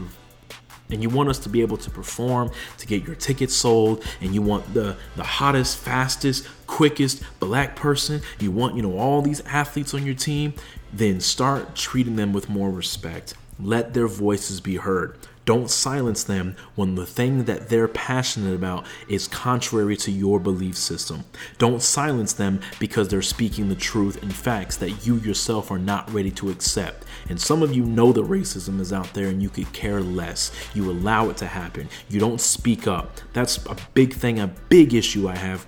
and 0.89 1.01
you 1.01 1.09
want 1.09 1.29
us 1.29 1.39
to 1.39 1.49
be 1.49 1.61
able 1.61 1.77
to 1.77 1.89
perform 1.89 2.51
to 2.77 2.85
get 2.85 3.05
your 3.05 3.15
tickets 3.15 3.55
sold 3.55 4.03
and 4.21 4.33
you 4.33 4.41
want 4.41 4.73
the 4.73 4.95
the 5.15 5.23
hottest 5.23 5.77
fastest 5.77 6.47
quickest 6.67 7.23
black 7.39 7.75
person 7.75 8.21
you 8.39 8.51
want 8.51 8.75
you 8.75 8.81
know 8.81 8.97
all 8.97 9.21
these 9.21 9.41
athletes 9.41 9.93
on 9.93 10.05
your 10.05 10.13
team 10.13 10.53
then 10.91 11.19
start 11.19 11.75
treating 11.75 12.15
them 12.15 12.33
with 12.33 12.49
more 12.49 12.69
respect 12.69 13.33
let 13.59 13.93
their 13.93 14.07
voices 14.07 14.61
be 14.61 14.75
heard. 14.77 15.17
Don't 15.45 15.69
silence 15.69 16.23
them 16.23 16.55
when 16.75 16.95
the 16.95 17.05
thing 17.05 17.43
that 17.45 17.69
they're 17.69 17.87
passionate 17.87 18.53
about 18.53 18.85
is 19.07 19.27
contrary 19.27 19.97
to 19.97 20.11
your 20.11 20.39
belief 20.39 20.77
system. 20.77 21.25
Don't 21.57 21.81
silence 21.81 22.33
them 22.33 22.61
because 22.79 23.09
they're 23.09 23.21
speaking 23.21 23.67
the 23.67 23.75
truth 23.75 24.21
and 24.21 24.33
facts 24.33 24.77
that 24.77 25.05
you 25.05 25.17
yourself 25.17 25.69
are 25.69 25.79
not 25.79 26.11
ready 26.13 26.31
to 26.31 26.49
accept. 26.49 27.05
And 27.29 27.39
some 27.39 27.61
of 27.61 27.73
you 27.73 27.83
know 27.83 28.13
that 28.13 28.25
racism 28.25 28.79
is 28.79 28.93
out 28.93 29.13
there 29.13 29.27
and 29.27 29.41
you 29.41 29.49
could 29.49 29.71
care 29.73 30.01
less. 30.01 30.51
You 30.73 30.89
allow 30.89 31.29
it 31.29 31.37
to 31.37 31.45
happen. 31.45 31.89
You 32.09 32.19
don't 32.19 32.39
speak 32.41 32.87
up. 32.87 33.19
That's 33.33 33.65
a 33.65 33.75
big 33.93 34.13
thing, 34.13 34.39
a 34.39 34.47
big 34.47 34.93
issue 34.93 35.27
I 35.27 35.35
have 35.35 35.67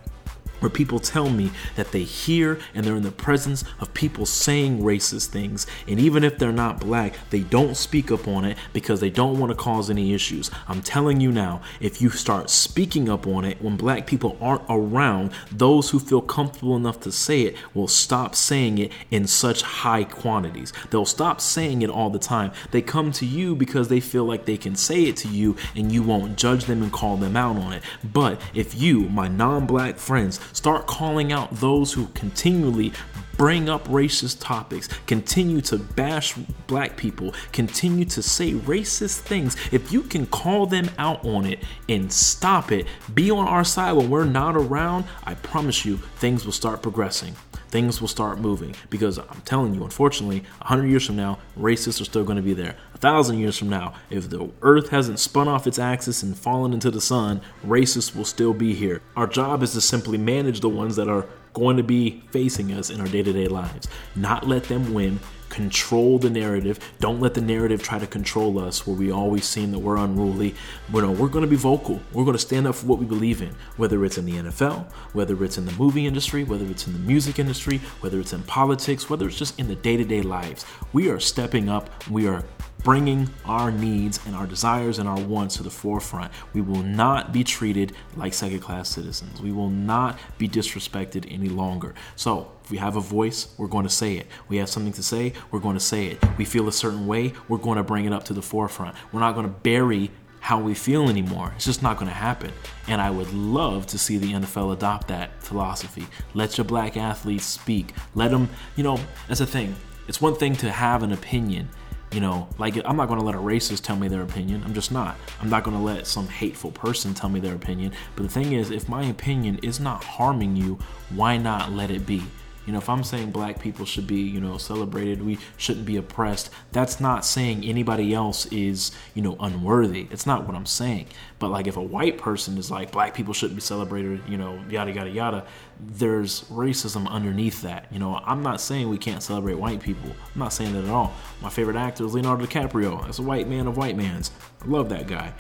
where 0.60 0.70
people 0.70 1.00
tell 1.00 1.30
me 1.30 1.52
that 1.76 1.92
they 1.92 2.04
hear 2.04 2.60
and 2.74 2.86
they're 2.86 2.96
in 2.96 3.04
the 3.04 3.12
presence 3.12 3.64
of 3.80 3.94
people 3.94 4.26
saying 4.26 4.80
racist 4.80 5.28
things. 5.28 5.68
And 5.88 6.00
even 6.00 6.24
if 6.24 6.38
they're 6.38 6.52
not 6.52 6.80
black, 6.80 7.16
they 7.30 7.42
don't 7.42 7.76
speak 7.76 8.12
up 8.12 8.28
on 8.28 8.46
it 8.46 8.58
because 8.74 9.00
they 9.00 9.10
don't 9.10 9.40
want 9.40 9.52
to 9.52 9.56
cause 9.56 9.90
any 9.90 10.14
issues. 10.14 10.52
I'm 10.68 10.82
telling 10.82 11.20
you 11.22 11.32
now, 11.32 11.62
if 11.80 12.02
you 12.02 12.10
start 12.10 12.50
speaking 12.50 13.10
up 13.10 13.28
on 13.28 13.46
it 13.46 13.62
when 13.62 13.78
black 13.78 14.08
people 14.08 14.38
aren't 14.42 14.64
around, 14.70 15.32
those 15.52 15.90
who 15.90 16.00
feel 16.00 16.22
comfortable 16.22 16.76
enough 16.76 17.00
to 17.02 17.12
say 17.12 17.42
it 17.42 17.56
will 17.74 17.88
stop 17.88 18.36
saying 18.36 18.78
it 18.78 18.92
in 19.12 19.28
such 19.28 19.62
high 19.62 20.04
quantities. 20.04 20.74
They'll 20.90 21.06
stop 21.06 21.42
saying 21.42 21.82
it 21.82 21.90
all 21.90 22.10
the 22.10 22.20
time. 22.20 22.52
They 22.72 22.82
come 22.82 23.12
to 23.14 23.26
you 23.26 23.56
because 23.56 23.88
they 23.88 24.00
feel 24.00 24.26
like 24.26 24.46
they 24.46 24.58
can 24.58 24.76
say 24.76 25.04
it 25.04 25.18
to 25.18 25.28
you 25.28 25.56
and 25.76 25.92
you 25.92 26.04
won't 26.04 26.38
judge 26.38 26.66
them 26.66 26.82
and 26.82 26.92
call 26.92 27.18
them 27.18 27.36
out 27.36 27.58
on 27.58 27.74
it. 27.74 27.84
But 28.04 28.42
if 28.54 28.76
you, 28.76 29.10
my 29.10 29.28
non 29.28 29.66
black 29.66 29.98
friends, 29.98 30.40
Start 30.54 30.88
calling 30.88 31.32
out 31.32 31.52
those 31.52 31.94
who 31.94 32.08
continually 32.08 32.94
bring 33.38 33.70
up 33.70 33.86
racist 33.88 34.38
topics, 34.40 34.88
continue 35.08 35.62
to 35.62 35.78
bash 35.78 36.34
black 36.68 36.96
people, 36.96 37.34
continue 37.52 38.06
to 38.06 38.22
say 38.22 38.54
racist 38.54 39.20
things, 39.20 39.58
if 39.72 39.92
you 39.92 40.02
can 40.02 40.26
call 40.26 40.66
them 40.66 40.90
out 40.98 41.24
on 41.26 41.46
it 41.46 41.60
and 41.90 42.12
stop 42.12 42.72
it, 42.72 42.88
be 43.14 43.30
on 43.30 43.48
our 43.48 43.64
side 43.64 43.94
when 43.94 44.10
we're 44.10 44.26
not 44.26 44.56
around, 44.56 45.06
I 45.24 45.34
promise 45.36 45.86
you 45.86 45.98
things 46.18 46.46
will 46.46 46.54
start 46.54 46.82
progressing. 46.82 47.36
Things 47.76 48.00
will 48.00 48.08
start 48.08 48.40
moving 48.40 48.74
because 48.90 49.18
I'm 49.18 49.42
telling 49.44 49.76
you, 49.76 49.84
unfortunately, 49.84 50.46
100 50.60 50.88
years 50.88 51.06
from 51.06 51.18
now, 51.18 51.40
racists 51.60 52.00
are 52.00 52.06
still 52.06 52.24
going 52.24 52.38
to 52.38 52.42
be 52.42 52.54
there. 52.54 52.78
A 52.94 52.98
thousand 52.98 53.38
years 53.40 53.58
from 53.58 53.68
now, 53.68 53.96
if 54.10 54.30
the 54.30 54.50
earth 54.62 54.92
hasn't 54.92 55.20
spun 55.20 55.50
off 55.50 55.68
its 55.68 55.78
axis 55.78 56.24
and 56.24 56.38
fallen 56.38 56.72
into 56.72 56.90
the 56.90 57.02
sun, 57.02 57.42
racists 57.68 58.16
will 58.16 58.24
still 58.24 58.54
be 58.54 58.74
here. 58.74 59.02
Our 59.18 59.28
job 59.28 59.62
is 59.62 59.74
to 59.74 59.82
simply 59.82 60.18
manage 60.18 60.62
the 60.62 60.70
ones 60.70 60.96
that 60.96 61.10
are 61.10 61.28
going 61.52 61.76
to 61.76 61.84
be 61.84 62.24
facing 62.32 62.72
us 62.72 62.90
in 62.90 63.02
our 63.02 63.08
day 63.08 63.24
to 63.24 63.34
day 63.34 63.50
lives. 63.50 63.90
Not 64.16 64.48
let 64.48 64.64
them 64.64 64.94
win. 64.94 65.20
Control 65.56 66.20
the 66.20 66.30
narrative. 66.30 66.80
Don't 67.00 67.22
let 67.22 67.34
the 67.34 67.40
narrative 67.40 67.82
try 67.82 67.98
to 67.98 68.06
control 68.06 68.60
us 68.60 68.86
where 68.86 68.98
we 68.98 69.10
always 69.10 69.46
seem 69.46 69.72
that 69.72 69.80
we're 69.80 69.96
unruly. 69.96 70.54
You 70.94 71.02
know, 71.02 71.12
we're 71.12 71.30
going 71.30 71.46
to 71.46 71.50
be 71.50 71.56
vocal. 71.56 72.02
We're 72.12 72.26
going 72.26 72.36
to 72.36 72.40
stand 72.40 72.68
up 72.68 72.76
for 72.76 72.88
what 72.88 73.00
we 73.00 73.06
believe 73.06 73.42
in, 73.42 73.56
whether 73.78 74.04
it's 74.04 74.18
in 74.18 74.26
the 74.26 74.34
NFL, 74.34 74.92
whether 75.14 75.42
it's 75.46 75.58
in 75.58 75.66
the 75.66 75.72
movie 75.72 76.08
industry, 76.08 76.44
whether 76.44 76.66
it's 76.66 76.88
in 76.88 76.92
the 76.92 77.00
music 77.00 77.40
industry, 77.40 77.78
whether 78.02 78.20
it's 78.20 78.34
in 78.34 78.44
politics, 78.44 79.10
whether 79.10 79.26
it's 79.28 79.38
just 79.38 79.58
in 79.58 79.70
the 79.70 79.76
day 79.76 79.96
to 79.96 80.04
day 80.04 80.22
lives. 80.22 80.66
We 80.92 81.08
are 81.08 81.22
stepping 81.22 81.70
up. 81.70 81.90
We 82.10 82.28
are 82.28 82.44
bringing 82.86 83.28
our 83.46 83.72
needs 83.72 84.20
and 84.28 84.36
our 84.36 84.46
desires 84.46 85.00
and 85.00 85.10
our 85.10 85.20
wants 85.20 85.58
to 85.58 85.64
the 85.64 85.72
forefront. 85.72 86.32
We 86.54 86.62
will 86.62 86.84
not 86.84 87.34
be 87.34 87.44
treated 87.44 87.94
like 88.16 88.32
second 88.36 88.60
class 88.60 88.90
citizens. 88.90 89.42
We 89.42 89.52
will 89.52 89.72
not 89.72 90.20
be 90.38 90.48
disrespected 90.48 91.26
any 91.34 91.50
longer. 91.50 91.96
So, 92.16 92.52
if 92.64 92.70
we 92.70 92.78
have 92.78 92.96
a 92.96 93.02
voice, 93.02 93.54
we're 93.58 93.68
going 93.68 93.86
to 93.86 93.92
say 93.92 94.18
it. 94.18 94.28
We 94.48 94.58
have 94.58 94.70
something 94.70 94.94
to 94.94 95.04
say, 95.04 95.34
we're 95.50 95.60
going 95.60 95.76
to 95.76 95.84
say 95.84 96.08
it. 96.08 96.24
We 96.38 96.46
feel 96.46 96.68
a 96.68 96.72
certain 96.72 97.08
way, 97.08 97.34
we're 97.48 97.58
going 97.58 97.78
to 97.78 97.84
bring 97.84 98.06
it 98.06 98.14
up 98.14 98.24
to 98.26 98.34
the 98.34 98.42
forefront. 98.42 98.96
We're 99.12 99.20
not 99.20 99.34
going 99.34 99.48
to 99.48 99.52
bury 99.52 100.12
how 100.40 100.60
we 100.60 100.76
feel 100.76 101.10
anymore. 101.10 101.54
It's 101.56 101.66
just 101.66 101.82
not 101.82 101.98
going 101.98 102.10
to 102.10 102.14
happen. 102.14 102.52
And 102.88 103.02
I 103.02 103.10
would 103.10 103.34
love 103.34 103.88
to 103.88 103.98
see 103.98 104.20
the 104.20 104.34
NFL 104.34 104.74
adopt 104.74 105.08
that 105.08 105.42
philosophy. 105.44 106.06
Let 106.36 106.60
your 106.60 106.66
black 106.66 106.98
athletes 106.98 107.46
speak. 107.46 107.96
Let 108.14 108.30
them, 108.30 108.50
you 108.76 108.84
know, 108.84 109.00
that's 109.28 109.40
the 109.40 109.48
thing. 109.48 109.76
It's 110.08 110.22
one 110.22 110.36
thing 110.36 110.56
to 110.58 110.72
have 110.72 111.02
an 111.02 111.12
opinion 111.12 111.70
you 112.16 112.22
know, 112.22 112.48
like 112.58 112.78
I'm 112.86 112.96
not 112.96 113.10
going 113.10 113.20
to 113.20 113.26
let 113.26 113.36
a 113.36 113.40
racist 113.40 113.82
tell 113.82 113.98
me 113.98 114.08
their 114.08 114.22
opinion. 114.22 114.64
I'm 114.64 114.74
just 114.74 114.90
not. 114.90 115.18
I'm 115.42 115.50
not 115.50 115.66
going 115.66 115.76
to 115.76 115.84
let 115.84 116.08
some 116.08 116.30
hateful 116.30 116.72
person 116.72 117.14
tell 117.14 117.30
me 117.30 117.42
their 117.42 117.54
opinion. 117.54 117.92
But 118.16 118.24
the 118.24 118.30
thing 118.30 118.54
is, 118.54 118.72
if 118.72 118.88
my 118.88 119.04
opinion 119.04 119.60
is 119.62 119.82
not 119.82 120.02
harming 120.02 120.56
you, 120.56 120.80
why 121.10 121.36
not 121.36 121.74
let 121.74 121.92
it 121.92 122.06
be? 122.06 122.24
You 122.66 122.74
know, 122.74 122.80
if 122.80 122.90
I'm 122.90 123.04
saying 123.04 123.32
black 123.32 123.60
people 123.60 123.86
should 123.86 124.08
be, 124.08 124.22
you 124.22 124.40
know, 124.40 124.58
celebrated, 124.58 125.24
we 125.24 125.38
shouldn't 125.58 125.86
be 125.86 125.98
oppressed, 125.98 126.50
that's 126.72 127.00
not 127.00 127.26
saying 127.26 127.64
anybody 127.64 128.14
else 128.14 128.46
is, 128.48 128.92
you 129.14 129.22
know, 129.22 129.36
unworthy. 129.40 130.08
It's 130.12 130.26
not 130.26 130.48
what 130.48 130.56
I'm 130.56 130.66
saying. 130.66 131.08
But 131.40 131.50
like 131.50 131.68
if 131.68 131.78
a 131.78 131.82
white 131.82 132.18
person 132.18 132.58
is 132.58 132.72
like 132.72 132.92
black 132.92 133.14
people 133.14 133.34
shouldn't 133.34 133.58
be 133.58 133.62
celebrated, 133.62 134.22
you 134.28 134.38
know, 134.38 134.60
yada 134.70 134.92
yada 134.92 135.10
yada, 135.10 135.46
there's 135.80 136.44
racism 136.46 137.08
underneath 137.08 137.62
that. 137.62 137.88
You 137.92 138.00
know, 138.00 138.16
I'm 138.26 138.42
not 138.42 138.62
saying 138.62 138.90
we 138.90 138.98
can't 138.98 139.22
celebrate 139.22 139.56
white 139.56 139.82
people. 139.82 140.10
I'm 140.34 140.40
not 140.40 140.54
saying 140.54 140.74
that 140.74 140.86
at 140.86 140.90
all. 140.90 141.14
My 141.42 141.50
favorite 141.50 141.76
actor 141.76 142.06
is 142.06 142.14
Leonardo 142.14 142.46
DiCaprio. 142.46 143.04
That's 143.04 143.20
a 143.20 143.24
white 143.24 143.48
man 143.48 143.68
of 143.68 143.78
white 143.78 143.98
mans. 143.98 144.32
I 144.62 144.68
love 144.68 144.90
that 144.90 145.08
guy. 145.08 145.34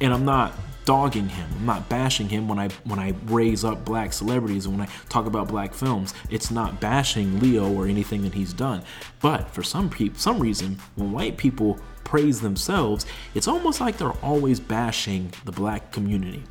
And 0.00 0.12
I'm 0.12 0.24
not 0.24 0.54
dogging 0.84 1.28
him. 1.28 1.48
I'm 1.56 1.66
not 1.66 1.88
bashing 1.88 2.28
him 2.28 2.48
when 2.48 2.58
I 2.58 2.68
when 2.84 2.98
I 2.98 3.14
raise 3.26 3.64
up 3.64 3.84
black 3.84 4.12
celebrities 4.12 4.66
and 4.66 4.78
when 4.78 4.88
I 4.88 4.90
talk 5.08 5.26
about 5.26 5.48
black 5.48 5.74
films. 5.74 6.14
It's 6.30 6.50
not 6.50 6.80
bashing 6.80 7.40
Leo 7.40 7.70
or 7.72 7.86
anything 7.86 8.22
that 8.22 8.34
he's 8.34 8.52
done. 8.52 8.82
But 9.20 9.50
for 9.50 9.62
some 9.62 9.90
people, 9.90 10.18
some 10.18 10.40
reason, 10.40 10.78
when 10.96 11.12
white 11.12 11.36
people 11.36 11.78
praise 12.04 12.40
themselves, 12.40 13.06
it's 13.34 13.46
almost 13.46 13.80
like 13.80 13.98
they're 13.98 14.10
always 14.24 14.58
bashing 14.58 15.32
the 15.44 15.52
black 15.52 15.92
community. 15.92 16.42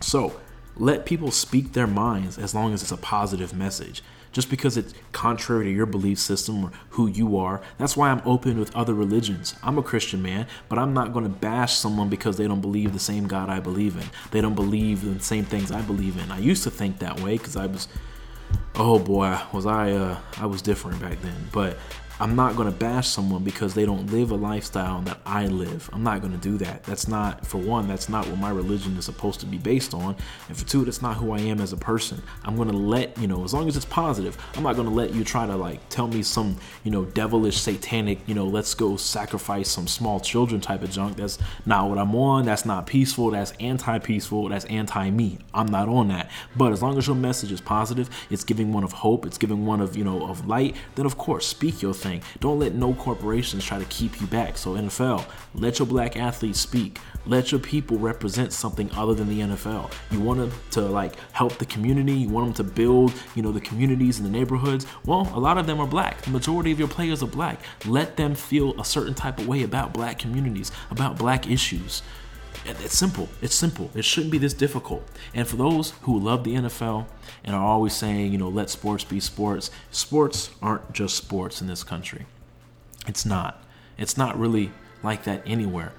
So 0.00 0.40
let 0.78 1.06
people 1.06 1.30
speak 1.30 1.72
their 1.72 1.86
minds 1.86 2.38
as 2.38 2.54
long 2.54 2.72
as 2.72 2.82
it's 2.82 2.92
a 2.92 2.96
positive 2.96 3.54
message 3.54 4.02
just 4.32 4.50
because 4.50 4.76
it's 4.76 4.94
contrary 5.12 5.64
to 5.64 5.70
your 5.70 5.86
belief 5.86 6.18
system 6.18 6.64
or 6.64 6.70
who 6.90 7.06
you 7.06 7.36
are. 7.36 7.60
That's 7.78 7.96
why 7.96 8.10
I'm 8.10 8.22
open 8.24 8.58
with 8.58 8.74
other 8.76 8.94
religions. 8.94 9.54
I'm 9.62 9.78
a 9.78 9.82
Christian 9.82 10.22
man, 10.22 10.46
but 10.68 10.78
I'm 10.78 10.92
not 10.92 11.12
going 11.12 11.24
to 11.24 11.30
bash 11.30 11.74
someone 11.74 12.08
because 12.08 12.36
they 12.36 12.46
don't 12.46 12.60
believe 12.60 12.92
the 12.92 12.98
same 12.98 13.26
God 13.26 13.48
I 13.48 13.60
believe 13.60 13.96
in. 13.96 14.04
They 14.30 14.40
don't 14.40 14.54
believe 14.54 15.02
in 15.02 15.14
the 15.18 15.24
same 15.24 15.44
things 15.44 15.72
I 15.72 15.80
believe 15.82 16.18
in. 16.22 16.30
I 16.30 16.38
used 16.38 16.62
to 16.64 16.70
think 16.70 16.98
that 16.98 17.20
way 17.20 17.38
because 17.38 17.56
I 17.56 17.66
was, 17.66 17.88
oh 18.74 18.98
boy, 18.98 19.38
was 19.52 19.66
I, 19.66 19.92
uh, 19.92 20.18
I 20.36 20.46
was 20.46 20.62
different 20.62 21.00
back 21.00 21.20
then. 21.22 21.48
But 21.52 21.78
I'm 22.20 22.34
not 22.34 22.56
going 22.56 22.66
to 22.66 22.76
bash 22.76 23.06
someone 23.06 23.44
because 23.44 23.74
they 23.74 23.86
don't 23.86 24.10
live 24.10 24.32
a 24.32 24.34
lifestyle 24.34 25.02
that 25.02 25.20
I 25.24 25.46
live. 25.46 25.88
I'm 25.92 26.02
not 26.02 26.20
going 26.20 26.32
to 26.32 26.38
do 26.38 26.58
that. 26.58 26.82
That's 26.82 27.06
not, 27.06 27.46
for 27.46 27.58
one, 27.58 27.86
that's 27.86 28.08
not 28.08 28.26
what 28.26 28.38
my 28.38 28.50
religion 28.50 28.96
is 28.96 29.04
supposed 29.04 29.38
to 29.40 29.46
be 29.46 29.56
based 29.56 29.94
on. 29.94 30.16
And 30.48 30.56
for 30.56 30.66
two, 30.66 30.84
that's 30.84 31.00
not 31.00 31.16
who 31.16 31.30
I 31.30 31.38
am 31.38 31.60
as 31.60 31.72
a 31.72 31.76
person. 31.76 32.20
I'm 32.42 32.56
going 32.56 32.72
to 32.72 32.76
let, 32.76 33.16
you 33.18 33.28
know, 33.28 33.44
as 33.44 33.54
long 33.54 33.68
as 33.68 33.76
it's 33.76 33.84
positive, 33.84 34.36
I'm 34.56 34.64
not 34.64 34.74
going 34.74 34.88
to 34.88 34.94
let 34.94 35.14
you 35.14 35.22
try 35.22 35.46
to 35.46 35.54
like 35.54 35.88
tell 35.90 36.08
me 36.08 36.24
some, 36.24 36.56
you 36.82 36.90
know, 36.90 37.04
devilish, 37.04 37.60
satanic, 37.60 38.18
you 38.26 38.34
know, 38.34 38.46
let's 38.46 38.74
go 38.74 38.96
sacrifice 38.96 39.68
some 39.68 39.86
small 39.86 40.18
children 40.18 40.60
type 40.60 40.82
of 40.82 40.90
junk. 40.90 41.18
That's 41.18 41.38
not 41.66 41.88
what 41.88 41.98
I'm 41.98 42.16
on. 42.16 42.46
That's 42.46 42.66
not 42.66 42.88
peaceful. 42.88 43.30
That's 43.30 43.52
anti 43.60 43.96
peaceful. 44.00 44.48
That's 44.48 44.64
anti 44.64 45.10
me. 45.10 45.38
I'm 45.54 45.68
not 45.68 45.88
on 45.88 46.08
that. 46.08 46.32
But 46.56 46.72
as 46.72 46.82
long 46.82 46.98
as 46.98 47.06
your 47.06 47.14
message 47.14 47.52
is 47.52 47.60
positive, 47.60 48.10
it's 48.28 48.42
giving 48.42 48.72
one 48.72 48.82
of 48.82 48.90
hope, 48.90 49.24
it's 49.24 49.38
giving 49.38 49.64
one 49.64 49.80
of, 49.80 49.96
you 49.96 50.02
know, 50.02 50.28
of 50.28 50.48
light, 50.48 50.74
then 50.96 51.06
of 51.06 51.16
course, 51.16 51.46
speak 51.46 51.80
your 51.80 51.94
thing 51.94 52.07
Don't 52.40 52.58
let 52.58 52.74
no 52.74 52.94
corporations 52.94 53.64
try 53.64 53.78
to 53.78 53.84
keep 53.86 54.20
you 54.20 54.26
back. 54.26 54.58
So, 54.58 54.74
NFL, 54.74 55.24
let 55.54 55.78
your 55.78 55.86
black 55.86 56.16
athletes 56.16 56.60
speak. 56.60 56.98
Let 57.26 57.52
your 57.52 57.60
people 57.60 57.98
represent 57.98 58.52
something 58.52 58.90
other 58.92 59.14
than 59.14 59.28
the 59.28 59.40
NFL. 59.40 59.92
You 60.10 60.20
want 60.20 60.40
them 60.40 60.52
to 60.72 60.80
like 60.80 61.14
help 61.32 61.58
the 61.58 61.66
community. 61.66 62.12
You 62.12 62.28
want 62.28 62.46
them 62.46 62.66
to 62.66 62.72
build, 62.72 63.12
you 63.34 63.42
know, 63.42 63.52
the 63.52 63.60
communities 63.60 64.18
and 64.18 64.26
the 64.26 64.30
neighborhoods. 64.30 64.86
Well, 65.04 65.30
a 65.34 65.40
lot 65.40 65.58
of 65.58 65.66
them 65.66 65.80
are 65.80 65.86
black. 65.86 66.22
The 66.22 66.30
majority 66.30 66.72
of 66.72 66.78
your 66.78 66.88
players 66.88 67.22
are 67.22 67.28
black. 67.28 67.60
Let 67.84 68.16
them 68.16 68.34
feel 68.34 68.78
a 68.80 68.84
certain 68.84 69.14
type 69.14 69.38
of 69.38 69.46
way 69.46 69.62
about 69.62 69.92
black 69.92 70.18
communities, 70.18 70.72
about 70.90 71.18
black 71.18 71.50
issues. 71.50 72.02
It's 72.64 72.96
simple. 72.96 73.28
It's 73.40 73.54
simple. 73.54 73.90
It 73.94 74.04
shouldn't 74.04 74.32
be 74.32 74.38
this 74.38 74.54
difficult. 74.54 75.06
And 75.34 75.46
for 75.46 75.56
those 75.56 75.90
who 76.02 76.18
love 76.18 76.44
the 76.44 76.54
NFL 76.54 77.06
and 77.44 77.54
are 77.54 77.64
always 77.64 77.94
saying, 77.94 78.32
you 78.32 78.38
know, 78.38 78.48
let 78.48 78.70
sports 78.70 79.04
be 79.04 79.20
sports, 79.20 79.70
sports 79.90 80.50
aren't 80.60 80.92
just 80.92 81.16
sports 81.16 81.60
in 81.60 81.66
this 81.66 81.84
country. 81.84 82.26
It's 83.06 83.24
not. 83.24 83.62
It's 83.96 84.16
not 84.16 84.38
really 84.38 84.70
like 85.02 85.24
that 85.24 85.42
anywhere. 85.46 85.92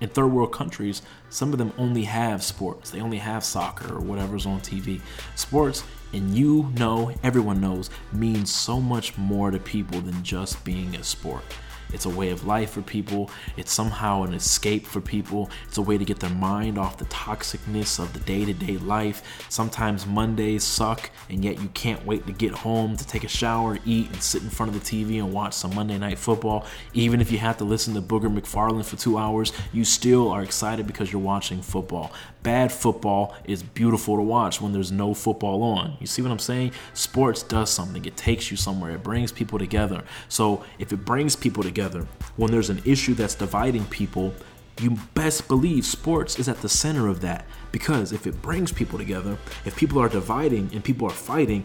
In 0.00 0.08
third 0.08 0.28
world 0.28 0.52
countries, 0.52 1.02
some 1.28 1.52
of 1.52 1.58
them 1.58 1.72
only 1.76 2.04
have 2.04 2.42
sports. 2.42 2.90
They 2.90 3.00
only 3.00 3.18
have 3.18 3.44
soccer 3.44 3.94
or 3.94 4.00
whatever's 4.00 4.46
on 4.46 4.60
TV. 4.60 5.00
Sports, 5.34 5.84
and 6.12 6.34
you 6.34 6.72
know, 6.78 7.12
everyone 7.22 7.60
knows, 7.60 7.90
means 8.12 8.50
so 8.50 8.80
much 8.80 9.16
more 9.18 9.50
to 9.50 9.58
people 9.58 10.00
than 10.00 10.22
just 10.22 10.64
being 10.64 10.94
a 10.96 11.04
sport. 11.04 11.44
It's 11.92 12.06
a 12.06 12.10
way 12.10 12.30
of 12.30 12.46
life 12.46 12.70
for 12.70 12.82
people. 12.82 13.30
It's 13.56 13.72
somehow 13.72 14.22
an 14.22 14.34
escape 14.34 14.86
for 14.86 15.00
people. 15.00 15.50
It's 15.66 15.78
a 15.78 15.82
way 15.82 15.98
to 15.98 16.04
get 16.04 16.20
their 16.20 16.30
mind 16.30 16.78
off 16.78 16.98
the 16.98 17.04
toxicness 17.06 17.98
of 17.98 18.12
the 18.12 18.20
day 18.20 18.44
to 18.44 18.52
day 18.52 18.78
life. 18.78 19.46
Sometimes 19.48 20.06
Mondays 20.06 20.64
suck, 20.64 21.10
and 21.30 21.44
yet 21.44 21.60
you 21.60 21.68
can't 21.68 22.04
wait 22.04 22.26
to 22.26 22.32
get 22.32 22.52
home 22.52 22.96
to 22.96 23.06
take 23.06 23.24
a 23.24 23.28
shower, 23.28 23.78
eat, 23.84 24.10
and 24.10 24.22
sit 24.22 24.42
in 24.42 24.50
front 24.50 24.74
of 24.74 24.82
the 24.82 25.04
TV 25.04 25.18
and 25.18 25.32
watch 25.32 25.54
some 25.54 25.74
Monday 25.74 25.98
Night 25.98 26.18
Football. 26.18 26.66
Even 26.94 27.20
if 27.20 27.30
you 27.30 27.38
have 27.38 27.56
to 27.58 27.64
listen 27.64 27.94
to 27.94 28.02
Booger 28.02 28.32
McFarland 28.32 28.84
for 28.84 28.96
two 28.96 29.18
hours, 29.18 29.52
you 29.72 29.84
still 29.84 30.30
are 30.30 30.42
excited 30.42 30.86
because 30.86 31.12
you're 31.12 31.22
watching 31.22 31.62
football. 31.62 32.12
Bad 32.46 32.70
football 32.70 33.34
is 33.44 33.64
beautiful 33.64 34.14
to 34.14 34.22
watch 34.22 34.60
when 34.60 34.72
there's 34.72 34.92
no 34.92 35.14
football 35.14 35.64
on. 35.64 35.96
You 35.98 36.06
see 36.06 36.22
what 36.22 36.30
I'm 36.30 36.38
saying? 36.38 36.70
Sports 36.94 37.42
does 37.42 37.70
something, 37.70 38.04
it 38.04 38.16
takes 38.16 38.52
you 38.52 38.56
somewhere, 38.56 38.92
it 38.92 39.02
brings 39.02 39.32
people 39.32 39.58
together. 39.58 40.04
So 40.28 40.62
if 40.78 40.92
it 40.92 41.04
brings 41.04 41.34
people 41.34 41.64
together. 41.64 42.06
When 42.36 42.52
there's 42.52 42.70
an 42.70 42.82
issue 42.84 43.14
that's 43.14 43.34
dividing 43.34 43.86
people, 43.86 44.32
you 44.80 44.96
best 45.14 45.48
believe 45.48 45.84
sports 45.84 46.38
is 46.38 46.48
at 46.48 46.62
the 46.62 46.68
center 46.68 47.08
of 47.08 47.20
that. 47.22 47.46
Because 47.72 48.12
if 48.12 48.28
it 48.28 48.40
brings 48.42 48.70
people 48.70 48.96
together, 48.96 49.36
if 49.64 49.74
people 49.74 50.00
are 50.00 50.08
dividing 50.08 50.70
and 50.72 50.84
people 50.84 51.08
are 51.08 51.10
fighting, 51.10 51.64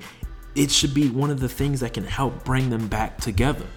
it 0.55 0.71
should 0.71 0.95
be 0.95 1.11
one 1.11 1.29
of 1.29 1.39
the 1.39 1.47
things 1.47 1.81
that 1.81 1.93
can 1.93 2.05
help 2.05 2.43
bring 2.43 2.71
them 2.71 2.87
back 2.87 3.19
together. 3.19 3.67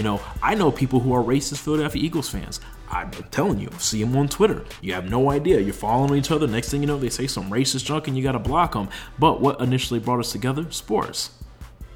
You 0.00 0.04
know, 0.04 0.18
I 0.42 0.54
know 0.54 0.72
people 0.72 0.98
who 1.00 1.12
are 1.12 1.22
racist 1.22 1.58
Philadelphia 1.58 2.02
Eagles 2.02 2.30
fans. 2.30 2.58
I'm 2.90 3.10
telling 3.30 3.60
you, 3.60 3.68
see 3.76 4.02
them 4.02 4.16
on 4.16 4.28
Twitter. 4.28 4.64
You 4.80 4.94
have 4.94 5.10
no 5.10 5.30
idea. 5.30 5.60
You're 5.60 5.74
following 5.74 6.18
each 6.18 6.30
other. 6.30 6.46
Next 6.46 6.70
thing 6.70 6.80
you 6.80 6.86
know, 6.86 6.98
they 6.98 7.10
say 7.10 7.26
some 7.26 7.50
racist 7.50 7.84
junk 7.84 8.08
and 8.08 8.16
you 8.16 8.22
got 8.22 8.32
to 8.32 8.38
block 8.38 8.72
them. 8.72 8.88
But 9.18 9.42
what 9.42 9.60
initially 9.60 10.00
brought 10.00 10.20
us 10.20 10.32
together? 10.32 10.64
Sports. 10.70 11.32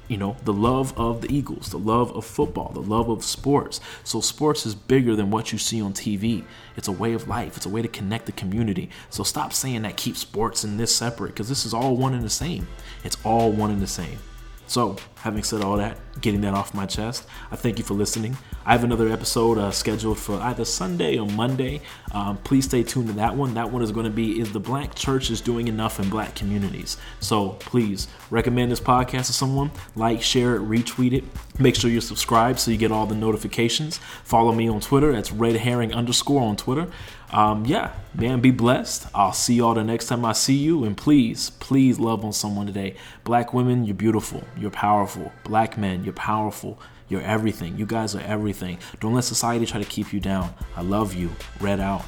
you 0.07 0.17
know, 0.17 0.37
the 0.43 0.53
love 0.53 0.95
of 0.99 1.21
the 1.21 1.33
Eagles, 1.33 1.69
the 1.71 1.79
love 1.79 2.15
of 2.15 2.23
football, 2.25 2.71
the 2.73 2.79
love 2.79 3.09
of 3.09 3.23
sports. 3.23 3.81
So, 4.03 4.21
sports 4.21 4.67
is 4.67 4.75
bigger 4.75 5.15
than 5.15 5.31
what 5.31 5.51
you 5.51 5.57
see 5.57 5.81
on 5.81 5.93
TV. 5.93 6.43
It's 6.77 6.87
a 6.87 6.91
way 6.91 7.13
of 7.13 7.27
life, 7.27 7.57
it's 7.57 7.65
a 7.65 7.69
way 7.69 7.81
to 7.81 7.87
connect 7.87 8.27
the 8.27 8.31
community. 8.31 8.91
So, 9.09 9.23
stop 9.23 9.51
saying 9.51 9.81
that 9.81 9.97
keep 9.97 10.15
sports 10.15 10.63
and 10.63 10.79
this 10.79 10.95
separate 10.95 11.29
because 11.29 11.49
this 11.49 11.65
is 11.65 11.73
all 11.73 11.97
one 11.97 12.13
and 12.13 12.23
the 12.23 12.29
same. 12.29 12.67
It's 13.03 13.17
all 13.23 13.51
one 13.51 13.71
and 13.71 13.81
the 13.81 13.87
same. 13.87 14.19
So, 14.67 14.95
having 15.17 15.43
said 15.43 15.61
all 15.61 15.77
that, 15.77 15.97
getting 16.21 16.41
that 16.41 16.53
off 16.53 16.73
my 16.73 16.85
chest, 16.85 17.27
I 17.51 17.55
thank 17.55 17.77
you 17.77 17.83
for 17.83 17.93
listening. 17.93 18.37
I 18.65 18.71
have 18.71 18.83
another 18.83 19.09
episode 19.09 19.57
uh, 19.57 19.71
scheduled 19.71 20.17
for 20.17 20.39
either 20.39 20.65
Sunday 20.65 21.19
or 21.19 21.27
Monday. 21.27 21.81
Um, 22.11 22.37
please 22.37 22.65
stay 22.65 22.81
tuned 22.81 23.07
to 23.07 23.13
that 23.13 23.35
one. 23.35 23.53
That 23.53 23.71
one 23.71 23.83
is 23.83 23.91
going 23.91 24.05
to 24.05 24.11
be 24.11 24.39
Is 24.39 24.51
the 24.51 24.59
Black 24.59 24.95
Church 24.95 25.29
is 25.29 25.39
Doing 25.39 25.67
Enough 25.67 25.99
in 25.99 26.09
Black 26.09 26.35
Communities? 26.35 26.97
So, 27.19 27.49
please 27.59 28.07
recommend 28.31 28.71
this 28.71 28.79
podcast 28.79 29.27
to 29.27 29.33
someone, 29.33 29.71
like, 29.95 30.21
share 30.21 30.55
it, 30.55 30.61
retweet 30.63 31.13
it. 31.13 31.23
Make 31.57 31.75
sure 31.75 31.89
you're 31.89 32.01
subscribed 32.01 32.59
so 32.59 32.71
you 32.71 32.77
get 32.77 32.91
all 32.91 33.05
the 33.05 33.15
notifications. 33.15 33.97
Follow 34.23 34.51
me 34.51 34.67
on 34.67 34.81
Twitter. 34.81 35.13
That's 35.13 35.31
red 35.31 35.55
herring 35.55 35.93
underscore 35.93 36.41
on 36.41 36.57
Twitter. 36.57 36.87
Um, 37.31 37.65
yeah, 37.65 37.93
man, 38.13 38.41
be 38.41 38.51
blessed. 38.51 39.07
I'll 39.15 39.33
see 39.33 39.55
y'all 39.55 39.73
the 39.73 39.83
next 39.83 40.07
time 40.07 40.25
I 40.25 40.33
see 40.33 40.55
you. 40.55 40.83
And 40.83 40.97
please, 40.97 41.51
please 41.51 41.97
love 41.97 42.25
on 42.25 42.33
someone 42.33 42.65
today. 42.65 42.95
Black 43.23 43.53
women, 43.53 43.85
you're 43.85 43.95
beautiful. 43.95 44.43
You're 44.57 44.71
powerful. 44.71 45.31
Black 45.43 45.77
men, 45.77 46.03
you're 46.03 46.13
powerful. 46.13 46.77
You're 47.07 47.21
everything. 47.21 47.77
You 47.77 47.85
guys 47.85 48.15
are 48.15 48.21
everything. 48.21 48.79
Don't 48.99 49.13
let 49.13 49.23
society 49.23 49.65
try 49.65 49.79
to 49.79 49.89
keep 49.89 50.11
you 50.11 50.19
down. 50.19 50.53
I 50.75 50.81
love 50.81 51.13
you. 51.13 51.29
Red 51.61 51.79
out. 51.79 52.03